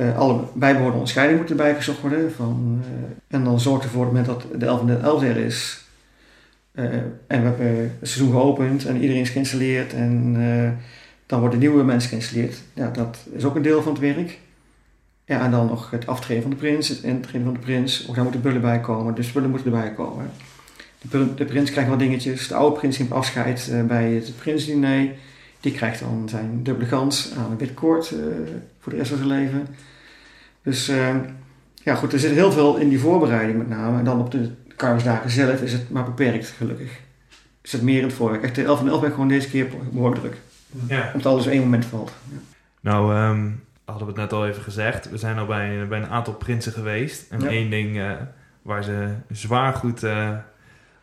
Uh, 0.00 0.18
alle 0.18 0.40
bijbehorende 0.54 0.96
onderscheidingen 0.96 1.40
moeten 1.40 1.58
erbij 1.58 1.74
gezocht 1.74 2.00
worden. 2.00 2.32
Van, 2.32 2.80
uh, 2.80 2.86
en 3.28 3.44
dan 3.44 3.60
zorgt 3.60 3.84
ervoor 3.84 4.14
dat 4.14 4.26
dat 4.26 4.44
de 4.58 4.66
11 4.66 4.80
en 4.80 4.86
de 4.86 4.96
11 4.96 5.22
er 5.22 5.36
is. 5.36 5.84
Uh, 6.72 6.84
en 6.84 7.12
we 7.26 7.34
hebben 7.34 7.96
het 7.98 8.08
seizoen 8.08 8.32
geopend 8.32 8.86
en 8.86 9.00
iedereen 9.00 9.22
is 9.22 9.30
geïnstalleerd. 9.30 9.94
En 9.94 10.36
dan 11.26 11.40
worden 11.40 11.58
nieuwe 11.58 11.84
mensen 11.84 12.08
geïnstalleerd. 12.08 12.62
Ja, 12.74 12.90
dat 12.90 13.18
is 13.32 13.44
ook 13.44 13.56
een 13.56 13.62
deel 13.62 13.82
van 13.82 13.92
het 13.92 14.00
werk. 14.00 14.38
Ja, 15.24 15.44
en 15.44 15.50
dan 15.50 15.66
nog 15.66 15.90
het 15.90 16.06
aftreden 16.06 16.42
van 16.42 16.50
de 16.50 16.56
prins, 16.56 16.88
het 16.88 17.02
intreden 17.02 17.44
van 17.44 17.52
de 17.52 17.58
prins. 17.58 18.06
Ook 18.08 18.14
daar 18.14 18.24
moeten 18.24 18.42
bullen 18.42 18.60
bij 18.60 18.80
komen, 18.80 19.14
de 19.14 19.22
spullen 19.22 19.50
moeten 19.50 19.72
erbij 19.72 19.92
komen. 19.92 20.30
De, 21.10 21.34
de 21.34 21.44
prins 21.44 21.70
krijgt 21.70 21.90
wat 21.90 21.98
dingetjes. 21.98 22.48
De 22.48 22.54
oude 22.54 22.78
prins 22.78 22.98
neemt 22.98 23.12
afscheid 23.12 23.68
eh, 23.72 23.82
bij 23.82 24.12
het 24.12 24.32
prinsdiner. 24.38 25.10
Die 25.60 25.72
krijgt 25.72 26.00
dan 26.00 26.28
zijn 26.28 26.62
dubbele 26.62 26.88
gans 26.88 27.32
aan 27.36 27.50
een 27.50 27.58
wit 27.58 27.74
koord 27.74 28.10
eh, 28.10 28.18
voor 28.80 28.92
de 28.92 28.98
rest 28.98 29.08
van 29.08 29.18
zijn 29.18 29.30
leven. 29.30 29.66
Dus 30.62 30.88
eh, 30.88 31.16
ja, 31.74 31.94
goed, 31.94 32.12
er 32.12 32.18
zit 32.18 32.30
heel 32.32 32.52
veel 32.52 32.76
in 32.76 32.88
die 32.88 33.00
voorbereiding 33.00 33.58
met 33.58 33.68
name. 33.68 33.98
En 33.98 34.04
dan 34.04 34.20
op 34.20 34.30
de 34.30 34.50
carnavalsdagen 34.76 35.30
zelf 35.30 35.60
is 35.62 35.72
het 35.72 35.90
maar 35.90 36.04
beperkt, 36.04 36.46
gelukkig. 36.46 37.00
Is 37.62 37.72
het 37.72 37.82
meer 37.82 37.98
in 37.98 38.04
het 38.04 38.12
voorwerk. 38.12 38.42
Echt 38.42 38.54
de 38.54 38.64
11 38.64 38.80
en 38.80 38.88
11 38.88 38.98
ben 39.00 39.08
ik 39.08 39.14
gewoon 39.14 39.28
deze 39.28 39.48
keer 39.48 39.66
behoorlijk 39.92 40.20
druk. 40.20 40.36
Ja. 40.88 41.10
Omdat 41.14 41.32
alles 41.32 41.46
op 41.46 41.52
één 41.52 41.60
moment 41.60 41.84
valt. 41.84 42.12
Ja. 42.30 42.36
Nou, 42.80 43.14
ehm, 43.14 43.50
hadden 43.84 44.06
we 44.06 44.12
het 44.12 44.20
net 44.20 44.32
al 44.32 44.46
even 44.46 44.62
gezegd. 44.62 45.10
We 45.10 45.16
zijn 45.16 45.38
al 45.38 45.46
bij, 45.46 45.88
bij 45.88 45.98
een 45.98 46.08
aantal 46.08 46.34
prinsen 46.34 46.72
geweest. 46.72 47.30
En 47.30 47.40
Ja. 47.40 47.48
één 47.48 47.70
ding 47.70 47.98
eh, 47.98 48.12
waar 48.62 48.84
ze 48.84 49.08
zwaar 49.30 49.72
goed 49.72 50.02
eh, 50.02 50.30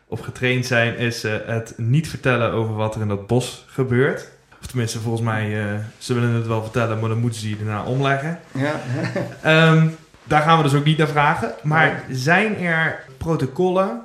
op 0.06 0.20
getraind 0.20 0.66
zijn... 0.66 0.96
is 0.96 1.24
eh, 1.24 1.34
het 1.46 1.74
niet 1.76 2.08
vertellen 2.08 2.52
over 2.52 2.74
wat 2.74 2.94
er 2.94 3.00
in 3.00 3.08
dat 3.08 3.26
bos 3.26 3.64
gebeurt. 3.68 4.30
Of 4.66 4.72
tenminste, 4.72 5.00
volgens 5.00 5.22
mij, 5.22 5.62
eh, 5.62 5.78
ze 5.98 6.14
willen 6.14 6.30
het 6.30 6.46
wel 6.46 6.62
vertellen... 6.62 7.00
maar 7.00 7.08
dan 7.08 7.18
moeten 7.18 7.40
ze 7.40 7.48
je 7.48 7.56
daarna 7.56 7.84
omleggen. 7.84 8.38
Ja, 8.52 8.80
Ehm, 9.42 9.88
daar 10.24 10.42
gaan 10.42 10.56
we 10.56 10.62
dus 10.62 10.74
ook 10.74 10.84
niet 10.84 10.98
naar 10.98 11.08
vragen. 11.08 11.52
Maar 11.62 12.04
zijn 12.10 12.58
er 12.58 13.04
protocollen 13.18 14.00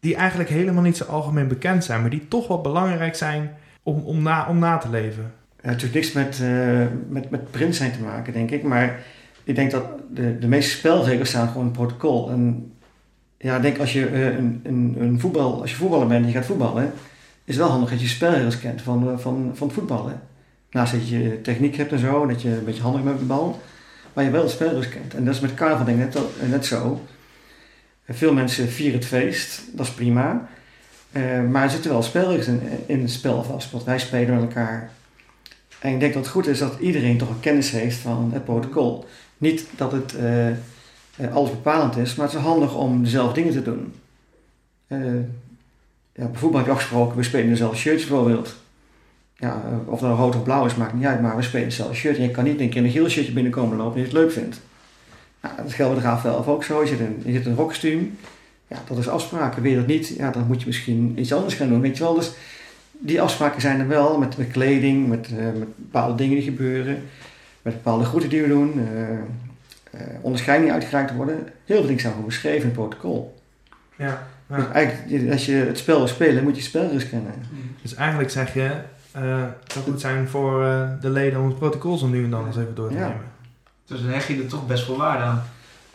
die 0.00 0.14
eigenlijk 0.14 0.48
helemaal 0.48 0.82
niet 0.82 0.96
zo 0.96 1.04
algemeen 1.04 1.48
bekend 1.48 1.84
zijn... 1.84 2.00
maar 2.00 2.10
die 2.10 2.28
toch 2.28 2.48
wel 2.48 2.60
belangrijk 2.60 3.14
zijn 3.14 3.56
om, 3.82 4.02
om, 4.04 4.22
na, 4.22 4.46
om 4.48 4.58
na 4.58 4.78
te 4.78 4.90
leven? 4.90 5.32
Het 5.56 5.82
heeft 5.82 5.82
natuurlijk 5.82 5.94
niks 5.94 6.12
met, 6.12 6.40
eh, 6.40 6.86
met, 7.08 7.30
met 7.30 7.50
prins 7.50 7.76
zijn 7.76 7.92
te 7.92 8.02
maken, 8.02 8.32
denk 8.32 8.50
ik. 8.50 8.62
Maar 8.62 8.98
ik 9.44 9.54
denk 9.54 9.70
dat 9.70 9.84
de, 10.10 10.38
de 10.38 10.48
meeste 10.48 10.76
spelregels 10.76 11.28
staan 11.28 11.46
gewoon 11.46 11.62
in 11.62 11.68
het 11.68 11.78
protocol. 11.78 12.30
En 12.30 12.72
ja, 13.38 13.56
ik 13.56 13.62
denk 13.62 13.78
als 13.78 13.92
je, 13.92 14.06
eh, 14.06 14.24
een, 14.26 14.60
een, 14.64 14.96
een 14.98 15.20
voetbal, 15.20 15.60
als 15.60 15.70
je 15.70 15.76
voetballer 15.76 16.06
bent 16.06 16.22
en 16.24 16.30
je 16.30 16.36
gaat 16.36 16.46
voetballen, 16.46 16.92
is 17.46 17.56
wel 17.56 17.68
handig 17.68 17.90
dat 17.90 18.00
je 18.00 18.06
spelregels 18.06 18.58
kent 18.58 18.82
van, 18.82 19.10
eh, 19.10 19.18
van, 19.18 19.50
van 19.54 19.66
het 19.66 19.76
voetballen. 19.76 20.22
Naast 20.70 20.92
dat 20.92 21.08
je 21.08 21.40
techniek 21.42 21.76
hebt 21.76 21.92
en 21.92 21.98
zo, 21.98 22.26
dat 22.26 22.42
je 22.42 22.48
een 22.48 22.64
beetje 22.64 22.82
handig 22.82 23.02
bent 23.02 23.12
met 23.12 23.28
de 23.28 23.34
bal, 23.34 23.60
maar 24.12 24.24
je 24.24 24.30
wel 24.30 24.42
de 24.42 24.48
spelregels 24.48 24.88
kent. 24.88 25.14
En 25.14 25.24
dat 25.24 25.34
is 25.34 25.40
met 25.40 25.54
carnaval 25.54 25.84
denk 25.84 25.98
ik 25.98 26.14
net, 26.14 26.50
net 26.50 26.66
zo. 26.66 27.00
Veel 28.08 28.32
mensen 28.32 28.68
vieren 28.68 28.98
het 28.98 29.08
feest, 29.08 29.62
dat 29.72 29.86
is 29.86 29.92
prima. 29.92 30.48
Eh, 31.12 31.42
maar 31.42 31.62
er 31.62 31.70
zitten 31.70 31.90
wel 31.90 32.02
spelregels 32.02 32.46
in, 32.46 32.60
in 32.86 33.00
het 33.00 33.10
spel 33.10 33.42
vast, 33.42 33.70
want 33.70 33.84
wij 33.84 33.98
spelen 33.98 34.34
met 34.34 34.42
elkaar. 34.42 34.90
En 35.78 35.92
ik 35.92 36.00
denk 36.00 36.14
dat 36.14 36.22
het 36.22 36.32
goed 36.32 36.46
is 36.46 36.58
dat 36.58 36.78
iedereen 36.80 37.18
toch 37.18 37.28
een 37.28 37.40
kennis 37.40 37.70
heeft 37.70 37.96
van 37.96 38.30
het 38.32 38.44
protocol. 38.44 39.06
Niet 39.38 39.66
dat 39.76 39.92
het 39.92 40.14
eh, 40.16 41.34
alles 41.34 41.50
bepalend 41.50 41.96
is, 41.96 42.14
maar 42.14 42.26
het 42.26 42.36
is 42.36 42.42
handig 42.42 42.74
om 42.74 43.02
dezelfde 43.02 43.34
dingen 43.34 43.52
te 43.52 43.62
doen. 43.62 43.94
Ja, 46.16 46.26
bijvoorbeeld 46.26 46.56
heb 46.56 46.66
je 46.66 46.72
afgesproken, 46.72 47.16
we 47.16 47.22
spelen 47.22 47.48
dezelfde 47.48 47.76
shirtjes 47.76 48.08
bijvoorbeeld. 48.08 48.56
Ja, 49.36 49.62
eh, 49.66 49.92
of 49.92 50.00
dat 50.00 50.16
rood 50.16 50.34
of 50.34 50.42
blauw 50.42 50.66
is, 50.66 50.74
maakt 50.74 50.94
niet 50.94 51.04
uit, 51.04 51.20
maar 51.20 51.36
we 51.36 51.42
spelen 51.42 51.66
hetzelfde 51.66 51.94
shirt. 51.94 52.16
En 52.16 52.22
je 52.22 52.30
kan 52.30 52.44
niet 52.44 52.60
een 52.60 52.68
keer 52.68 52.84
een 52.84 52.90
geel 52.90 53.08
shirtje 53.08 53.32
binnenkomen 53.32 53.76
lopen 53.76 53.92
en 53.94 53.98
je 53.98 54.04
het 54.04 54.16
leuk 54.16 54.32
vindt. 54.32 54.60
Nou, 55.42 55.54
dat 55.56 55.72
geldt 55.72 55.94
bij 55.94 56.02
de 56.02 56.08
Rafael 56.08 56.46
ook 56.46 56.64
zo. 56.64 56.80
Je 56.80 56.86
zit 56.86 56.98
in, 56.98 57.22
je 57.24 57.32
zit 57.32 57.46
een 57.46 57.54
rockkostuum. 57.54 58.18
Ja, 58.66 58.76
dat 58.88 58.98
is 58.98 59.08
afspraken. 59.08 59.68
Je 59.68 59.76
dat 59.76 59.86
niet, 59.86 60.08
ja, 60.08 60.30
dan 60.30 60.46
moet 60.46 60.60
je 60.60 60.66
misschien 60.66 61.14
iets 61.16 61.32
anders 61.32 61.54
gaan 61.54 61.68
doen. 61.68 61.80
Weet 61.80 61.96
je 61.96 62.02
wel, 62.02 62.14
dus 62.14 62.32
die 62.90 63.20
afspraken 63.20 63.60
zijn 63.60 63.80
er 63.80 63.88
wel 63.88 64.18
met, 64.18 64.36
met 64.36 64.50
kleding, 64.50 65.08
met, 65.08 65.26
eh, 65.26 65.44
met 65.44 65.76
bepaalde 65.76 66.14
dingen 66.14 66.34
die 66.34 66.44
gebeuren, 66.44 67.02
met 67.62 67.74
bepaalde 67.74 68.04
groeten 68.04 68.28
die 68.28 68.42
we 68.42 68.48
doen, 68.48 68.72
eh 68.80 69.18
eh, 69.96 70.06
onderscheidingen 70.20 70.74
uitgeraakt 70.74 71.14
worden. 71.14 71.48
Heel 71.64 71.76
veel 71.76 71.86
dingen 71.86 72.00
zijn 72.00 72.12
gewoon 72.12 72.28
beschreven 72.28 72.60
in 72.60 72.66
het 72.66 72.72
protocol. 72.72 73.34
Ja. 73.96 74.26
Dus 74.46 74.64
eigenlijk, 74.72 75.32
als 75.32 75.46
je 75.46 75.52
het 75.54 75.78
spel 75.78 75.98
wil 75.98 76.06
spelen, 76.08 76.42
moet 76.42 76.54
je 76.54 76.60
het 76.60 76.68
spelregels 76.70 77.08
kennen. 77.08 77.32
Dus 77.82 77.94
eigenlijk 77.94 78.30
zeg 78.30 78.54
je, 78.54 78.70
eh, 79.12 79.42
het 79.62 79.72
zou 79.72 79.84
goed 79.84 80.00
zijn 80.00 80.28
voor 80.28 80.64
eh, 80.64 80.82
de 81.00 81.10
leden 81.10 81.40
om 81.40 81.46
het 81.46 81.58
protocol 81.58 81.96
zo 81.96 82.06
nu 82.06 82.24
en 82.24 82.30
dan 82.30 82.46
eens 82.46 82.56
even 82.56 82.74
door 82.74 82.88
te 82.88 82.94
Ja. 82.94 83.00
nemen. 83.00 83.24
Dus 83.86 84.00
dan 84.02 84.10
hecht 84.10 84.26
je 84.26 84.36
er 84.42 84.46
toch 84.46 84.66
best 84.66 84.84
veel 84.84 84.96
waarde 84.96 85.24
aan. 85.24 85.42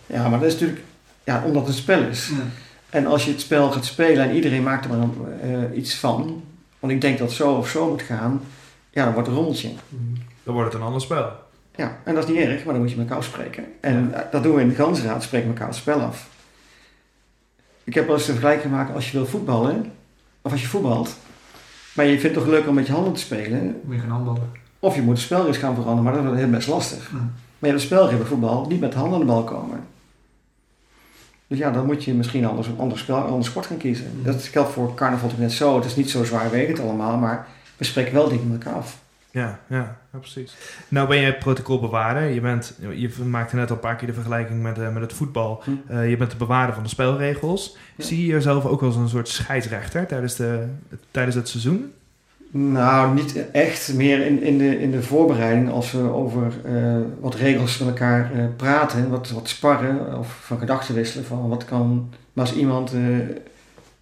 Ja, 0.05 0.29
maar 0.29 0.39
dat 0.39 0.47
is 0.47 0.53
natuurlijk 0.53 0.81
ja, 1.23 1.43
omdat 1.45 1.61
het 1.65 1.71
een 1.75 1.81
spel 1.81 2.01
is. 2.03 2.27
Ja. 2.27 2.35
En 2.89 3.05
als 3.05 3.25
je 3.25 3.31
het 3.31 3.41
spel 3.41 3.71
gaat 3.71 3.85
spelen 3.85 4.29
en 4.29 4.35
iedereen 4.35 4.63
maakt 4.63 4.85
er 4.85 4.91
maar 4.97 5.07
eh, 5.41 5.77
iets 5.77 5.95
van, 5.95 6.43
want 6.79 6.93
ik 6.93 7.01
denk 7.01 7.17
dat 7.17 7.27
het 7.27 7.37
zo 7.37 7.51
of 7.53 7.69
zo 7.69 7.89
moet 7.89 8.01
gaan, 8.01 8.41
ja, 8.89 9.03
dan 9.03 9.13
wordt 9.13 9.27
het 9.27 9.37
een 9.37 9.43
rommeltje. 9.43 9.69
Dan 10.43 10.53
wordt 10.53 10.71
het 10.71 10.81
een 10.81 10.87
ander 10.87 11.01
spel. 11.01 11.29
Ja, 11.75 11.97
en 12.03 12.15
dat 12.15 12.23
is 12.23 12.29
niet 12.29 12.39
erg, 12.45 12.63
maar 12.63 12.73
dan 12.73 12.81
moet 12.81 12.91
je 12.91 12.97
met 12.97 13.05
elkaar 13.05 13.19
afspreken. 13.23 13.63
En 13.81 14.13
dat 14.31 14.43
doen 14.43 14.55
we 14.55 14.61
in 14.61 14.69
de 14.69 14.75
gansraad, 14.75 15.23
spreken 15.23 15.47
we 15.47 15.53
elkaar 15.53 15.67
het 15.67 15.77
spel 15.77 15.99
af. 15.99 16.29
Ik 17.83 17.93
heb 17.93 18.05
wel 18.07 18.15
eens 18.15 18.27
een 18.27 18.33
vergelijking 18.33 18.71
gemaakt 18.71 18.93
als 18.93 19.11
je 19.11 19.17
wil 19.17 19.25
voetballen, 19.27 19.91
of 20.41 20.51
als 20.51 20.61
je 20.61 20.67
voetbalt, 20.67 21.15
maar 21.93 22.05
je 22.05 22.19
vindt 22.19 22.35
het 22.35 22.43
toch 22.43 22.53
leuk 22.53 22.67
om 22.67 22.73
met 22.73 22.87
je 22.87 22.93
handen 22.93 23.13
te 23.13 23.19
spelen, 23.19 23.81
Moet 23.83 23.95
je 23.95 24.01
gaan 24.01 24.09
handballen. 24.09 24.51
of 24.79 24.95
je 24.95 25.01
moet 25.01 25.15
de 25.15 25.21
spelregels 25.21 25.57
gaan 25.57 25.75
veranderen, 25.75 26.03
maar 26.03 26.13
dat 26.13 26.23
wordt 26.23 26.39
heel 26.39 26.49
best 26.49 26.67
lastig. 26.67 27.09
Ja. 27.11 27.17
Maar 27.17 27.29
je 27.59 27.67
hebt 27.67 27.73
een 27.73 27.87
spelregel 27.87 28.17
bij 28.17 28.27
voetbal, 28.27 28.65
niet 28.67 28.79
met 28.79 28.91
de 28.91 28.97
handen 28.97 29.19
aan 29.19 29.25
de 29.25 29.31
bal 29.31 29.43
komen. 29.43 29.79
Dus 31.47 31.57
ja, 31.59 31.71
dan 31.71 31.85
moet 31.85 32.03
je 32.03 32.13
misschien 32.13 32.45
anders, 32.45 32.67
een 32.67 32.79
ander 32.79 32.97
spel, 32.97 33.17
een 33.17 33.23
ander 33.23 33.45
sport 33.45 33.65
gaan 33.65 33.77
kiezen. 33.77 34.23
Dat 34.23 34.43
geldt 34.43 34.71
voor 34.71 34.93
carnaval 34.93 35.27
natuurlijk 35.27 35.49
net 35.49 35.57
zo. 35.57 35.75
Het 35.75 35.85
is 35.85 35.95
niet 35.95 36.09
zo 36.09 36.23
zwaarwegend 36.23 36.79
allemaal, 36.79 37.17
maar 37.17 37.47
we 37.77 37.83
spreken 37.83 38.13
wel 38.13 38.29
dingen 38.29 38.47
met 38.47 38.63
elkaar 38.63 38.79
af. 38.79 39.00
Ja, 39.31 39.59
ja, 39.69 39.97
ja, 40.11 40.19
precies. 40.19 40.55
Nou 40.87 41.07
ben 41.07 41.21
jij 41.21 41.37
protocolbewaarder. 41.37 42.23
Je, 42.29 42.41
bent, 42.41 42.77
je 42.95 43.09
maakte 43.25 43.55
net 43.55 43.69
al 43.69 43.75
een 43.75 43.81
paar 43.81 43.95
keer 43.95 44.07
de 44.07 44.13
vergelijking 44.13 44.61
met, 44.61 44.77
eh, 44.77 44.93
met 44.93 45.01
het 45.01 45.13
voetbal. 45.13 45.63
Hm. 45.63 45.71
Eh, 45.87 46.09
je 46.09 46.17
bent 46.17 46.31
de 46.31 46.37
bewaarder 46.37 46.73
van 46.73 46.83
de 46.83 46.89
spelregels. 46.89 47.77
Ja. 47.95 48.03
Zie 48.03 48.21
je 48.21 48.25
jezelf 48.25 48.65
ook 48.65 48.81
als 48.81 48.95
een 48.95 49.09
soort 49.09 49.27
scheidsrechter 49.27 50.07
tijdens, 50.07 50.35
de, 50.35 50.67
tijdens 51.11 51.35
het 51.35 51.49
seizoen? 51.49 51.91
Nou, 52.51 53.13
niet 53.13 53.51
echt. 53.51 53.93
Meer 53.93 54.25
in, 54.25 54.43
in, 54.43 54.57
de, 54.57 54.79
in 54.79 54.91
de 54.91 55.03
voorbereiding 55.03 55.69
als 55.69 55.91
we 55.91 56.01
over 56.01 56.53
eh, 56.65 56.97
wat 57.19 57.35
regels 57.35 57.77
met 57.77 57.87
elkaar 57.87 58.31
praten, 58.55 59.09
wat, 59.09 59.29
wat 59.29 59.49
sparren 59.49 60.17
of 60.17 60.39
van 60.41 60.59
gedachten 60.59 60.95
wisselen. 60.95 61.25
Van 61.25 61.49
wat 61.49 61.65
kan, 61.65 62.09
maar 62.33 62.45
als 62.45 62.55
iemand 62.55 62.93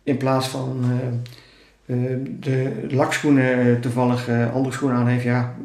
in 0.04 0.18
plaats 0.18 0.48
van 0.48 0.84
de 2.40 2.86
lakschoenen 2.90 3.60
eh, 3.60 3.80
toevallig 3.82 4.28
eh, 4.28 4.54
andere 4.54 4.76
schoenen 4.76 4.98
aan 4.98 5.08
heeft, 5.08 5.24
ja, 5.24 5.56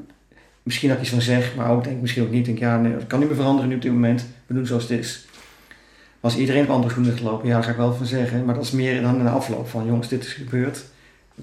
misschien 0.63 0.89
dat 0.89 0.97
ik 0.97 1.03
iets 1.03 1.13
van 1.13 1.23
zeg, 1.23 1.55
maar 1.57 1.71
ook 1.71 1.85
denk 1.85 2.01
misschien 2.01 2.23
ook 2.23 2.31
niet. 2.31 2.45
Denk 2.45 2.59
ja, 2.59 2.79
nee, 2.79 2.93
dat 2.93 3.07
kan 3.07 3.19
niet 3.19 3.29
meer 3.29 3.37
veranderen 3.37 3.69
nu 3.69 3.75
op 3.75 3.83
dit 3.83 3.93
moment. 3.93 4.27
We 4.47 4.55
doen 4.55 4.67
zoals 4.67 4.83
het 4.83 4.99
is. 4.99 5.27
Maar 6.21 6.31
als 6.33 6.37
iedereen 6.37 6.63
op 6.63 6.71
andere 6.71 6.91
schoenen 6.91 7.17
gelopen, 7.17 7.49
ja, 7.49 7.55
daar 7.55 7.63
ga 7.65 7.71
ik 7.71 7.77
wel 7.77 7.95
van 7.95 8.07
zeggen. 8.07 8.45
Maar 8.45 8.55
dat 8.55 8.65
is 8.65 8.71
meer 8.71 9.03
dan 9.03 9.23
de 9.23 9.29
afloop 9.29 9.69
van 9.69 9.87
jongens, 9.87 10.09
dit 10.09 10.25
is 10.25 10.33
gebeurd. 10.33 10.85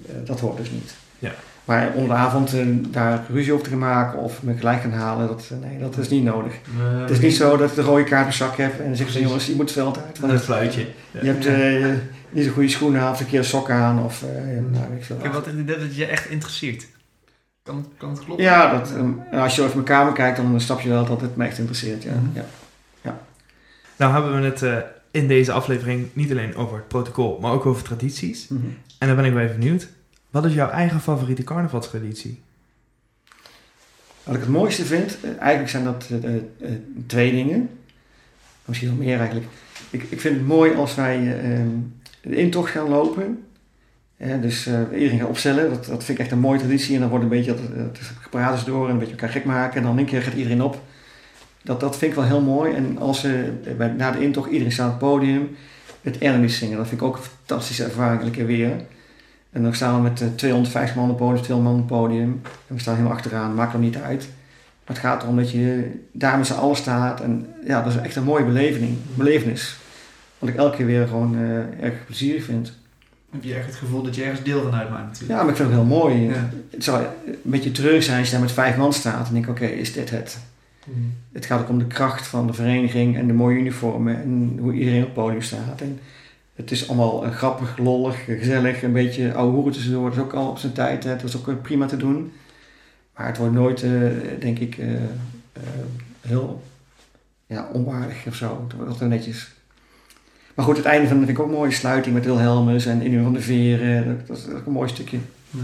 Eh, 0.06 0.14
dat 0.24 0.40
hoort 0.40 0.56
dus 0.56 0.70
niet. 0.70 0.94
Ja. 1.18 1.32
Maar 1.64 1.92
om 1.94 2.06
de 2.06 2.14
avond 2.14 2.54
daar 2.90 3.24
ruzie 3.32 3.52
over 3.52 3.68
te 3.68 3.76
maken 3.76 4.18
of 4.18 4.42
me 4.42 4.54
gelijk 4.56 4.80
gaan 4.80 4.92
halen, 4.92 5.26
dat, 5.26 5.50
nee, 5.60 5.78
dat 5.78 5.98
is 5.98 6.08
niet 6.08 6.24
nodig. 6.24 6.52
het 7.00 7.10
is 7.10 7.20
niet 7.20 7.34
zo 7.34 7.56
dat 7.56 7.68
ik 7.70 7.74
de 7.74 7.82
rode 7.82 8.04
kaart 8.04 8.26
op 8.26 8.32
zak 8.32 8.56
heb 8.56 8.78
en 8.78 8.86
dan 8.86 8.96
zeggen 8.96 9.14
ze 9.14 9.22
jongens, 9.22 9.46
je 9.46 9.54
moet 9.54 9.64
het 9.64 9.72
veld 9.72 9.98
uit. 10.06 10.18
Want 10.18 10.32
Een 10.32 10.38
fluitje. 10.38 10.86
je 11.10 11.26
hebt 11.26 11.46
niet 12.32 12.44
zo'n 12.44 12.52
goede 12.52 12.68
schoenen 12.68 13.00
aan 13.00 13.12
of 13.12 13.20
een 13.20 13.26
keer 13.26 13.44
sokken 13.44 13.74
aan 13.74 14.04
of 14.04 14.22
eh, 14.22 14.28
nou, 14.70 14.88
weet 14.88 14.98
ik 14.98 15.04
veel. 15.04 15.16
Ik 15.16 15.22
heb 15.22 15.32
wat 15.32 15.44
dat 15.66 15.80
het 15.80 15.96
je 15.96 16.06
echt 16.06 16.28
interesseert. 16.28 16.86
Kan, 17.62 17.86
kan 17.96 18.10
het 18.10 18.24
kloppen? 18.24 18.44
Ja, 18.44 18.78
dat, 18.78 18.92
en 18.92 19.24
als 19.32 19.56
je 19.56 19.62
over 19.62 19.74
mijn 19.74 19.86
kamer 19.86 20.12
kijkt, 20.12 20.36
dan 20.36 20.60
snap 20.60 20.80
je 20.80 20.88
wel 20.88 21.04
dat 21.04 21.20
het 21.20 21.36
me 21.36 21.44
echt 21.44 21.58
interesseert. 21.58 22.02
Ja. 22.02 22.12
Mhm. 22.12 22.36
ja. 22.36 22.44
Nou 23.96 24.12
hebben 24.12 24.40
we 24.40 24.46
het 24.46 24.62
eh, 24.62 24.76
in 25.10 25.28
deze 25.28 25.52
aflevering 25.52 26.08
niet 26.12 26.30
alleen 26.30 26.56
over 26.56 26.76
het 26.76 26.88
protocol, 26.88 27.38
maar 27.40 27.52
ook 27.52 27.66
over 27.66 27.82
tradities. 27.82 28.48
Mhm. 28.48 28.66
En 28.98 29.06
dan 29.06 29.16
ben 29.16 29.24
ik 29.24 29.32
wel 29.32 29.42
even 29.42 29.58
benieuwd. 29.58 29.88
Wat 30.30 30.44
is 30.44 30.54
jouw 30.54 30.70
eigen 30.70 31.00
favoriete 31.00 31.44
carnavalstraditie? 31.44 32.42
Wat 34.24 34.34
ik 34.34 34.40
het 34.40 34.50
mooiste 34.50 34.84
vind, 34.84 35.18
eh, 35.20 35.30
eigenlijk 35.38 35.70
zijn 35.70 35.84
dat 35.84 36.08
eh, 36.10 36.24
eh, 36.24 36.42
eh, 36.60 36.70
twee 37.06 37.30
dingen. 37.32 37.70
Misschien 38.64 38.88
wel 38.88 38.98
meer 38.98 39.18
eigenlijk. 39.18 39.46
Ik, 39.90 40.02
ik 40.08 40.20
vind 40.20 40.36
het 40.36 40.46
mooi 40.46 40.74
als 40.74 40.94
wij 40.94 41.16
eh, 41.16 41.54
ehm, 41.54 41.68
de 42.22 42.36
intocht 42.36 42.70
gaan 42.70 42.88
lopen. 42.88 43.44
Eh, 44.16 44.40
dus 44.40 44.66
eh, 44.66 44.80
iedereen 44.92 45.18
gaat 45.18 45.28
opstellen. 45.28 45.70
Dat, 45.70 45.86
dat 45.86 46.04
vind 46.04 46.18
ik 46.18 46.24
echt 46.24 46.32
een 46.32 46.38
mooie 46.38 46.58
traditie. 46.58 46.94
En 46.94 47.00
dan 47.00 47.08
wordt 47.08 47.24
een 47.24 47.30
beetje 47.30 47.54
dat, 48.30 48.66
door 48.66 48.84
en 48.84 48.92
een 48.92 48.98
beetje 48.98 49.14
elkaar 49.14 49.28
gek 49.28 49.44
maken. 49.44 49.76
En 49.76 49.82
dan 49.82 49.98
één 49.98 50.06
keer 50.06 50.22
gaat 50.22 50.34
iedereen 50.34 50.62
op. 50.62 50.80
Dat, 51.62 51.80
dat 51.80 51.98
vind 51.98 52.10
ik 52.10 52.16
wel 52.16 52.26
heel 52.26 52.40
mooi. 52.40 52.74
En 52.74 52.98
als 52.98 53.22
we 53.22 53.52
eh, 53.64 53.74
bij, 53.74 53.88
na 53.88 54.10
de 54.10 54.22
intocht 54.22 54.50
iedereen 54.50 54.72
staat 54.72 54.94
op 54.94 55.00
het 55.00 55.10
podium 55.10 55.56
het 56.00 56.18
Erlemies 56.18 56.58
zingen. 56.58 56.76
Dat 56.76 56.88
vind 56.88 57.00
ik 57.00 57.06
ook 57.06 57.16
een 57.16 57.22
fantastische 57.22 57.84
ervaring 57.84 58.20
elke 58.20 58.32
keer 58.32 58.46
weer. 58.46 58.70
En 59.50 59.62
dan 59.62 59.74
staan 59.74 59.94
we 59.94 60.02
met 60.02 60.20
eh, 60.20 60.28
250 60.36 60.96
man 60.96 61.10
op 61.10 61.18
het 61.18 61.26
podium, 61.26 61.42
200 61.42 61.76
man 61.76 61.84
op 61.84 61.90
het 61.90 61.98
podium. 61.98 62.40
En 62.66 62.74
we 62.74 62.80
staan 62.80 62.94
helemaal 62.94 63.16
achteraan, 63.16 63.54
maakt 63.54 63.72
nog 63.72 63.82
niet 63.82 63.96
uit. 63.96 64.28
Maar 64.86 64.96
het 64.96 64.98
gaat 64.98 65.22
erom 65.22 65.36
dat 65.36 65.50
je 65.50 65.90
daar 66.12 66.38
met 66.38 66.46
z'n 66.46 66.52
allen 66.52 66.76
staat. 66.76 67.20
En 67.20 67.46
ja, 67.66 67.82
dat 67.82 67.92
is 67.92 68.00
echt 68.00 68.16
een 68.16 68.24
mooie 68.24 68.44
beleving, 68.44 68.96
belevenis. 69.14 69.76
Wat 70.42 70.50
ik 70.50 70.56
elke 70.56 70.76
keer 70.76 70.86
weer 70.86 71.06
gewoon 71.06 71.36
eh, 71.36 71.84
erg 71.84 72.04
plezierig 72.06 72.44
vind. 72.44 72.72
Heb 73.30 73.44
je 73.44 73.54
echt 73.54 73.66
het 73.66 73.74
gevoel 73.74 74.02
dat 74.02 74.14
je 74.14 74.22
ergens 74.22 74.42
deel 74.42 74.62
van 74.62 74.74
uitmaakt 74.74 75.06
natuurlijk. 75.06 75.30
Ja, 75.30 75.36
maar 75.36 75.50
ik 75.50 75.56
vind 75.56 75.68
het 75.68 75.78
heel 75.78 75.86
mooi. 75.86 76.20
Ja. 76.20 76.50
Het 76.70 76.84
zou 76.84 77.04
een 77.26 77.36
beetje 77.42 77.70
treurig 77.70 78.02
zijn 78.02 78.18
als 78.18 78.26
je 78.26 78.32
daar 78.32 78.42
met 78.42 78.52
vijf 78.52 78.76
man 78.76 78.92
staat. 78.92 79.26
En 79.26 79.32
denk 79.32 79.44
ik, 79.44 79.50
oké, 79.50 79.64
is 79.64 79.92
dit 79.92 80.10
het? 80.10 80.38
Het 81.32 81.46
gaat 81.46 81.60
ook 81.60 81.68
om 81.68 81.78
de 81.78 81.86
kracht 81.86 82.26
van 82.26 82.46
de 82.46 82.52
vereniging 82.52 83.16
en 83.16 83.26
de 83.26 83.32
mooie 83.32 83.58
uniformen 83.58 84.22
en 84.22 84.56
hoe 84.60 84.72
iedereen 84.72 85.00
op 85.00 85.04
het 85.04 85.14
podium 85.14 85.42
staat. 85.42 85.80
En 85.80 85.98
het 86.54 86.70
is 86.70 86.88
allemaal 86.88 87.24
eh, 87.24 87.32
grappig, 87.32 87.78
lollig, 87.78 88.24
gezellig, 88.24 88.82
een 88.82 88.92
beetje 88.92 89.34
ouwe 89.34 89.52
hoeren 89.52 89.72
tussendoor. 89.72 90.08
Dat 90.08 90.18
is 90.18 90.22
ook 90.22 90.32
al 90.32 90.48
op 90.48 90.58
zijn 90.58 90.72
tijd, 90.72 91.02
dat 91.02 91.22
is 91.22 91.36
ook 91.36 91.48
eh, 91.48 91.54
prima 91.62 91.86
te 91.86 91.96
doen. 91.96 92.32
Maar 93.16 93.26
het 93.26 93.36
wordt 93.36 93.54
nooit, 93.54 93.84
denk 94.38 94.58
ik, 94.58 94.78
heel 96.20 96.62
ja, 97.46 97.68
onwaardig 97.72 98.26
of 98.26 98.34
zo. 98.34 98.62
Het 98.64 98.76
wordt 98.76 98.90
altijd 98.90 99.10
netjes. 99.10 99.51
Maar 100.54 100.64
goed, 100.64 100.76
het 100.76 100.86
einde 100.86 101.08
van 101.08 101.16
vind 101.16 101.28
ik 101.28 101.38
ook 101.38 101.46
een 101.46 101.52
mooie 101.52 101.70
sluiting 101.70 102.14
met 102.14 102.24
Wilhelmus 102.24 102.86
en 102.86 103.02
Inno 103.02 103.22
van 103.22 103.32
de 103.32 103.40
Veren. 103.40 104.06
Dat, 104.06 104.26
dat 104.26 104.36
is 104.36 104.54
ook 104.54 104.66
een 104.66 104.72
mooi 104.72 104.88
stukje. 104.88 105.18
Ja. 105.50 105.60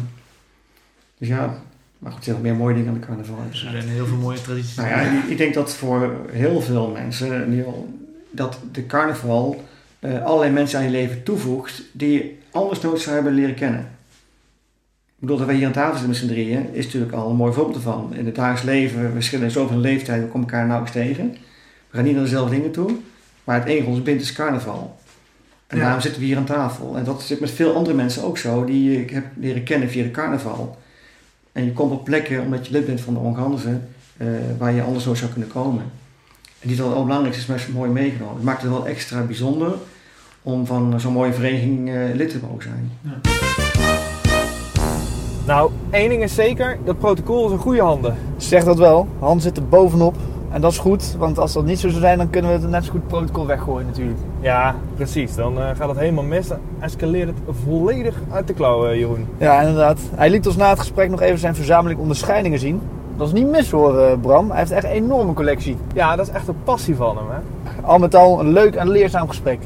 Dus 1.18 1.28
ja, 1.28 1.54
maar 1.98 2.10
goed, 2.12 2.18
er 2.18 2.24
zijn 2.24 2.36
nog 2.36 2.44
meer 2.44 2.54
mooie 2.56 2.74
dingen 2.74 2.88
aan 2.88 3.00
de 3.00 3.06
carnaval. 3.06 3.36
Dus 3.50 3.64
er 3.64 3.70
zijn 3.70 3.88
heel 3.88 4.06
veel 4.06 4.16
mooie 4.16 4.40
tradities. 4.42 4.74
Nou 4.76 4.88
ja, 4.88 5.00
ik- 5.00 5.24
ik 5.24 5.38
denk 5.38 5.54
dat 5.54 5.74
voor 5.74 6.12
heel 6.30 6.60
veel 6.60 6.90
mensen, 6.90 7.64
dat 8.30 8.58
de 8.72 8.86
carnaval 8.86 9.64
eh, 9.98 10.24
allerlei 10.24 10.52
mensen 10.52 10.78
aan 10.78 10.84
je 10.84 10.90
leven 10.90 11.22
toevoegt 11.22 11.82
die 11.92 12.12
je 12.12 12.34
anders 12.50 12.80
nooit 12.80 13.00
zou 13.00 13.14
hebben 13.14 13.32
leren 13.34 13.54
kennen. 13.54 13.80
Ik 13.80 15.24
bedoel, 15.24 15.36
dat 15.36 15.46
wij 15.46 15.56
hier 15.56 15.66
aan 15.66 15.72
tafel 15.72 15.90
zitten 15.98 16.08
met 16.08 16.16
z'n 16.18 16.26
drieën, 16.26 16.74
is 16.74 16.84
natuurlijk 16.84 17.12
al 17.12 17.30
een 17.30 17.36
mooi 17.36 17.52
voorbeeld 17.52 17.76
ervan. 17.76 18.14
In 18.14 18.26
het 18.26 18.34
dagelijks 18.34 18.62
leven, 18.62 19.02
we 19.02 19.10
verschillen 19.12 19.44
in 19.44 19.50
zoveel 19.50 19.76
leeftijd, 19.78 20.20
we 20.22 20.26
komen 20.28 20.48
elkaar 20.48 20.66
nauwelijks 20.66 20.96
tegen. 20.98 21.30
We 21.90 21.96
gaan 21.96 22.04
niet 22.04 22.14
naar 22.14 22.22
dezelfde 22.24 22.54
dingen 22.54 22.70
toe, 22.70 22.90
maar 23.48 23.58
het 23.58 23.68
enige 23.68 23.88
ons 23.88 24.02
bindt 24.02 24.22
is 24.22 24.32
carnaval. 24.32 24.96
En 25.66 25.76
Ja. 25.76 25.82
daarom 25.82 26.00
zitten 26.00 26.20
we 26.20 26.26
hier 26.26 26.36
aan 26.36 26.44
tafel. 26.44 26.96
En 26.96 27.04
dat 27.04 27.22
zit 27.22 27.40
met 27.40 27.50
veel 27.50 27.74
andere 27.74 27.96
mensen 27.96 28.22
ook 28.24 28.38
zo, 28.38 28.64
die 28.64 29.00
ik 29.00 29.10
heb 29.10 29.24
leren 29.36 29.62
kennen 29.62 29.90
via 29.90 30.02
de 30.02 30.10
carnaval. 30.10 30.78
En 31.52 31.64
je 31.64 31.72
komt 31.72 31.92
op 31.92 32.04
plekken, 32.04 32.42
omdat 32.42 32.66
je 32.66 32.72
lid 32.72 32.86
bent 32.86 33.00
van 33.00 33.14
de 33.14 33.20
Onganzen, 33.20 33.88
eh, 34.16 34.26
waar 34.58 34.72
je 34.72 34.82
anders 34.82 35.04
nooit 35.04 35.18
zou 35.18 35.30
kunnen 35.30 35.48
komen. 35.48 35.82
En 36.60 36.68
die 36.68 36.76
dat 36.76 36.86
het 36.94 37.02
belangrijkste 37.04 37.42
is 37.42 37.46
best 37.60 37.68
mooi 37.68 37.90
meegenomen. 37.90 38.34
Het 38.34 38.44
maakt 38.44 38.62
het 38.62 38.70
wel 38.70 38.86
extra 38.86 39.20
bijzonder 39.22 39.72
om 40.42 40.66
van 40.66 41.00
zo'n 41.00 41.12
mooie 41.12 41.32
vereniging 41.32 41.88
eh, 41.88 42.14
lid 42.14 42.30
te 42.30 42.38
mogen 42.42 42.62
zijn. 42.62 42.90
Nou, 45.46 45.70
één 45.90 46.08
ding 46.08 46.22
is 46.22 46.34
zeker, 46.34 46.78
dat 46.84 46.98
protocol 46.98 47.46
is 47.46 47.52
in 47.52 47.58
goede 47.58 47.80
handen. 47.80 48.16
Zeg 48.36 48.64
dat 48.64 48.78
wel. 48.78 49.08
Hans 49.18 49.42
zit 49.42 49.56
er 49.56 49.68
bovenop. 49.68 50.16
En 50.52 50.60
dat 50.60 50.72
is 50.72 50.78
goed, 50.78 51.14
want 51.18 51.38
als 51.38 51.52
dat 51.52 51.64
niet 51.64 51.78
zo 51.78 51.88
zou 51.88 52.00
zijn, 52.00 52.18
dan 52.18 52.30
kunnen 52.30 52.50
we 52.50 52.60
het 52.60 52.70
net 52.70 52.84
zo 52.84 52.90
goed 52.90 53.06
protocol 53.06 53.46
weggooien 53.46 53.86
natuurlijk. 53.86 54.18
Ja, 54.40 54.74
precies. 54.96 55.34
Dan 55.34 55.60
eh, 55.60 55.68
gaat 55.76 55.88
het 55.88 55.98
helemaal 55.98 56.24
mis. 56.24 56.48
Dan 56.48 56.58
escaleert 56.80 57.28
het 57.28 57.56
volledig 57.64 58.20
uit 58.30 58.46
de 58.46 58.54
klauwen, 58.54 58.98
Jeroen. 58.98 59.26
Ja, 59.38 59.60
inderdaad. 59.60 60.00
Hij 60.14 60.30
liet 60.30 60.46
ons 60.46 60.56
na 60.56 60.68
het 60.68 60.78
gesprek 60.78 61.10
nog 61.10 61.20
even 61.20 61.38
zijn 61.38 61.54
verzameling 61.54 62.00
onderscheidingen 62.00 62.58
zien. 62.58 62.80
Dat 63.16 63.26
is 63.26 63.32
niet 63.32 63.48
mis 63.48 63.70
hoor, 63.70 63.98
eh, 63.98 64.12
Bram. 64.20 64.48
Hij 64.48 64.58
heeft 64.58 64.70
echt 64.70 64.84
een 64.84 64.90
enorme 64.90 65.32
collectie. 65.32 65.76
Ja, 65.94 66.16
dat 66.16 66.26
is 66.26 66.32
echt 66.32 66.48
een 66.48 66.62
passie 66.64 66.94
van 66.94 67.16
hem, 67.16 67.26
hè? 67.30 67.38
Al 67.86 67.98
met 67.98 68.14
al 68.14 68.40
een 68.40 68.52
leuk 68.52 68.74
en 68.74 68.88
leerzaam 68.88 69.28
gesprek. 69.28 69.58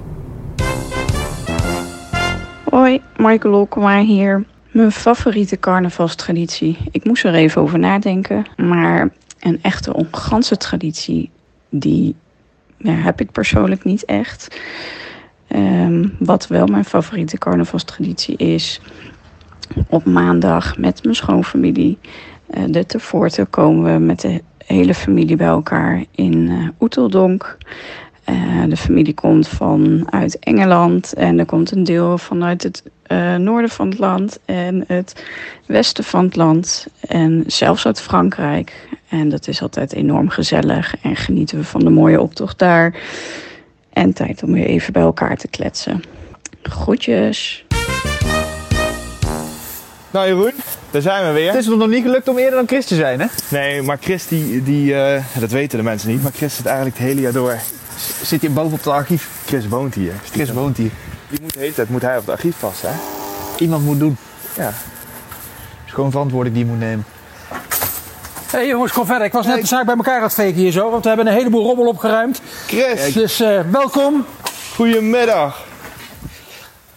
Hoi, 2.70 3.02
Michael 3.16 3.54
Olkema 3.54 4.00
hier. 4.00 4.44
Mijn 4.70 4.92
favoriete 4.92 5.58
carnavalstraditie. 5.58 6.78
Ik 6.90 7.04
moest 7.04 7.24
er 7.24 7.34
even 7.34 7.62
over 7.62 7.78
nadenken. 7.78 8.44
Maar 8.56 9.10
een 9.42 9.58
echte 9.62 9.94
onganse 9.94 10.56
traditie, 10.56 11.30
die 11.68 12.14
heb 12.82 13.20
ik 13.20 13.30
persoonlijk 13.30 13.84
niet 13.84 14.04
echt. 14.04 14.60
Ehm, 15.48 16.08
wat 16.18 16.46
wel 16.46 16.66
mijn 16.66 16.84
favoriete 16.84 17.38
carnavalstraditie 17.38 18.36
is. 18.36 18.80
Op 19.88 20.04
maandag 20.04 20.78
met 20.78 21.02
mijn 21.02 21.16
schoonfamilie. 21.16 21.98
eh, 22.46 22.62
de 22.66 22.86
tevoorten 22.86 23.50
komen 23.50 23.92
we 23.92 24.04
met 24.04 24.20
de 24.20 24.42
hele 24.66 24.94
familie 24.94 25.36
bij 25.36 25.46
elkaar 25.46 26.04
in 26.10 26.48
eh 26.48 26.68
Oeteldonk. 26.80 27.56
Eh, 28.32 28.62
de 28.68 28.76
familie 28.76 29.14
komt 29.14 29.48
vanuit 29.48 30.38
Engeland 30.38 31.12
en 31.12 31.38
er 31.38 31.46
komt 31.46 31.70
een 31.70 31.84
deel 31.84 32.18
vanuit 32.18 32.62
het 32.62 32.82
eh, 33.02 33.34
noorden 33.34 33.70
van 33.70 33.88
het 33.88 33.98
land 33.98 34.38
en 34.44 34.84
het 34.86 35.24
westen 35.66 36.04
van 36.04 36.24
het 36.24 36.36
land 36.36 36.86
en 37.00 37.44
zelfs 37.46 37.86
uit 37.86 38.00
Frankrijk. 38.00 38.88
En 39.08 39.28
dat 39.28 39.48
is 39.48 39.62
altijd 39.62 39.92
enorm 39.92 40.28
gezellig 40.28 40.94
en 41.02 41.16
genieten 41.16 41.58
we 41.58 41.64
van 41.64 41.80
de 41.80 41.90
mooie 41.90 42.20
optocht 42.20 42.58
daar. 42.58 42.94
En 43.92 44.12
tijd 44.12 44.42
om 44.42 44.52
weer 44.52 44.66
even 44.66 44.92
bij 44.92 45.02
elkaar 45.02 45.36
te 45.36 45.48
kletsen. 45.48 46.02
Groetjes. 46.62 47.64
Nou 50.10 50.26
Jeroen, 50.26 50.52
daar 50.90 51.02
zijn 51.02 51.26
we 51.26 51.32
weer. 51.32 51.52
Het 51.52 51.60
is 51.60 51.68
ons 51.68 51.78
nog 51.78 51.88
niet 51.88 52.02
gelukt 52.02 52.28
om 52.28 52.38
eerder 52.38 52.56
dan 52.56 52.66
Chris 52.66 52.86
te 52.86 52.94
zijn, 52.94 53.20
hè? 53.20 53.26
Nee, 53.48 53.82
maar 53.82 53.98
Chris, 54.00 54.26
die, 54.26 54.62
die 54.62 54.94
eh, 54.94 55.24
dat 55.40 55.50
weten 55.50 55.78
de 55.78 55.84
mensen 55.84 56.08
niet, 56.10 56.22
maar 56.22 56.32
Chris 56.32 56.56
zit 56.56 56.66
eigenlijk 56.66 56.98
het 56.98 57.06
hele 57.06 57.20
jaar 57.20 57.32
door. 57.32 57.58
Zit 58.22 58.40
hier 58.40 58.52
boven 58.52 58.72
op 58.72 58.78
het 58.84 58.92
archief. 58.92 59.28
Chris 59.46 59.68
woont 59.68 59.94
hier. 59.94 60.12
Chris 60.30 60.52
woont 60.52 60.76
hier. 60.76 60.90
Die 61.28 61.40
moet 61.42 61.52
de 61.52 61.58
hele 61.58 61.74
tijd 61.74 61.88
moet 61.88 62.02
hij 62.02 62.14
op 62.18 62.20
het 62.26 62.30
archief 62.34 62.58
passen, 62.60 62.88
hè? 62.92 62.94
Iemand 63.58 63.84
moet 63.84 63.98
doen. 63.98 64.16
Ja. 64.56 64.62
Het 64.64 64.74
is 65.86 65.92
gewoon 65.92 66.10
verantwoording 66.10 66.54
die 66.54 66.64
je 66.64 66.70
moet 66.70 66.80
nemen. 66.80 67.04
Hé 68.50 68.58
hey 68.58 68.66
jongens, 68.66 68.92
kom 68.92 69.06
verder. 69.06 69.26
Ik 69.26 69.32
was 69.32 69.46
net 69.46 69.60
de 69.60 69.66
zaak 69.66 69.84
bij 69.86 69.94
elkaar 69.96 70.16
aan 70.16 70.22
het 70.22 70.32
faken 70.32 70.54
hier 70.54 70.72
zo, 70.72 70.90
want 70.90 71.02
we 71.02 71.08
hebben 71.08 71.26
een 71.26 71.32
heleboel 71.32 71.66
rommel 71.66 71.86
opgeruimd. 71.86 72.40
Chris, 72.66 73.12
Dus 73.12 73.40
eh, 73.40 73.60
welkom. 73.70 74.24
goedemiddag. 74.74 75.64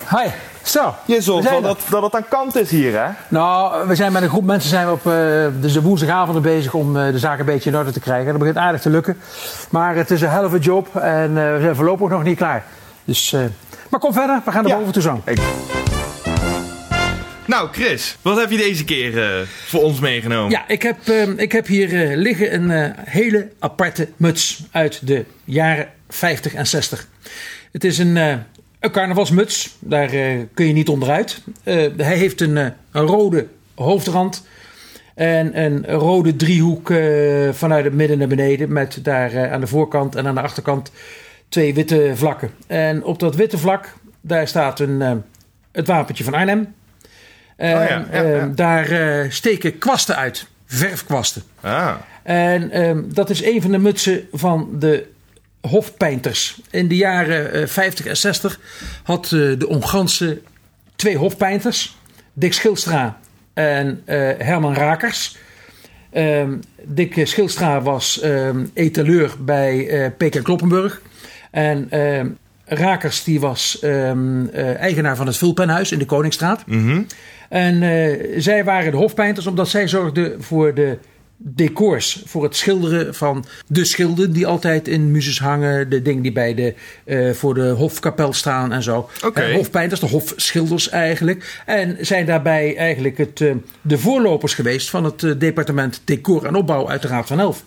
Hi. 0.09 0.29
Zo. 0.65 0.95
Je 1.05 1.21
zorgt 1.21 1.49
wel 1.49 1.57
er. 1.57 1.63
dat, 1.63 1.79
dat 1.89 2.03
het 2.03 2.15
aan 2.15 2.27
kant 2.29 2.55
is 2.55 2.69
hier, 2.69 2.93
hè? 3.03 3.09
Nou, 3.27 3.87
we 3.87 3.95
zijn 3.95 4.11
met 4.11 4.21
een 4.21 4.29
groep 4.29 4.43
mensen 4.43 4.69
zijn 4.69 4.85
we 4.85 4.91
op 4.91 5.07
eh, 5.07 5.61
dus 5.61 5.73
de 5.73 5.81
woensdagavonden 5.81 6.41
bezig 6.41 6.73
om 6.73 6.97
eh, 6.97 7.11
de 7.11 7.19
zaak 7.19 7.39
een 7.39 7.45
beetje 7.45 7.69
in 7.69 7.77
orde 7.77 7.91
te 7.91 7.99
krijgen. 7.99 8.27
Dat 8.29 8.37
begint 8.37 8.57
aardig 8.57 8.81
te 8.81 8.89
lukken. 8.89 9.17
Maar 9.69 9.95
het 9.95 10.11
is 10.11 10.21
een 10.21 10.29
helft 10.29 10.63
job 10.63 10.95
en 10.95 11.37
eh, 11.37 11.53
we 11.53 11.57
zijn 11.61 11.75
voorlopig 11.75 12.09
nog 12.09 12.23
niet 12.23 12.37
klaar. 12.37 12.63
Dus, 13.03 13.33
eh, 13.33 13.39
maar 13.89 13.99
kom 13.99 14.13
verder, 14.13 14.41
we 14.45 14.51
gaan 14.51 14.63
naar 14.63 14.71
Ja. 14.71 14.77
boven 14.77 14.93
toe 14.93 15.01
zo. 15.01 15.21
Nou, 17.47 17.69
Chris, 17.71 18.17
wat 18.21 18.39
heb 18.39 18.49
je 18.51 18.57
deze 18.57 18.83
keer 18.83 19.23
eh, 19.23 19.47
voor 19.65 19.81
ons 19.83 19.99
meegenomen? 19.99 20.51
Ja, 20.51 20.63
ik 20.67 20.81
heb, 20.81 20.97
ik 21.37 21.51
heb 21.51 21.67
hier 21.67 22.09
eh, 22.09 22.17
liggen 22.17 22.53
een 22.53 22.93
hele 22.99 23.49
aparte 23.59 24.07
muts 24.17 24.63
uit 24.71 25.07
de 25.07 25.25
jaren 25.43 25.87
50 26.09 26.53
en 26.53 26.67
60. 26.67 27.07
Het 27.71 27.83
is 27.83 27.97
een, 27.97 28.17
eh, 28.17 28.35
een 28.85 28.91
carnavalsmuts, 28.91 29.75
daar 29.79 30.09
eh, 30.09 30.39
kun 30.53 30.67
je 30.67 30.73
niet 30.73 30.89
onderuit. 30.89 31.41
Eh, 31.63 31.85
hij 31.97 32.17
heeft 32.17 32.41
een, 32.41 32.57
eh, 32.57 32.67
een 32.91 33.05
rode 33.05 33.47
hoofdrand 33.75 34.47
en 35.15 35.63
een 35.63 35.85
rode 35.85 36.35
driehoek 36.35 36.89
eh, 36.89 36.97
vanuit 37.51 37.83
het 37.83 37.93
midden 37.93 38.17
naar 38.17 38.27
beneden... 38.27 38.73
met 38.73 38.99
daar 39.03 39.51
aan 39.51 39.59
de 39.59 39.67
voorkant 39.67 40.15
en 40.15 40.27
aan 40.27 40.35
de 40.35 40.41
achterkant 40.41 40.91
twee 41.49 41.73
witte 41.73 42.11
vlakken. 42.15 42.49
En 42.67 43.03
op 43.03 43.19
dat 43.19 43.35
witte 43.35 43.57
vlak, 43.57 43.93
daar 44.21 44.47
staat 44.47 44.79
een, 44.79 45.23
het 45.71 45.87
wapentje 45.87 46.23
van 46.23 46.33
Arnhem... 46.33 46.59
Oh 46.59 47.67
ja, 47.67 47.83
ja, 47.83 48.05
ja. 48.11 48.23
ehm, 48.23 48.55
daar 48.55 48.87
steken 49.31 49.77
kwasten 49.77 50.15
uit, 50.15 50.47
verfkwasten. 50.65 51.43
Ah, 51.61 51.95
En 52.23 52.71
ehm, 52.71 53.01
dat 53.07 53.29
is 53.29 53.43
een 53.43 53.61
van 53.61 53.71
de 53.71 53.77
mutsen 53.77 54.27
van 54.31 54.69
de 54.79 55.07
hofpijnters. 55.67 56.59
In 56.69 56.87
de 56.87 56.95
jaren 56.95 57.53
eh, 57.53 57.67
50 57.67 58.05
en 58.05 58.17
60 58.17 58.59
had 59.03 59.25
eh, 59.25 59.31
de 59.31 59.67
Onganse 59.67 60.41
twee 60.95 61.17
hofpijnters. 61.17 61.97
Dick 62.33 62.53
Schilstra 62.53 63.19
en 63.53 64.01
eh, 64.05 64.17
Herman 64.37 64.73
Rakers. 64.73 65.37
Ehm, 66.11 66.53
Dick 66.83 67.27
Schilstra 67.27 67.81
was 67.81 68.19
ehm, 68.19 68.65
etaleur 68.73 69.33
bij 69.39 69.87
eh 69.89 70.35
en 70.35 70.43
Kloppenburg. 70.43 71.01
En 71.51 71.87
ehm, 71.89 72.27
Rakers 72.65 73.23
die 73.23 73.39
was 73.39 73.79
eh, 73.79 74.11
eigenaar 74.79 75.15
van 75.15 75.27
het 75.27 75.37
Vulpenhuis 75.37 75.91
in 75.91 75.99
de 75.99 76.05
Koningsstraat. 76.05 76.63
mhm. 76.65 77.01
En 77.49 77.83
eh, 77.83 78.41
zij 78.41 78.63
waren 78.63 78.91
de 78.91 78.97
hofpijnters 78.97 79.47
omdat 79.47 79.69
zij 79.69 79.87
zorgden 79.87 80.43
voor 80.43 80.73
de 80.73 80.97
decors. 81.37 82.23
Voor 82.25 82.43
het 82.43 82.55
schilderen 82.55 83.15
van 83.15 83.45
de 83.67 83.85
schilden 83.85 84.31
die 84.33 84.47
altijd 84.47 84.87
in 84.87 85.11
muzes 85.11 85.39
hangen. 85.39 85.89
De 85.89 86.01
dingen 86.01 86.21
die 86.21 86.31
bij 86.31 86.53
de, 86.53 86.73
eh, 87.03 87.31
voor 87.31 87.53
de 87.53 87.69
hofkapel 87.69 88.33
staan 88.33 88.71
en 88.71 88.83
zo. 88.83 89.09
Eh, 89.33 89.53
hofpijnters, 89.55 89.99
de 89.99 90.07
hofschilders 90.07 90.89
eigenlijk. 90.89 91.61
En 91.65 91.97
zijn 91.99 92.25
daarbij 92.25 92.75
eigenlijk 92.77 93.17
het, 93.17 93.41
eh, 93.41 93.51
de 93.81 93.97
voorlopers 93.97 94.53
geweest 94.53 94.89
van 94.89 95.03
het 95.03 95.39
departement 95.39 96.01
decor 96.05 96.45
en 96.45 96.55
opbouw 96.55 96.89
uit 96.89 97.01
de 97.01 97.07
Raad 97.07 97.27
van 97.27 97.39
Elf. 97.39 97.63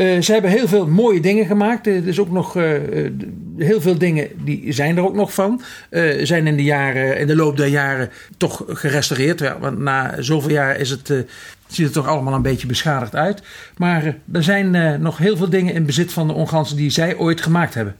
Eh, 0.00 0.20
ze 0.20 0.32
hebben 0.32 0.50
heel 0.50 0.68
veel 0.68 0.86
mooie 0.86 1.20
dingen 1.20 1.46
gemaakt. 1.46 1.86
Er 1.86 2.06
is 2.06 2.18
ook 2.18 2.30
nog 2.30 2.56
eh, 2.56 3.04
eh, 3.04 3.12
heel 3.56 3.80
veel 3.80 3.98
dingen 3.98 4.28
die 4.44 4.72
zijn 4.72 4.96
er 4.96 5.04
ook 5.04 5.14
nog 5.14 5.34
van. 5.34 5.62
Eh, 5.90 6.24
zijn 6.24 6.46
in 6.46 6.56
de, 6.56 6.62
jaren, 6.62 7.18
in 7.18 7.26
de 7.26 7.36
loop 7.36 7.56
der 7.56 7.66
jaren 7.66 8.10
toch 8.36 8.64
gerestaureerd. 8.66 9.40
Ja, 9.40 9.58
want 9.58 9.78
na 9.78 10.14
zoveel 10.18 10.50
jaar 10.50 10.76
is 10.76 10.90
het, 10.90 11.10
eh, 11.10 11.18
ziet 11.66 11.84
het 11.84 11.94
toch 11.94 12.06
allemaal 12.06 12.34
een 12.34 12.42
beetje 12.42 12.66
beschadigd 12.66 13.14
uit. 13.14 13.42
Maar 13.76 14.04
eh, 14.04 14.12
er 14.32 14.42
zijn 14.42 14.74
eh, 14.74 14.94
nog 14.94 15.18
heel 15.18 15.36
veel 15.36 15.50
dingen 15.50 15.74
in 15.74 15.86
bezit 15.86 16.12
van 16.12 16.26
de 16.26 16.32
Ongansen 16.32 16.76
die 16.76 16.90
zij 16.90 17.16
ooit 17.16 17.40
gemaakt 17.40 17.74
hebben. 17.74 17.96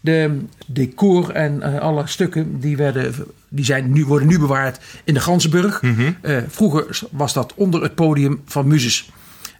De 0.00 0.38
decor 0.66 1.30
en 1.30 1.62
eh, 1.62 1.78
alle 1.78 2.06
stukken 2.06 2.60
die, 2.60 2.76
werden, 2.76 3.14
die 3.48 3.64
zijn 3.64 3.92
nu, 3.92 4.04
worden 4.04 4.28
nu 4.28 4.38
bewaard 4.38 4.80
in 5.04 5.14
de 5.14 5.20
Ganzenburg. 5.20 5.82
Mhm. 5.82 6.12
Eh, 6.20 6.36
vroeger 6.48 7.00
was 7.10 7.32
dat 7.32 7.52
onder 7.56 7.82
het 7.82 7.94
podium 7.94 8.40
van 8.44 8.66
Muzes. 8.66 9.10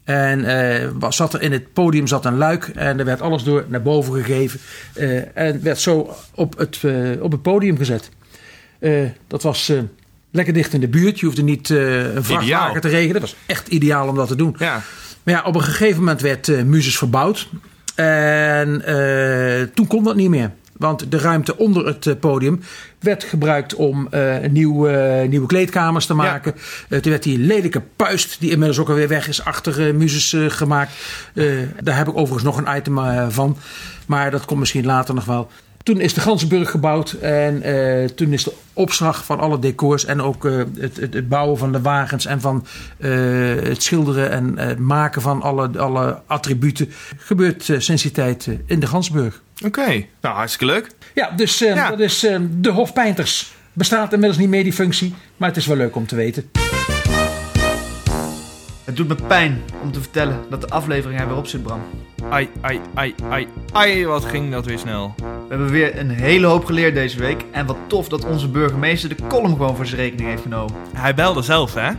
En 0.05 0.44
eh, 0.44 0.88
was, 0.98 1.16
zat 1.16 1.34
er 1.34 1.42
in 1.42 1.53
het 1.53 1.72
podium 1.72 2.07
zat 2.07 2.24
een 2.24 2.36
luik 2.36 2.64
en 2.64 2.98
er 2.98 3.05
werd 3.05 3.20
alles 3.20 3.42
door 3.42 3.64
naar 3.68 3.82
boven 3.82 4.14
gegeven. 4.14 4.61
eh, 4.94 5.36
en 5.36 5.62
werd 5.62 5.78
zo 5.80 6.14
op 6.34 6.59
het, 6.59 6.78
eh, 6.82 7.22
op 7.22 7.32
het 7.32 7.42
podium 7.42 7.76
gezet. 7.76 8.11
Dat 9.26 9.42
was 9.42 9.72
lekker 10.30 10.55
dicht 10.55 10.72
in 10.72 10.80
de 10.80 10.88
buurt. 10.88 11.20
Je 11.20 11.26
hoefde 11.26 11.42
niet 11.42 11.68
een 11.68 12.24
vrachtwagen 12.24 12.44
Ideaal. 12.44 12.80
te 12.80 12.88
regelen. 12.88 13.12
Dat 13.20 13.30
was 13.30 13.36
echt 13.46 13.68
ideaal 13.68 14.09
om 14.09 14.14
dat 14.14 14.28
te 14.28 14.36
doen. 14.36 14.55
Ja. 14.59 14.82
Maar 15.22 15.34
ja, 15.34 15.42
op 15.42 15.55
een 15.55 15.62
gegeven 15.62 15.98
moment 15.98 16.20
werd 16.20 16.64
Muses 16.64 16.98
verbouwd. 16.98 17.48
En 17.94 18.82
toen 19.74 19.86
kon 19.86 20.05
dat 20.05 20.16
niet 20.16 20.28
meer. 20.28 20.50
Want 20.83 21.11
de 21.11 21.18
ruimte 21.18 21.57
onder 21.57 21.87
het 21.87 22.07
eh, 22.07 22.14
podium 22.20 22.61
werd 23.03 23.24
gebruikt 23.24 23.74
om 23.74 24.07
eh, 24.11 24.43
een 24.43 24.53
nieuw, 24.53 24.87
eh, 24.87 25.28
nieuwe 25.28 25.47
kleedkamers 25.47 26.07
te 26.07 26.14
maken. 26.14 26.55
Toen 26.89 27.11
werd 27.11 27.22
die 27.22 27.39
lelijke 27.39 27.83
puist, 27.97 28.41
die 28.41 28.51
inmiddels 28.51 28.78
ook 28.78 28.89
alweer 28.89 29.09
weg 29.09 29.28
is, 29.28 29.45
achter 29.45 29.95
Muses 29.95 30.33
eh, 30.33 30.51
gemaakt. 30.51 30.93
Daar 31.83 31.97
heb 31.97 32.09
ik 32.09 32.16
overigens 32.16 32.43
nog 32.43 32.57
een 32.57 32.76
item 32.76 33.30
van. 33.30 33.57
Maar 34.07 34.30
dat 34.30 34.45
komt 34.45 34.61
misschien 34.61 34.85
later 34.85 35.14
nog 35.14 35.24
wel. 35.24 35.51
Toen 35.83 36.01
is 36.01 36.14
de 36.14 36.20
Gansenburg 36.20 36.70
gebouwd 36.70 37.12
en 37.12 37.62
toen 38.14 38.33
is 38.33 38.45
de 38.45 38.53
opslag 38.72 39.24
van 39.24 39.41
alle 39.41 39.59
decors 39.59 40.05
en 40.05 40.20
ook 40.20 40.43
het, 40.43 40.97
het, 40.97 41.14
het 41.14 41.28
bouwen 41.28 41.59
van 41.59 41.72
de 41.72 41.80
wagens 41.80 42.26
en 42.26 42.41
van 42.41 42.66
het 43.66 43.83
schilderen 43.83 44.30
en 44.30 44.59
het 44.59 44.78
maken 44.78 45.22
van 45.22 45.43
alle, 45.43 45.78
alle 45.78 46.20
attributen 46.26 46.89
gebeurt 47.16 47.72
sinds 47.78 48.03
die 48.03 48.11
tijd 48.11 48.49
in 48.66 48.80
de 48.80 48.87
Gansburg. 48.87 49.43
Oké, 49.64 50.04
nou 50.20 50.34
hartstikke 50.34 50.72
leuk. 50.74 50.86
Ja, 51.14 51.30
dus 51.36 51.62
eh, 51.62 51.74
Ja. 51.74 51.90
dat 51.90 52.00
is 52.00 52.24
eh, 52.24 52.36
de 52.50 52.70
Hofpijnters. 52.70 53.52
Bestaat 53.72 54.12
inmiddels 54.12 54.40
niet 54.40 54.48
meer 54.48 54.62
die 54.62 54.72
functie, 54.72 55.14
maar 55.36 55.48
het 55.48 55.56
is 55.56 55.66
wel 55.66 55.76
leuk 55.76 55.96
om 55.96 56.06
te 56.06 56.16
weten. 56.16 56.50
Het 58.84 58.96
doet 58.96 59.08
me 59.08 59.14
pijn 59.26 59.62
om 59.82 59.92
te 59.92 60.00
vertellen 60.00 60.40
dat 60.50 60.60
de 60.60 60.68
aflevering 60.68 61.20
er 61.20 61.28
weer 61.28 61.36
op 61.36 61.46
zit, 61.46 61.62
Bram. 61.62 61.80
Ai, 62.30 62.48
ai, 62.60 62.80
ai, 62.94 63.14
ai, 63.28 63.46
ai, 63.72 64.06
wat 64.06 64.24
ging 64.24 64.52
dat 64.52 64.66
weer 64.66 64.78
snel. 64.78 65.14
We 65.16 65.24
hebben 65.48 65.70
weer 65.70 65.98
een 65.98 66.10
hele 66.10 66.46
hoop 66.46 66.64
geleerd 66.64 66.94
deze 66.94 67.18
week. 67.18 67.44
En 67.50 67.66
wat 67.66 67.76
tof 67.86 68.08
dat 68.08 68.24
onze 68.24 68.48
burgemeester 68.48 69.08
de 69.08 69.16
column 69.28 69.56
gewoon 69.56 69.76
voor 69.76 69.86
zijn 69.86 70.00
rekening 70.00 70.28
heeft 70.28 70.42
genomen. 70.42 70.74
Hij 70.92 71.14
belde 71.14 71.42
zelf, 71.42 71.74
hè? 71.74 71.90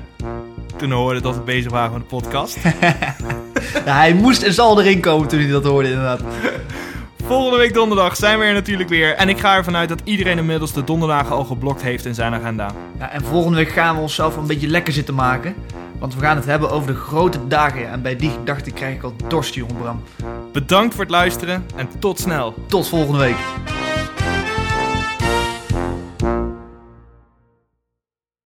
Toen 0.78 0.89
hij 0.89 0.97
hoorde 0.97 1.22
dat 1.22 1.36
we 1.36 1.41
bezig 1.41 1.72
waren 1.72 1.91
met 1.93 2.01
de 2.01 2.07
podcast. 2.16 2.57
Ja, 3.86 3.95
hij 3.95 4.14
moest 4.14 4.41
en 4.43 4.53
zal 4.53 4.82
erin 4.82 4.99
komen 4.99 5.28
toen 5.28 5.39
hij 5.39 5.49
dat 5.49 5.64
hoorde, 5.64 5.89
inderdaad. 5.89 6.22
Volgende 7.26 7.58
week 7.58 7.74
donderdag 7.74 8.16
zijn 8.16 8.40
we 8.40 8.46
er 8.46 8.54
natuurlijk 8.54 8.90
weer. 8.90 9.16
En 9.16 9.30
ik 9.30 9.40
ga 9.40 9.56
ervan 9.56 9.76
uit 9.76 9.90
dat 9.90 10.02
iedereen 10.04 10.38
inmiddels 10.38 10.74
de 10.74 10.84
donderdagen 10.84 11.36
al 11.36 11.44
geblokt 11.44 11.82
heeft 11.82 12.06
in 12.06 12.14
zijn 12.14 12.34
agenda. 12.34 12.72
Ja, 13.00 13.10
en 13.10 13.24
volgende 13.24 13.58
week 13.58 13.70
gaan 13.70 13.96
we 13.96 14.02
onszelf 14.02 14.38
een 14.38 14.48
beetje 14.48 14.68
lekker 14.68 14.94
zitten 14.94 15.16
maken. 15.16 15.56
Want 16.00 16.16
we 16.16 16.22
gaan 16.22 16.36
het 16.36 16.46
hebben 16.46 16.72
over 16.72 16.94
de 16.94 17.00
grote 17.00 17.48
dagen. 17.48 17.90
En 17.90 18.02
bij 18.02 18.16
die 18.16 18.30
gedachte 18.30 18.72
krijg 18.72 18.96
ik 18.96 19.04
al 19.04 19.14
dorst, 19.28 19.54
jongen 19.54 19.76
Bram. 19.76 20.04
Bedankt 20.52 20.94
voor 20.94 21.04
het 21.04 21.12
luisteren 21.12 21.66
en 21.76 21.90
tot 22.00 22.20
snel. 22.20 22.54
Tot 22.68 22.88
volgende 22.88 23.20
week. 23.20 23.38